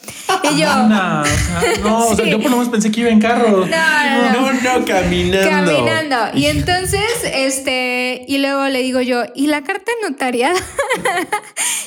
Y 0.44 0.60
yo... 0.60 0.68
no, 1.84 2.08
o 2.08 2.16
sea, 2.16 2.26
yo 2.30 2.40
por 2.42 2.52
lo 2.52 2.58
menos 2.58 2.70
pensé 2.70 2.92
que 2.92 3.02
iba 3.02 3.10
en 3.10 3.20
carro. 3.20 3.66
No, 3.66 3.66
no, 3.66 4.54
no, 4.54 4.54
no, 4.80 4.86
caminando. 4.86 5.50
Caminando. 5.50 6.38
Y 6.38 6.46
entonces, 6.46 7.02
este, 7.24 8.26
y 8.28 8.38
luego 8.38 8.68
le 8.68 8.82
digo 8.82 9.02
yo, 9.02 9.24
¿y 9.36 9.48
la 9.48 9.64
carta 9.64 9.92
notariada? 10.08 10.60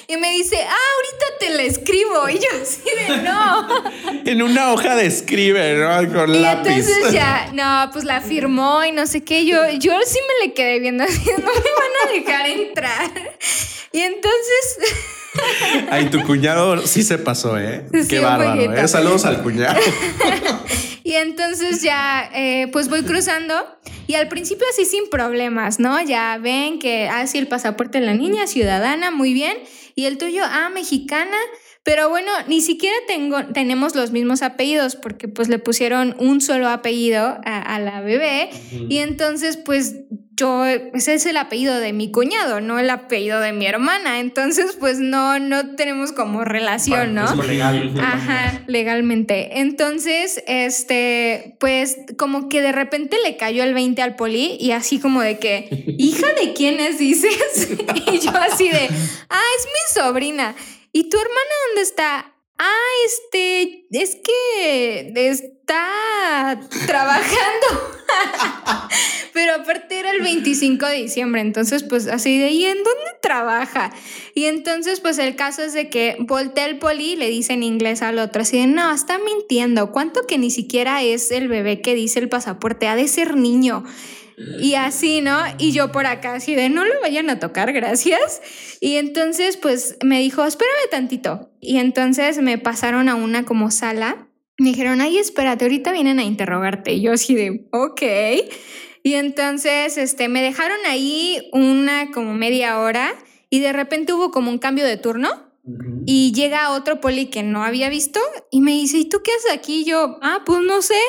y 0.09 0.17
me 0.17 0.33
dice, 0.33 0.59
ah, 0.69 0.95
ahorita 1.05 1.27
te 1.39 1.51
la 1.51 1.63
escribo. 1.63 2.29
Y 2.29 2.35
yo 2.35 2.49
así 2.63 2.83
de 2.83 3.23
no. 3.23 4.25
en 4.31 4.43
una 4.43 4.73
hoja 4.73 4.97
de 4.97 5.07
escribe, 5.07 5.77
¿no? 5.77 6.13
Con 6.13 6.35
y 6.35 6.39
lápiz. 6.39 6.71
Entonces 6.71 7.13
ya, 7.13 7.51
no, 7.55 7.91
pues 7.93 8.05
la 8.05 8.21
firmó 8.21 8.85
y 8.85 8.93
no 8.93 9.07
sé 9.07 9.23
qué. 9.23 9.45
Yo, 9.47 9.71
yo 9.79 9.99
sí 10.07 10.19
me 10.29 10.47
le 10.47 10.55
quedé 10.55 10.79
viendo 10.81 11.05
así, 11.05 11.23
no 11.31 11.37
me 11.37 11.45
van 11.45 12.09
a 12.09 12.13
dejar 12.13 12.47
entrar. 12.47 13.11
Y 13.93 14.01
entonces. 14.01 14.79
Ay, 15.91 16.11
tu 16.11 16.23
cuñado 16.23 16.87
sí 16.87 17.03
se 17.03 17.19
pasó, 17.19 17.59
¿eh? 17.59 17.87
Qué 18.09 18.21
bárbaro, 18.21 18.75
¿eh? 18.75 18.89
Saludos 18.89 19.25
al 19.25 19.43
cuñado. 19.43 19.81
y 21.03 21.15
entonces 21.15 21.83
ya, 21.83 22.31
eh, 22.33 22.69
pues 22.73 22.89
voy 22.89 23.03
cruzando 23.03 23.55
y 24.07 24.15
al 24.15 24.29
principio 24.29 24.67
así 24.71 24.85
sin 24.85 25.09
problemas, 25.09 25.79
¿no? 25.79 26.01
Ya 26.03 26.39
ven 26.39 26.79
que, 26.79 27.09
ah, 27.09 27.27
sí, 27.27 27.39
el 27.39 27.49
pasaporte 27.49 28.01
de 28.01 28.07
la 28.07 28.15
niña, 28.15 28.47
ciudadana, 28.47 29.11
muy 29.11 29.33
bien. 29.33 29.57
Y 29.95 30.07
el 30.07 30.19
tuyo, 30.19 30.43
ah, 30.45 30.71
mexicana, 30.71 31.37
Pero 31.85 32.09
bueno, 32.09 32.31
ni 32.49 32.63
siquiera 32.63 32.97
tengo, 33.07 33.45
tenemos 33.53 33.95
los 33.95 34.11
mismos 34.11 34.41
apellidos 34.41 34.97
porque 34.97 35.29
pues 35.29 35.49
le 35.49 35.59
pusieron 35.59 36.17
un 36.19 36.41
solo 36.41 36.69
apellido 36.69 37.39
a, 37.45 37.79
la 37.79 38.01
bebé 38.01 38.49
y 38.89 38.99
entonces 38.99 39.59
pues 39.59 39.95
yo, 40.37 40.65
ese 40.67 41.15
es 41.15 41.27
el 41.27 41.37
apellido 41.37 41.79
de 41.79 41.93
mi 41.93 42.11
cuñado, 42.11 42.61
no 42.61 42.79
el 42.79 42.91
apellido 42.91 43.41
de 43.41 43.53
mi 43.53 43.67
hermana. 43.67 44.19
Entonces, 44.19 44.77
pues 44.79 44.99
no, 44.99 45.39
no 45.39 45.77
tenemos 45.77 46.13
como 46.13 46.45
relación, 46.45 47.15
¿no? 47.15 47.35
legal. 47.43 47.95
Ajá, 48.01 48.63
legalmente. 48.67 49.61
Entonces, 49.61 50.43
este, 50.49 51.57
pues 51.61 51.99
como 52.19 52.49
que 52.49 52.63
de 52.63 52.73
repente 52.73 53.17
le 53.25 53.37
cayó 53.37 53.63
el 53.63 53.75
20 53.75 54.03
al 54.03 54.17
poli 54.17 54.57
y 54.59 54.73
así 54.73 54.99
como 54.99 55.21
de 55.21 55.39
que, 55.39 55.69
hija 55.99 56.27
de 56.43 56.53
quién 56.53 56.81
es, 56.81 56.99
dices. 56.99 57.69
y 58.13 58.19
yo 58.19 58.33
así 58.51 58.69
de, 58.69 58.89
ah, 59.31 59.43
es 59.59 59.67
mi 59.67 60.03
sobrina. 60.03 60.57
¿Y 60.97 61.09
tu 61.09 61.17
hermana 61.17 61.51
dónde 61.67 61.83
está? 61.83 62.33
Ah, 62.57 62.91
este, 63.05 63.85
es 63.91 64.15
que 64.15 65.13
está 65.13 66.61
trabajando. 66.87 67.67
Pero 69.33 69.55
aparte 69.57 69.99
era 69.99 70.13
el 70.13 70.23
25 70.23 70.87
de 70.87 70.95
diciembre, 70.95 71.41
entonces 71.41 71.83
pues 71.83 72.07
así 72.07 72.39
de, 72.39 72.51
¿y 72.51 72.65
en 72.67 72.77
dónde 72.77 73.11
trabaja? 73.21 73.93
Y 74.37 74.45
entonces 74.45 75.01
pues 75.01 75.19
el 75.19 75.35
caso 75.35 75.65
es 75.65 75.73
de 75.73 75.91
que 75.91 76.17
voltea 76.21 76.67
el 76.67 76.79
poli 76.79 77.15
y 77.15 77.17
le 77.17 77.29
dice 77.29 77.55
en 77.55 77.65
inglés 77.65 78.01
al 78.01 78.21
otro, 78.21 78.43
así 78.43 78.61
de, 78.61 78.69
no, 78.69 78.95
está 78.95 79.19
mintiendo, 79.19 79.91
¿cuánto 79.91 80.29
que 80.29 80.39
ni 80.39 80.53
siquiera 80.53 81.03
es 81.03 81.33
el 81.33 81.49
bebé 81.49 81.81
que 81.81 81.97
dice 81.97 82.21
el 82.21 82.29
pasaporte? 82.29 82.87
Ha 82.87 82.95
de 82.95 83.09
ser 83.09 83.37
niño. 83.37 83.83
Y 84.37 84.75
así, 84.75 85.21
¿no? 85.21 85.39
Y 85.59 85.73
yo 85.73 85.93
por 85.93 86.07
acá, 86.07 86.35
así 86.35 86.55
de 86.55 86.69
no 86.69 86.85
lo 86.85 87.01
vayan 87.01 87.31
a 87.31 87.39
tocar, 87.39 87.73
gracias. 87.73 88.43
Y 88.81 88.97
entonces, 88.97 89.57
pues 89.57 89.97
me 90.03 90.21
dijo, 90.21 90.45
espérame 90.45 90.91
tantito. 90.91 91.51
Y 91.61 91.79
entonces 91.79 92.39
me 92.39 92.59
pasaron 92.59 93.09
a 93.09 93.15
una 93.15 93.45
como 93.45 93.71
sala. 93.71 94.29
Me 94.59 94.71
dijeron, 94.71 95.01
ay, 95.01 95.19
espérate, 95.19 95.65
ahorita 95.65 95.93
vienen 95.93 96.19
a 96.19 96.25
interrogarte. 96.25 96.93
Y 96.95 97.03
yo 97.03 97.13
así 97.13 97.35
de, 97.35 97.67
ok. 97.73 98.03
Y 99.03 99.15
entonces, 99.15 99.99
este, 99.99 100.29
me 100.29 100.43
dejaron 100.43 100.79
ahí 100.87 101.49
una 101.53 102.11
como 102.11 102.35
media 102.35 102.81
hora 102.81 103.15
y 103.51 103.61
de 103.61 103.73
repente 103.73 104.13
hubo 104.15 104.31
como 104.31 104.51
un 104.51 104.59
cambio 104.59 104.85
de 104.85 104.97
turno. 104.97 105.29
Y 106.07 106.33
llega 106.33 106.73
otro 106.73 107.01
poli 107.01 107.27
que 107.27 107.43
no 107.43 107.65
había 107.65 107.89
visto 107.89 108.21
y 108.51 108.61
me 108.61 108.73
dice, 108.73 108.99
¿y 108.99 109.09
tú 109.09 109.23
qué 109.23 109.33
haces 109.33 109.53
aquí? 109.53 109.81
Y 109.81 109.85
yo, 109.85 110.19
ah, 110.21 110.43
pues 110.45 110.61
no 110.61 110.83
sé. 110.83 111.01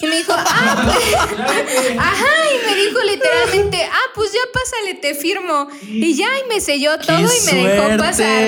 Y 0.00 0.06
me 0.06 0.18
dijo, 0.18 0.32
ah, 0.36 0.82
pues, 0.84 1.98
ajá, 1.98 2.26
y 2.54 2.70
me 2.70 2.76
dijo 2.82 2.98
literalmente, 3.04 3.78
ah, 3.82 4.10
pues 4.14 4.32
ya 4.32 4.38
pásale, 4.52 4.94
te 4.94 5.14
firmo. 5.14 5.66
Y 5.88 6.14
ya, 6.14 6.26
y 6.44 6.48
me 6.48 6.60
selló 6.60 6.98
todo 6.98 7.18
y 7.18 7.52
me 7.52 7.68
dejó 7.68 7.96
pasar. 7.96 8.44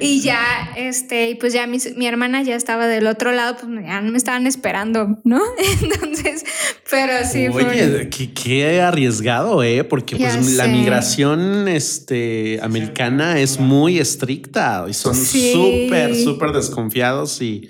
Y 0.00 0.20
ya, 0.20 0.72
este, 0.76 1.30
y 1.30 1.34
pues 1.34 1.52
ya 1.52 1.66
mi, 1.66 1.78
mi, 1.96 2.06
hermana 2.06 2.42
ya 2.42 2.54
estaba 2.54 2.86
del 2.86 3.08
otro 3.08 3.32
lado, 3.32 3.56
pues 3.56 3.84
ya 3.84 4.00
me 4.02 4.16
estaban 4.16 4.46
esperando, 4.46 5.18
¿no? 5.24 5.42
Entonces, 5.82 6.44
pero 6.88 7.12
sí. 7.28 7.48
Oye, 7.48 8.08
qué, 8.10 8.80
arriesgado, 8.80 9.64
¿eh? 9.64 9.82
Porque 9.82 10.14
pues 10.14 10.52
la 10.52 10.68
migración 10.68 11.66
este, 11.66 12.60
americana 12.62 13.40
es 13.40 13.58
muy 13.58 13.98
estricta 13.98 14.84
y 14.88 14.94
son 14.94 15.16
súper, 15.16 16.14
súper 16.14 16.52
desconfiados 16.52 17.42
y 17.42 17.68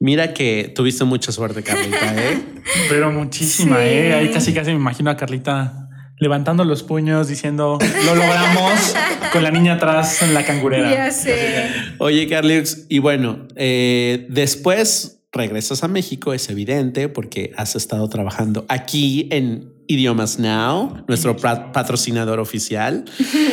Mira 0.00 0.32
que 0.32 0.72
tuviste 0.74 1.04
mucha 1.04 1.30
suerte, 1.30 1.62
Carlita, 1.62 2.14
¿eh? 2.16 2.42
Pero 2.88 3.12
muchísima, 3.12 3.84
¿eh? 3.84 4.14
Ahí 4.14 4.30
casi 4.30 4.54
casi 4.54 4.70
me 4.70 4.76
imagino 4.76 5.10
a 5.10 5.16
Carlita 5.16 5.88
levantando 6.20 6.64
los 6.64 6.82
puños 6.82 7.28
diciendo, 7.28 7.78
lo 8.04 8.14
logramos 8.14 8.94
con 9.32 9.42
la 9.42 9.50
niña 9.50 9.74
atrás 9.74 10.22
en 10.22 10.34
la 10.34 10.44
cangurera. 10.44 10.90
Ya 10.90 11.10
sé. 11.10 11.66
Oye, 11.98 12.28
Carlix, 12.28 12.86
y 12.88 12.98
bueno, 12.98 13.46
eh, 13.56 14.26
después 14.30 15.20
regresas 15.32 15.84
a 15.84 15.88
México, 15.88 16.32
es 16.32 16.48
evidente, 16.50 17.08
porque 17.08 17.52
has 17.56 17.76
estado 17.76 18.08
trabajando 18.08 18.66
aquí 18.68 19.28
en 19.30 19.72
Idiomas 19.86 20.38
Now, 20.38 21.04
nuestro 21.08 21.36
patrocinador 21.36 22.38
oficial, 22.38 23.04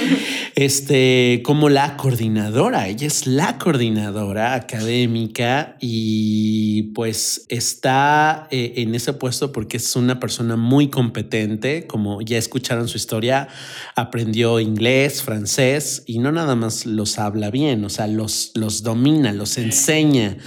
este, 0.57 1.43
como 1.45 1.69
la 1.69 1.97
coordinadora. 1.97 2.87
Ella 2.87 3.05
es 3.05 3.27
la 3.27 3.59
coordinadora 3.59 4.55
académica 4.55 5.77
y 5.79 6.93
pues 6.95 7.45
está 7.47 8.47
eh, 8.49 8.73
en 8.77 8.95
ese 8.95 9.13
puesto 9.13 9.51
porque 9.51 9.77
es 9.77 9.95
una 9.95 10.19
persona 10.19 10.55
muy 10.55 10.87
competente. 10.89 11.85
Como 11.85 12.21
ya 12.21 12.39
escucharon 12.39 12.87
su 12.87 12.97
historia, 12.97 13.49
aprendió 13.95 14.59
inglés, 14.59 15.21
francés 15.21 16.01
y 16.07 16.17
no 16.17 16.31
nada 16.31 16.55
más 16.55 16.87
los 16.87 17.19
habla 17.19 17.51
bien, 17.51 17.85
o 17.85 17.89
sea, 17.89 18.07
los, 18.07 18.49
los 18.55 18.81
domina, 18.81 19.33
los 19.33 19.59
enseña. 19.59 20.37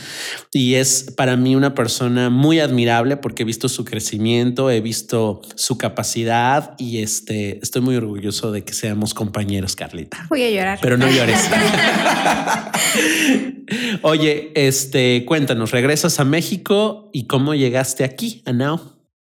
Y 0.53 0.75
es 0.75 1.13
para 1.17 1.37
mí 1.37 1.55
una 1.55 1.77
persona 1.77 2.31
muy 2.31 2.59
admirable 2.59 3.17
porque 3.17 3.45
he 3.45 3.47
visto 3.47 3.69
su 3.69 3.85
crecimiento, 3.85 4.73
he 4.73 4.81
visto 4.81 5.41
su 5.55 5.79
capacidad 5.79 6.75
y 6.79 6.99
este, 6.99 7.61
estoy 7.63 7.83
muy 7.83 7.95
orgulloso 7.95 8.51
de 8.51 8.65
que 8.65 8.73
seamos 8.73 9.15
compañeros, 9.15 9.77
Carlita. 10.09 10.27
Voy 10.29 10.43
a 10.43 10.51
llorar. 10.51 10.79
Pero 10.81 10.97
no 10.97 11.09
llores. 11.09 11.41
Oye, 14.03 14.53
este, 14.55 15.25
cuéntanos, 15.27 15.71
¿regresas 15.71 16.21
a 16.21 16.25
México 16.25 17.11
y 17.13 17.27
cómo 17.27 17.55
llegaste 17.55 18.05
aquí, 18.05 18.43
a 18.47 18.53
Now? 18.53 18.81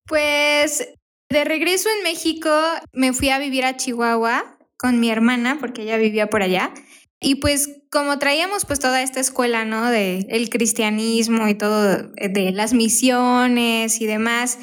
Pues 0.06 0.88
de 1.30 1.44
regreso 1.44 1.88
en 1.96 2.04
México 2.04 2.50
me 2.92 3.12
fui 3.12 3.30
a 3.30 3.38
vivir 3.38 3.64
a 3.64 3.76
Chihuahua 3.76 4.58
con 4.76 5.00
mi 5.00 5.10
hermana 5.10 5.58
porque 5.60 5.82
ella 5.82 5.96
vivía 5.96 6.28
por 6.28 6.42
allá. 6.42 6.72
Y 7.20 7.36
pues 7.36 7.70
como 7.90 8.18
traíamos 8.18 8.66
pues 8.66 8.80
toda 8.80 9.02
esta 9.02 9.20
escuela, 9.20 9.64
¿no? 9.64 9.90
De 9.90 10.26
el 10.28 10.50
cristianismo 10.50 11.48
y 11.48 11.54
todo, 11.54 12.10
de 12.12 12.52
las 12.52 12.74
misiones 12.74 14.00
y 14.00 14.06
demás, 14.06 14.58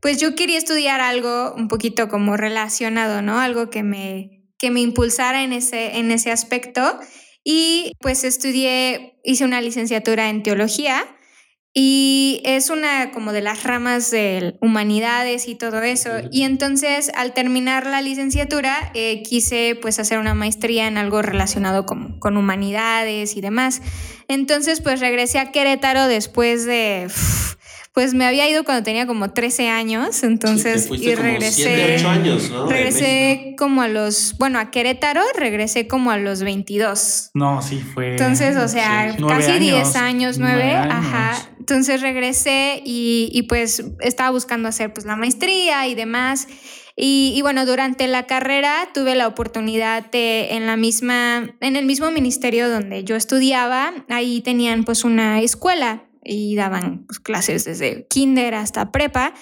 pues 0.00 0.18
yo 0.18 0.34
quería 0.34 0.56
estudiar 0.56 1.00
algo 1.00 1.52
un 1.54 1.68
poquito 1.68 2.08
como 2.08 2.36
relacionado, 2.36 3.20
¿no? 3.20 3.38
Algo 3.38 3.68
que 3.68 3.82
me, 3.82 4.35
que 4.58 4.70
me 4.70 4.80
impulsara 4.80 5.42
en 5.42 5.52
ese, 5.52 5.98
en 5.98 6.10
ese 6.10 6.30
aspecto. 6.30 6.98
Y 7.44 7.92
pues 8.00 8.24
estudié, 8.24 9.20
hice 9.22 9.44
una 9.44 9.60
licenciatura 9.60 10.28
en 10.30 10.42
teología 10.42 11.04
y 11.78 12.40
es 12.44 12.70
una 12.70 13.12
como 13.12 13.34
de 13.34 13.42
las 13.42 13.62
ramas 13.62 14.10
de 14.10 14.56
humanidades 14.62 15.46
y 15.46 15.54
todo 15.54 15.82
eso. 15.82 16.10
Y 16.32 16.44
entonces 16.44 17.12
al 17.14 17.34
terminar 17.34 17.86
la 17.86 18.00
licenciatura 18.00 18.90
eh, 18.94 19.22
quise 19.22 19.78
pues 19.80 19.98
hacer 19.98 20.18
una 20.18 20.32
maestría 20.32 20.88
en 20.88 20.96
algo 20.96 21.20
relacionado 21.20 21.84
con, 21.84 22.18
con 22.18 22.38
humanidades 22.38 23.36
y 23.36 23.42
demás. 23.42 23.82
Entonces 24.26 24.80
pues 24.80 25.00
regresé 25.00 25.38
a 25.38 25.52
Querétaro 25.52 26.06
después 26.06 26.64
de 26.64 27.08
pues 27.96 28.12
me 28.12 28.26
había 28.26 28.46
ido 28.46 28.62
cuando 28.62 28.84
tenía 28.84 29.06
como 29.06 29.30
13 29.30 29.70
años, 29.70 30.22
entonces 30.22 30.86
y 30.90 31.14
regresé. 31.14 31.96
años, 32.06 32.50
¿no? 32.50 32.66
Regresé 32.66 33.54
como 33.56 33.80
a 33.80 33.88
los, 33.88 34.36
bueno, 34.36 34.58
a 34.58 34.70
Querétaro 34.70 35.22
regresé 35.34 35.88
como 35.88 36.10
a 36.10 36.18
los 36.18 36.42
22. 36.42 37.30
No, 37.32 37.62
sí 37.62 37.78
fue. 37.78 38.10
Entonces, 38.10 38.58
o 38.58 38.68
sea, 38.68 39.16
casi 39.26 39.58
10 39.58 39.96
años, 39.96 40.36
9, 40.36 40.74
ajá. 40.74 41.48
Entonces 41.58 42.02
regresé 42.02 42.82
y, 42.84 43.30
y, 43.32 43.44
pues 43.44 43.82
estaba 44.00 44.28
buscando 44.28 44.68
hacer 44.68 44.92
pues 44.92 45.06
la 45.06 45.16
maestría 45.16 45.88
y 45.88 45.94
demás. 45.94 46.48
Y, 46.96 47.32
y, 47.34 47.40
bueno, 47.40 47.64
durante 47.64 48.08
la 48.08 48.26
carrera 48.26 48.88
tuve 48.92 49.14
la 49.14 49.26
oportunidad 49.26 50.10
de 50.10 50.48
en 50.50 50.66
la 50.66 50.76
misma, 50.76 51.56
en 51.60 51.76
el 51.76 51.86
mismo 51.86 52.10
ministerio 52.10 52.68
donde 52.68 53.04
yo 53.04 53.16
estudiaba, 53.16 53.94
ahí 54.10 54.42
tenían 54.42 54.84
pues 54.84 55.02
una 55.02 55.40
escuela 55.40 56.05
y 56.26 56.56
daban 56.56 57.06
pues, 57.06 57.20
clases 57.20 57.64
desde 57.64 58.06
kinder 58.08 58.54
hasta 58.54 58.92
prepa. 58.92 59.34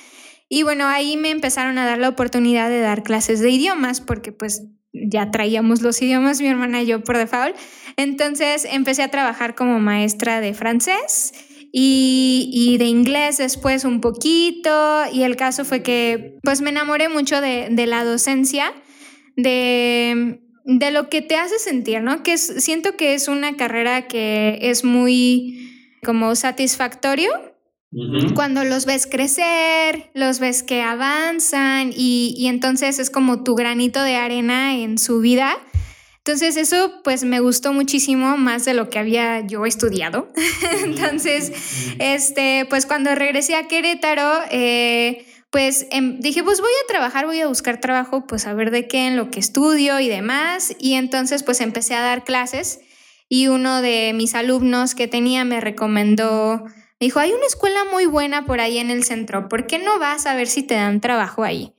Y 0.49 0.63
bueno, 0.63 0.87
ahí 0.87 1.17
me 1.17 1.31
empezaron 1.31 1.79
a 1.79 1.87
dar 1.87 1.99
la 1.99 2.09
oportunidad 2.09 2.69
de 2.69 2.81
dar 2.81 3.03
clases 3.03 3.41
de 3.41 3.51
idiomas 3.51 4.01
porque 4.01 4.31
pues 4.33 4.63
ya 4.93 5.31
traíamos 5.31 5.83
los 5.83 6.01
idiomas, 6.01 6.41
mi 6.41 6.47
hermana 6.47 6.83
y 6.83 6.87
yo 6.87 7.03
por 7.03 7.19
default. 7.19 7.57
Entonces 7.97 8.67
empecé 8.71 9.03
a 9.03 9.11
trabajar 9.11 9.55
como 9.55 9.81
maestra 9.81 10.41
de 10.41 10.55
francés 10.55 11.33
y, 11.73 12.51
y, 12.53 12.79
de 12.79 12.85
inglés 12.85 13.39
después 13.39 13.85
un 13.85 14.01
poquito. 14.01 15.03
Y 15.13 15.23
el 15.23 15.37
caso 15.37 15.65
fue 15.65 15.83
que 15.83 16.39
pues 16.43 16.61
me 16.61 16.71
enamoré 16.71 17.09
mucho 17.09 17.41
de, 17.41 17.69
de 17.71 17.87
la 17.87 18.05
docencia, 18.05 18.73
de, 19.37 20.41
de, 20.65 20.91
lo 20.93 21.09
que 21.09 21.21
te 21.21 21.35
hace 21.35 21.59
sentir, 21.59 22.01
¿no? 22.01 22.23
Que 22.23 22.39
siento 22.39 22.97
que 22.97 23.15
es 23.15 23.27
una 23.27 23.57
carrera 23.57 24.07
que 24.07 24.59
es 24.61 24.85
muy 24.85 25.74
como 26.05 26.37
satisfactorio 26.37 27.31
cuando 28.35 28.65
los 28.65 28.87
ves 28.87 29.07
crecer, 29.07 30.11
los 30.15 30.41
ves 30.41 30.65
que 30.65 30.83
avanzan 30.83 31.93
y, 31.95 32.35
y, 32.37 32.49
entonces 32.49 32.99
es 32.99 33.09
como 33.09 33.45
tu 33.45 33.55
granito 33.55 34.03
de 34.03 34.17
arena 34.17 34.77
en 34.77 34.99
su 34.99 35.21
vida. 35.21 35.57
Entonces 36.19 36.57
eso 36.57 37.03
pues 37.05 37.23
me 37.23 37.39
gustó 37.39 37.73
muchísimo 37.73 38.37
más 38.37 38.65
de 38.65 38.75
lo 38.75 38.89
que 38.91 38.99
había 38.99 39.47
yo 39.47 39.65
estudiado. 39.65 40.33
entonces, 40.85 41.53
este, 41.99 42.67
pues 42.69 42.87
cuando 42.87 43.15
regresé 43.15 43.55
a 43.55 43.69
Querétaro, 43.69 44.41
eh, 44.51 45.25
pues 45.51 45.87
em, 45.91 46.19
dije, 46.19 46.43
pues 46.43 46.61
voy 46.61 46.73
a 46.83 46.89
trabajar, 46.89 47.27
voy 47.27 47.41
a 47.41 47.47
buscar 47.47 47.79
trabajo, 47.79 48.27
pues 48.27 48.47
a 48.47 48.55
ver 48.55 48.73
de 48.73 48.89
qué, 48.89 49.07
en 49.07 49.17
lo 49.17 49.31
que 49.31 49.39
estudio 49.39 50.01
y 50.01 50.09
demás. 50.09 50.75
Y 50.81 50.95
entonces 50.95 51.45
pues 51.45 51.61
empecé 51.61 51.95
a 51.95 52.01
dar 52.01 52.25
clases 52.25 52.81
y 53.29 53.49
uno 53.49 53.83
de 53.83 54.13
mis 54.15 54.35
alumnos 54.35 54.95
que 54.95 55.09
tenía 55.09 55.45
me 55.45 55.61
recomendó, 55.61 56.65
me 56.65 57.07
dijo, 57.07 57.21
hay 57.21 57.33
una 57.33 57.47
escuela 57.47 57.85
muy 57.91 58.07
buena 58.07 58.47
por 58.47 58.61
ahí 58.61 58.79
en 58.79 58.91
el 58.91 59.05
centro, 59.05 59.49
¿por 59.49 59.67
qué 59.67 59.79
no 59.79 59.99
vas 59.99 60.27
a 60.27 60.35
ver 60.35 60.47
si 60.47 60.63
te 60.63 60.75
dan 60.75 61.01
trabajo 61.01 61.43
ahí? 61.45 61.75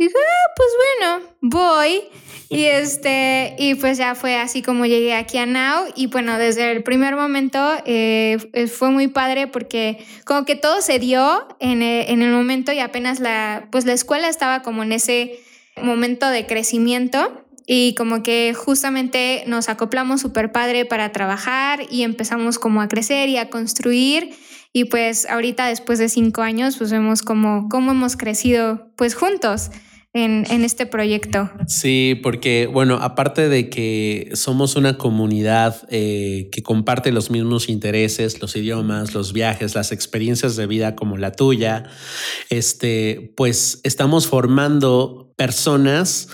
Y 0.00 0.06
ah, 0.06 0.52
pues 0.56 0.68
bueno, 0.78 1.36
voy. 1.42 2.00
Y 2.48 2.64
este, 2.64 3.54
y 3.58 3.74
pues 3.74 3.98
ya 3.98 4.14
fue 4.14 4.36
así 4.36 4.62
como 4.62 4.86
llegué 4.86 5.14
aquí 5.14 5.36
a 5.36 5.44
Now. 5.44 5.92
Y 5.94 6.06
bueno, 6.06 6.38
desde 6.38 6.72
el 6.72 6.82
primer 6.82 7.16
momento 7.16 7.74
eh, 7.84 8.38
fue 8.72 8.90
muy 8.90 9.08
padre 9.08 9.46
porque 9.46 9.98
como 10.24 10.46
que 10.46 10.56
todo 10.56 10.80
se 10.80 10.98
dio 10.98 11.46
en 11.60 11.82
el, 11.82 12.08
en 12.08 12.22
el 12.22 12.32
momento 12.32 12.72
y 12.72 12.78
apenas 12.78 13.20
la, 13.20 13.68
pues 13.70 13.84
la 13.84 13.92
escuela 13.92 14.30
estaba 14.30 14.62
como 14.62 14.82
en 14.82 14.92
ese 14.92 15.38
momento 15.82 16.30
de 16.30 16.46
crecimiento 16.46 17.44
y 17.72 17.94
como 17.94 18.24
que 18.24 18.52
justamente 18.52 19.44
nos 19.46 19.68
acoplamos 19.68 20.20
súper 20.22 20.50
padre 20.50 20.86
para 20.86 21.12
trabajar 21.12 21.82
y 21.88 22.02
empezamos 22.02 22.58
como 22.58 22.82
a 22.82 22.88
crecer 22.88 23.28
y 23.28 23.36
a 23.36 23.48
construir 23.48 24.30
y 24.72 24.86
pues 24.86 25.24
ahorita 25.30 25.68
después 25.68 26.00
de 26.00 26.08
cinco 26.08 26.42
años 26.42 26.76
pues 26.76 26.90
vemos 26.90 27.22
como 27.22 27.68
cómo 27.68 27.92
hemos 27.92 28.16
crecido 28.16 28.90
pues 28.96 29.14
juntos 29.14 29.70
en, 30.12 30.44
en, 30.50 30.64
este 30.64 30.86
proyecto. 30.86 31.48
Sí, 31.68 32.18
porque 32.20 32.66
bueno, 32.66 32.98
aparte 33.00 33.48
de 33.48 33.70
que 33.70 34.30
somos 34.34 34.74
una 34.74 34.98
comunidad 34.98 35.86
eh, 35.90 36.48
que 36.50 36.64
comparte 36.64 37.12
los 37.12 37.30
mismos 37.30 37.68
intereses, 37.68 38.40
los 38.40 38.56
idiomas, 38.56 39.14
los 39.14 39.32
viajes, 39.32 39.76
las 39.76 39.92
experiencias 39.92 40.56
de 40.56 40.66
vida 40.66 40.96
como 40.96 41.16
la 41.18 41.30
tuya, 41.30 41.84
este, 42.48 43.32
pues 43.36 43.80
estamos 43.84 44.26
formando 44.26 45.32
personas 45.36 46.26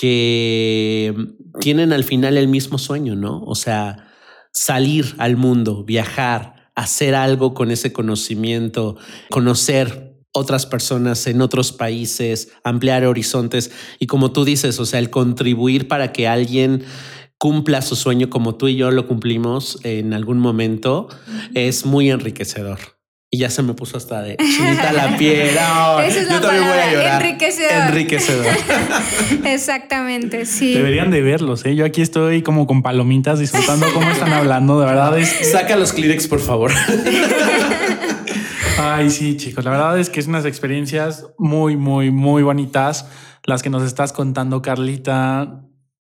que 0.00 1.14
tienen 1.60 1.92
al 1.92 2.04
final 2.04 2.38
el 2.38 2.48
mismo 2.48 2.78
sueño, 2.78 3.16
¿no? 3.16 3.42
O 3.42 3.54
sea, 3.54 4.08
salir 4.50 5.14
al 5.18 5.36
mundo, 5.36 5.84
viajar, 5.84 6.70
hacer 6.74 7.14
algo 7.14 7.52
con 7.52 7.70
ese 7.70 7.92
conocimiento, 7.92 8.96
conocer 9.28 10.16
otras 10.32 10.64
personas 10.64 11.26
en 11.26 11.42
otros 11.42 11.72
países, 11.72 12.50
ampliar 12.64 13.04
horizontes 13.04 13.72
y 13.98 14.06
como 14.06 14.32
tú 14.32 14.46
dices, 14.46 14.80
o 14.80 14.86
sea, 14.86 15.00
el 15.00 15.10
contribuir 15.10 15.86
para 15.86 16.14
que 16.14 16.26
alguien 16.26 16.82
cumpla 17.36 17.82
su 17.82 17.94
sueño 17.94 18.30
como 18.30 18.54
tú 18.54 18.68
y 18.68 18.76
yo 18.76 18.90
lo 18.90 19.06
cumplimos 19.06 19.80
en 19.82 20.14
algún 20.14 20.38
momento 20.38 21.08
es 21.52 21.84
muy 21.84 22.10
enriquecedor. 22.10 22.99
Y 23.32 23.38
ya 23.38 23.48
se 23.48 23.62
me 23.62 23.74
puso 23.74 23.96
hasta 23.96 24.22
de 24.22 24.36
chinita 24.36 24.92
la 24.92 25.16
piel. 25.16 25.50
yo 26.30 26.40
también 26.40 26.64
voy 26.64 26.78
a 26.78 26.92
llorar. 26.92 27.22
Enriquecedor. 27.22 27.88
Enriquecedor. 27.88 28.46
Exactamente, 29.44 30.46
sí. 30.46 30.74
Deberían 30.74 31.12
de 31.12 31.22
verlos, 31.22 31.64
¿eh? 31.64 31.76
Yo 31.76 31.84
aquí 31.84 32.02
estoy 32.02 32.42
como 32.42 32.66
con 32.66 32.82
palomitas 32.82 33.38
disfrutando 33.38 33.86
cómo 33.94 34.10
están 34.10 34.32
hablando. 34.32 34.80
De 34.80 34.86
verdad 34.86 35.16
es. 35.16 35.28
Saca 35.52 35.76
los 35.76 35.92
Kleenex, 35.92 36.26
por 36.26 36.40
favor. 36.40 36.72
Ay, 38.80 39.10
sí, 39.10 39.36
chicos. 39.36 39.64
La 39.64 39.70
verdad 39.70 40.00
es 40.00 40.10
que 40.10 40.18
es 40.18 40.26
unas 40.26 40.44
experiencias 40.44 41.26
muy, 41.38 41.76
muy, 41.76 42.10
muy 42.10 42.42
bonitas 42.42 43.06
las 43.44 43.62
que 43.62 43.70
nos 43.70 43.84
estás 43.84 44.12
contando, 44.12 44.60
Carlita. 44.60 45.62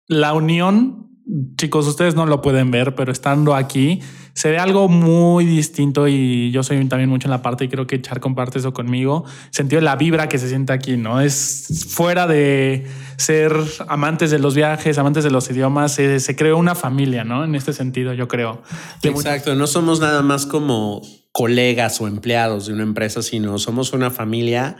La 0.07 0.33
unión, 0.33 1.11
chicos, 1.59 1.87
ustedes 1.87 2.15
no 2.15 2.25
lo 2.25 2.41
pueden 2.41 2.71
ver, 2.71 2.95
pero 2.95 3.13
estando 3.13 3.55
aquí 3.55 4.01
se 4.41 4.51
ve 4.51 4.59
algo 4.59 4.89
muy 4.89 5.45
distinto 5.45 6.09
y 6.09 6.51
yo 6.51 6.63
soy 6.63 6.83
también 6.87 7.11
mucho 7.11 7.27
en 7.27 7.31
la 7.31 7.43
parte 7.43 7.67
y 7.67 7.69
creo 7.69 7.87
que 7.87 8.01
Char 8.01 8.21
comparte 8.21 8.59
eso 8.59 8.73
conmigo. 8.73 9.27
Sentido 9.51 9.83
la 9.83 9.97
vibra 9.97 10.31
que 10.31 10.39
se 10.39 10.49
siente 10.49 10.73
aquí, 10.73 10.97
¿no? 10.97 11.21
Es 11.21 11.87
fuera 11.91 12.27
de 12.27 12.87
ser 13.19 13.53
amantes 13.87 14.31
de 14.31 14.39
los 14.39 14.55
viajes, 14.55 14.97
amantes 14.97 15.25
de 15.25 15.31
los 15.31 15.51
idiomas, 15.51 15.93
se, 15.93 16.21
se 16.21 16.37
creó 16.37 16.57
una 16.57 16.75
familia, 16.75 17.23
¿no? 17.23 17.45
En 17.45 17.55
este 17.55 17.75
sentido, 17.75 18.15
yo 18.15 18.29
creo. 18.29 18.63
Exacto, 19.03 19.55
no 19.55 19.67
somos 19.67 20.01
nada 20.01 20.23
más 20.23 20.47
como 20.47 21.03
colegas 21.33 22.01
o 22.01 22.09
empleados 22.09 22.67
de 22.67 22.73
una 22.73 22.83
empresa, 22.83 23.23
sino 23.23 23.59
somos 23.59 23.93
una 23.93 24.11
familia 24.11 24.77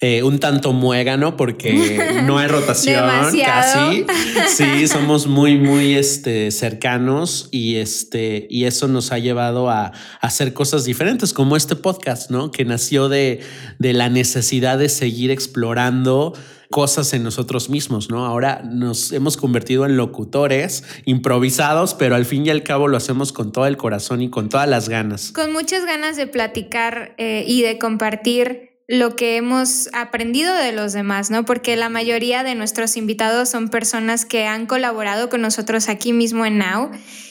eh, 0.00 0.22
un 0.22 0.38
tanto 0.38 0.72
muégano 0.74 1.36
porque 1.36 2.22
no 2.24 2.38
hay 2.38 2.46
rotación 2.46 3.04
casi. 3.44 4.04
Sí, 4.54 4.86
somos 4.86 5.26
muy, 5.26 5.56
muy 5.56 5.94
este, 5.94 6.50
cercanos 6.50 7.48
y, 7.50 7.76
este, 7.76 8.46
y 8.50 8.64
eso 8.64 8.86
nos 8.86 9.12
ha 9.12 9.18
llevado 9.18 9.70
a, 9.70 9.86
a, 9.86 9.92
hacer 10.20 10.52
cosas 10.52 10.84
diferentes, 10.84 11.32
como 11.32 11.56
este 11.56 11.74
podcast, 11.74 12.30
¿no? 12.30 12.50
Que 12.50 12.66
nació 12.66 13.08
de, 13.08 13.40
de 13.78 13.92
la 13.94 14.10
necesidad 14.10 14.78
de 14.78 14.90
seguir 14.90 15.30
explorando 15.30 16.34
cosas 16.70 17.12
en 17.14 17.22
nosotros 17.22 17.70
mismos, 17.70 18.10
¿no? 18.10 18.26
Ahora 18.26 18.62
nos 18.64 19.12
hemos 19.12 19.36
convertido 19.36 19.86
en 19.86 19.96
locutores 19.96 20.84
improvisados, 21.04 21.94
pero 21.94 22.14
al 22.14 22.24
fin 22.24 22.46
y 22.46 22.50
al 22.50 22.62
cabo 22.62 22.88
lo 22.88 22.96
hacemos 22.96 23.32
con 23.32 23.52
todo 23.52 23.66
el 23.66 23.76
corazón 23.76 24.22
y 24.22 24.30
con 24.30 24.48
todas 24.48 24.68
las 24.68 24.88
ganas. 24.88 25.32
Con 25.32 25.52
muchas 25.52 25.84
ganas 25.84 26.16
de 26.16 26.26
platicar 26.26 27.14
eh, 27.18 27.44
y 27.46 27.62
de 27.62 27.78
compartir 27.78 28.68
lo 28.86 29.16
que 29.16 29.36
hemos 29.36 29.90
aprendido 29.92 30.54
de 30.54 30.72
los 30.72 30.94
demás, 30.94 31.30
¿no? 31.30 31.44
Porque 31.44 31.76
la 31.76 31.90
mayoría 31.90 32.42
de 32.42 32.54
nuestros 32.54 32.96
invitados 32.96 33.50
son 33.50 33.68
personas 33.68 34.24
que 34.24 34.46
han 34.46 34.66
colaborado 34.66 35.28
con 35.28 35.42
nosotros 35.42 35.90
aquí 35.90 36.14
mismo 36.14 36.46
en 36.46 36.58
Now 36.58 36.90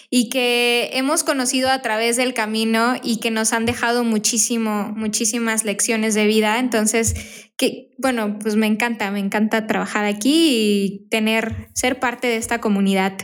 y 0.10 0.30
que 0.30 0.90
hemos 0.94 1.24
conocido 1.24 1.70
a 1.70 1.82
través 1.82 2.16
del 2.16 2.34
camino 2.34 2.96
y 3.04 3.20
que 3.20 3.32
nos 3.32 3.52
han 3.54 3.66
dejado 3.66 4.04
muchísimo, 4.04 4.94
muchísimas 4.96 5.66
lecciones 5.66 6.16
de 6.16 6.26
vida. 6.26 6.60
Entonces, 6.60 7.50
que, 7.58 7.90
bueno, 7.98 8.38
pues 8.40 8.56
me 8.56 8.68
encanta, 8.68 9.12
me 9.12 9.20
encanta 9.20 9.68
trabajar 9.68 10.06
aquí 10.06 10.50
y 10.50 11.08
tener, 11.10 11.70
ser 11.74 12.00
parte 12.00 12.28
de 12.28 12.38
esta 12.38 12.62
comunidad. 12.62 13.18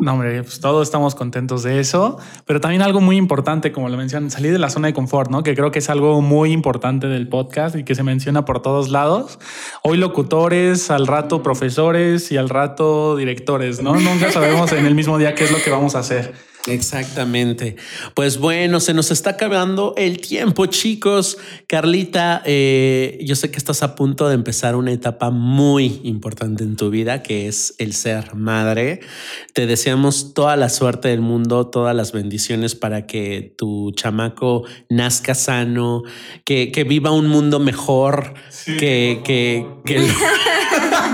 No, 0.00 0.12
hombre, 0.12 0.44
pues 0.44 0.60
todos 0.60 0.86
estamos 0.86 1.16
contentos 1.16 1.64
de 1.64 1.80
eso, 1.80 2.18
pero 2.46 2.60
también 2.60 2.82
algo 2.82 3.00
muy 3.00 3.16
importante, 3.16 3.72
como 3.72 3.88
lo 3.88 3.96
mencionan, 3.96 4.30
salir 4.30 4.52
de 4.52 4.60
la 4.60 4.70
zona 4.70 4.86
de 4.86 4.94
confort, 4.94 5.28
¿no? 5.28 5.42
Que 5.42 5.56
creo 5.56 5.72
que 5.72 5.80
es 5.80 5.90
algo 5.90 6.20
muy 6.20 6.52
importante 6.52 7.08
del 7.08 7.28
podcast 7.28 7.74
y 7.74 7.82
que 7.82 7.96
se 7.96 8.04
menciona 8.04 8.44
por 8.44 8.62
todos 8.62 8.90
lados. 8.90 9.40
Hoy 9.82 9.98
locutores, 9.98 10.92
al 10.92 11.08
rato 11.08 11.42
profesores 11.42 12.30
y 12.30 12.36
al 12.36 12.48
rato 12.48 13.16
directores, 13.16 13.82
¿no? 13.82 13.96
Nunca 13.96 14.30
sabemos 14.30 14.70
en 14.70 14.86
el 14.86 14.94
mismo 14.94 15.18
día 15.18 15.34
qué 15.34 15.42
es 15.42 15.50
lo 15.50 15.58
que 15.58 15.70
vamos 15.70 15.96
a 15.96 15.98
hacer. 15.98 16.32
Exactamente. 16.68 17.76
Pues 18.14 18.38
bueno, 18.38 18.80
se 18.80 18.94
nos 18.94 19.10
está 19.10 19.30
acabando 19.30 19.94
el 19.96 20.20
tiempo, 20.20 20.66
chicos. 20.66 21.38
Carlita, 21.66 22.42
eh, 22.44 23.18
yo 23.22 23.36
sé 23.36 23.50
que 23.50 23.58
estás 23.58 23.82
a 23.82 23.94
punto 23.94 24.28
de 24.28 24.34
empezar 24.34 24.76
una 24.76 24.92
etapa 24.92 25.30
muy 25.30 26.00
importante 26.04 26.64
en 26.64 26.76
tu 26.76 26.90
vida, 26.90 27.22
que 27.22 27.48
es 27.48 27.74
el 27.78 27.94
ser 27.94 28.34
madre. 28.34 29.00
Te 29.54 29.66
deseamos 29.66 30.34
toda 30.34 30.56
la 30.56 30.68
suerte 30.68 31.08
del 31.08 31.20
mundo, 31.20 31.66
todas 31.68 31.94
las 31.94 32.12
bendiciones 32.12 32.74
para 32.74 33.06
que 33.06 33.54
tu 33.56 33.92
chamaco 33.92 34.64
nazca 34.88 35.34
sano, 35.34 36.02
que, 36.44 36.84
viva 36.88 37.10
un 37.10 37.26
mundo 37.26 37.58
mejor, 37.58 38.34
que, 38.64 39.20
que, 39.24 39.66
que 39.84 39.98
que 39.98 40.06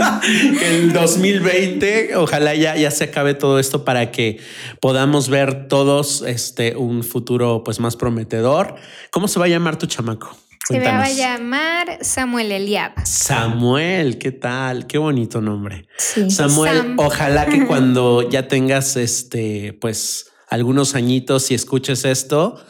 el 0.63 0.93
2020, 0.93 2.17
ojalá 2.17 2.55
ya, 2.55 2.77
ya 2.77 2.91
se 2.91 3.05
acabe 3.05 3.35
todo 3.35 3.59
esto 3.59 3.85
para 3.85 4.11
que 4.11 4.39
podamos 4.81 5.29
ver 5.29 5.69
todos 5.69 6.23
este, 6.23 6.77
un 6.77 7.03
futuro 7.03 7.63
pues 7.65 7.81
más 7.81 7.97
prometedor. 7.97 8.77
¿Cómo 9.11 9.29
se 9.29 9.39
va 9.39 9.47
a 9.47 9.49
llamar 9.49 9.79
tu 9.79 9.87
chamaco? 9.87 10.37
Se 10.67 10.81
va 10.81 11.05
a 11.05 11.13
llamar 11.13 11.99
Samuel 12.01 12.51
Eliab. 12.51 12.93
Samuel, 13.05 14.19
¿qué 14.19 14.33
tal? 14.33 14.87
Qué 14.87 14.97
bonito 14.97 15.43
nombre. 15.43 15.87
Samuel, 16.31 16.95
ojalá 16.97 17.47
que 17.47 17.67
cuando 17.67 18.29
ya 18.29 18.49
tengas 18.49 18.97
este, 18.97 19.77
pues 19.79 20.33
algunos 20.49 20.95
añitos 20.95 21.51
y 21.51 21.55
escuches 21.55 22.07
esto, 22.07 22.65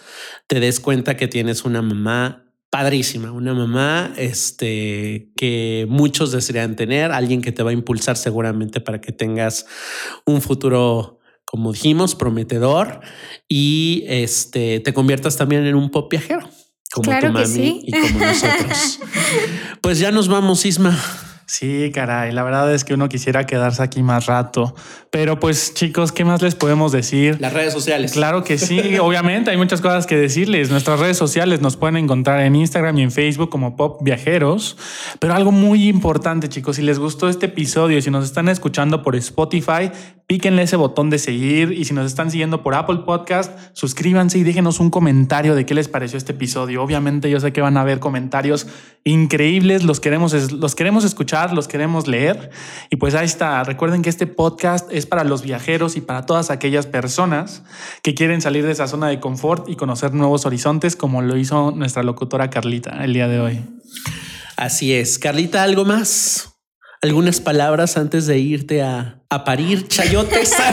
te 0.48 0.58
des 0.58 0.80
cuenta 0.80 1.16
que 1.16 1.28
tienes 1.28 1.64
una 1.64 1.82
mamá 1.82 2.43
padrísima, 2.74 3.30
una 3.30 3.54
mamá 3.54 4.12
este, 4.16 5.30
que 5.36 5.86
muchos 5.88 6.32
desearían 6.32 6.74
tener, 6.74 7.12
alguien 7.12 7.40
que 7.40 7.52
te 7.52 7.62
va 7.62 7.70
a 7.70 7.72
impulsar 7.72 8.16
seguramente 8.16 8.80
para 8.80 9.00
que 9.00 9.12
tengas 9.12 9.64
un 10.26 10.42
futuro, 10.42 11.20
como 11.44 11.72
dijimos, 11.72 12.16
prometedor 12.16 12.98
y 13.48 14.02
este, 14.08 14.80
te 14.80 14.92
conviertas 14.92 15.36
también 15.36 15.64
en 15.66 15.76
un 15.76 15.88
pop 15.88 16.10
viajero, 16.10 16.50
como 16.92 17.16
tu 17.16 17.28
mami 17.28 17.84
y 17.84 17.92
como 17.92 18.18
nosotros. 18.18 18.98
pues 19.80 20.00
ya 20.00 20.10
nos 20.10 20.26
vamos, 20.26 20.66
Isma. 20.66 20.98
Sí, 21.46 21.90
caray, 21.92 22.32
la 22.32 22.42
verdad 22.42 22.72
es 22.72 22.84
que 22.84 22.94
uno 22.94 23.08
quisiera 23.10 23.44
quedarse 23.44 23.82
aquí 23.82 24.02
más 24.02 24.26
rato. 24.26 24.74
Pero 25.10 25.38
pues 25.38 25.74
chicos, 25.74 26.10
¿qué 26.10 26.24
más 26.24 26.40
les 26.40 26.54
podemos 26.54 26.90
decir? 26.90 27.36
Las 27.38 27.52
redes 27.52 27.72
sociales. 27.72 28.12
Claro 28.12 28.44
que 28.44 28.56
sí, 28.56 28.96
obviamente 29.00 29.50
hay 29.50 29.58
muchas 29.58 29.82
cosas 29.82 30.06
que 30.06 30.16
decirles. 30.16 30.70
Nuestras 30.70 31.00
redes 31.00 31.18
sociales 31.18 31.60
nos 31.60 31.76
pueden 31.76 31.98
encontrar 31.98 32.40
en 32.40 32.56
Instagram 32.56 32.96
y 32.98 33.02
en 33.02 33.10
Facebook 33.10 33.50
como 33.50 33.76
Pop 33.76 34.00
Viajeros. 34.02 34.78
Pero 35.18 35.34
algo 35.34 35.52
muy 35.52 35.86
importante 35.88 36.48
chicos, 36.48 36.76
si 36.76 36.82
les 36.82 36.98
gustó 36.98 37.28
este 37.28 37.46
episodio, 37.46 38.00
si 38.00 38.10
nos 38.10 38.24
están 38.24 38.48
escuchando 38.48 39.02
por 39.02 39.14
Spotify, 39.14 39.90
píquenle 40.26 40.62
ese 40.62 40.76
botón 40.76 41.10
de 41.10 41.18
seguir 41.18 41.72
y 41.72 41.84
si 41.84 41.92
nos 41.92 42.06
están 42.06 42.30
siguiendo 42.30 42.62
por 42.62 42.74
Apple 42.74 43.00
Podcast, 43.04 43.52
suscríbanse 43.74 44.38
y 44.38 44.42
déjenos 44.42 44.80
un 44.80 44.88
comentario 44.88 45.54
de 45.54 45.66
qué 45.66 45.74
les 45.74 45.88
pareció 45.88 46.16
este 46.16 46.32
episodio. 46.32 46.82
Obviamente 46.82 47.28
yo 47.28 47.38
sé 47.38 47.52
que 47.52 47.60
van 47.60 47.76
a 47.76 47.82
haber 47.82 48.00
comentarios 48.00 48.66
increíbles, 49.04 49.84
los 49.84 50.00
queremos, 50.00 50.50
los 50.50 50.74
queremos 50.74 51.04
escuchar 51.04 51.33
escuchar, 51.34 51.52
los 51.52 51.68
queremos 51.68 52.06
leer. 52.06 52.50
Y 52.90 52.96
pues 52.96 53.14
ahí 53.14 53.26
está. 53.26 53.62
Recuerden 53.64 54.02
que 54.02 54.10
este 54.10 54.26
podcast 54.26 54.90
es 54.92 55.06
para 55.06 55.24
los 55.24 55.42
viajeros 55.42 55.96
y 55.96 56.00
para 56.00 56.26
todas 56.26 56.50
aquellas 56.50 56.86
personas 56.86 57.62
que 58.02 58.14
quieren 58.14 58.40
salir 58.40 58.64
de 58.64 58.72
esa 58.72 58.86
zona 58.86 59.08
de 59.08 59.20
confort 59.20 59.68
y 59.68 59.76
conocer 59.76 60.12
nuevos 60.12 60.46
horizontes, 60.46 60.96
como 60.96 61.22
lo 61.22 61.36
hizo 61.36 61.72
nuestra 61.72 62.02
locutora 62.02 62.50
Carlita 62.50 63.04
el 63.04 63.12
día 63.12 63.28
de 63.28 63.40
hoy. 63.40 63.64
Así 64.56 64.94
es. 64.94 65.18
Carlita, 65.18 65.62
¿algo 65.62 65.84
más? 65.84 66.50
¿Algunas 67.02 67.40
palabras 67.40 67.96
antes 67.96 68.26
de 68.26 68.38
irte 68.38 68.82
a, 68.82 69.20
a 69.28 69.44
parir 69.44 69.88
chayotes? 69.88 70.54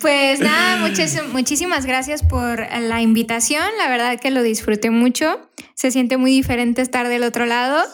Pues 0.00 0.40
nada, 0.40 0.78
muchísimas 1.30 1.84
gracias 1.84 2.22
por 2.22 2.58
la 2.58 3.02
invitación. 3.02 3.62
La 3.76 3.90
verdad 3.90 4.18
que 4.18 4.30
lo 4.30 4.42
disfruté 4.42 4.88
mucho. 4.88 5.38
Se 5.74 5.90
siente 5.90 6.16
muy 6.16 6.30
diferente 6.30 6.80
estar 6.80 7.08
del 7.08 7.22
otro 7.22 7.44
lado. 7.44 7.84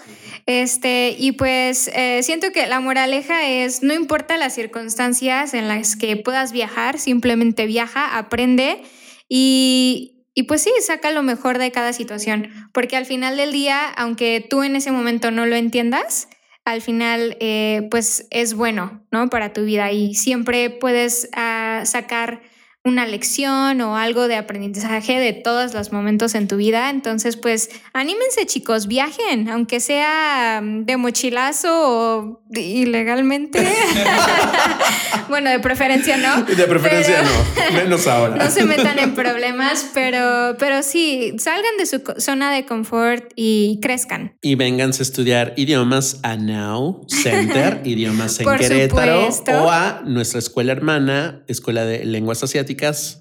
Este, 0.46 1.16
y 1.18 1.32
pues 1.32 1.90
eh, 1.92 2.22
siento 2.22 2.52
que 2.52 2.68
la 2.68 2.78
moraleja 2.78 3.48
es, 3.48 3.82
no 3.82 3.92
importa 3.92 4.36
las 4.36 4.54
circunstancias 4.54 5.54
en 5.54 5.66
las 5.66 5.96
que 5.96 6.16
puedas 6.16 6.52
viajar, 6.52 7.00
simplemente 7.00 7.66
viaja, 7.66 8.16
aprende 8.16 8.80
y, 9.28 10.24
y 10.34 10.44
pues 10.44 10.62
sí, 10.62 10.70
saca 10.80 11.10
lo 11.10 11.24
mejor 11.24 11.58
de 11.58 11.72
cada 11.72 11.92
situación, 11.92 12.48
porque 12.72 12.96
al 12.96 13.06
final 13.06 13.36
del 13.36 13.50
día, 13.50 13.88
aunque 13.88 14.46
tú 14.48 14.62
en 14.62 14.76
ese 14.76 14.92
momento 14.92 15.32
no 15.32 15.46
lo 15.46 15.56
entiendas, 15.56 16.28
al 16.64 16.82
final 16.82 17.36
eh, 17.40 17.88
pues 17.90 18.26
es 18.30 18.54
bueno, 18.54 19.04
¿no? 19.10 19.30
Para 19.30 19.52
tu 19.52 19.64
vida 19.64 19.90
y 19.92 20.14
siempre 20.14 20.68
puedes 20.68 21.28
ah, 21.32 21.82
sacar 21.84 22.42
una 22.86 23.04
lección 23.04 23.80
o 23.80 23.96
algo 23.96 24.28
de 24.28 24.36
aprendizaje 24.36 25.18
de 25.18 25.32
todos 25.32 25.74
los 25.74 25.92
momentos 25.92 26.36
en 26.36 26.46
tu 26.46 26.56
vida. 26.56 26.88
Entonces, 26.88 27.36
pues 27.36 27.68
anímense 27.92 28.46
chicos, 28.46 28.86
viajen, 28.86 29.48
aunque 29.48 29.80
sea 29.80 30.60
mm, 30.62 30.84
de 30.84 30.96
mochilazo 30.96 31.68
o 31.68 32.42
ilegalmente. 32.54 33.60
bueno, 35.28 35.50
de 35.50 35.58
preferencia 35.58 36.16
no. 36.16 36.44
De 36.44 36.64
preferencia 36.64 37.22
no, 37.22 37.76
menos 37.76 38.06
ahora. 38.06 38.36
no 38.44 38.50
se 38.52 38.64
metan 38.64 39.00
en 39.00 39.14
problemas, 39.16 39.90
pero, 39.92 40.56
pero 40.56 40.84
sí, 40.84 41.34
salgan 41.38 41.76
de 41.78 41.86
su 41.86 42.02
zona 42.18 42.54
de 42.54 42.66
confort 42.66 43.32
y 43.34 43.80
crezcan. 43.82 44.36
Y 44.42 44.54
vénganse 44.54 45.02
a 45.02 45.04
estudiar 45.04 45.54
idiomas 45.56 46.20
a 46.22 46.36
Now 46.36 47.04
Center, 47.08 47.80
idiomas 47.84 48.38
en 48.38 48.46
Querétaro, 48.56 49.28
o 49.60 49.70
a 49.70 50.02
nuestra 50.06 50.38
escuela 50.38 50.70
hermana, 50.70 51.42
Escuela 51.48 51.84
de 51.84 52.04
Lenguas 52.04 52.44
Asiáticas 52.44 52.75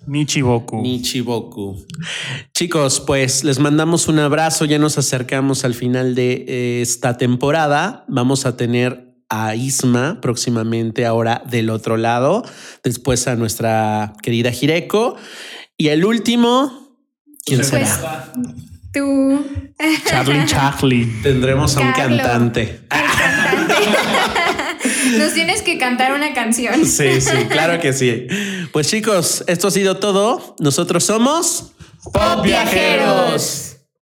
Nichiboku. 0.07 0.81
Nichiboku. 0.81 1.85
Chicos, 2.53 2.99
pues 2.99 3.43
les 3.43 3.59
mandamos 3.59 4.07
un 4.07 4.19
abrazo. 4.19 4.65
Ya 4.65 4.79
nos 4.79 4.97
acercamos 4.97 5.65
al 5.65 5.73
final 5.73 6.15
de 6.15 6.45
eh, 6.47 6.81
esta 6.81 7.17
temporada. 7.17 8.05
Vamos 8.07 8.45
a 8.45 8.57
tener 8.57 9.15
a 9.29 9.55
Isma 9.55 10.19
próximamente 10.21 11.05
ahora 11.05 11.43
del 11.49 11.69
otro 11.69 11.97
lado. 11.97 12.43
Después 12.83 13.27
a 13.27 13.35
nuestra 13.35 14.13
querida 14.21 14.51
Jireko. 14.51 15.15
Y 15.77 15.87
el 15.89 16.05
último, 16.05 16.97
¿quién 17.45 17.59
pues, 17.59 17.69
será? 17.69 18.31
Tú. 18.93 19.45
Charlie 20.05 20.45
Charlie. 20.45 21.05
Tendremos 21.21 21.75
a 21.75 21.81
un 21.81 21.91
cantante. 21.91 22.81
cantante. 22.87 23.54
Nos 25.17 25.33
tienes 25.33 25.61
que 25.61 25.77
cantar 25.77 26.13
una 26.13 26.33
canción. 26.33 26.85
Sí, 26.85 27.19
sí, 27.21 27.45
claro 27.49 27.79
que 27.81 27.93
sí. 27.93 28.27
Pues 28.71 28.87
chicos, 28.87 29.43
esto 29.47 29.67
ha 29.67 29.71
sido 29.71 29.97
todo. 29.97 30.55
Nosotros 30.59 31.03
somos 31.03 31.71
Pop 32.03 32.43
Viajeros. 32.43 33.74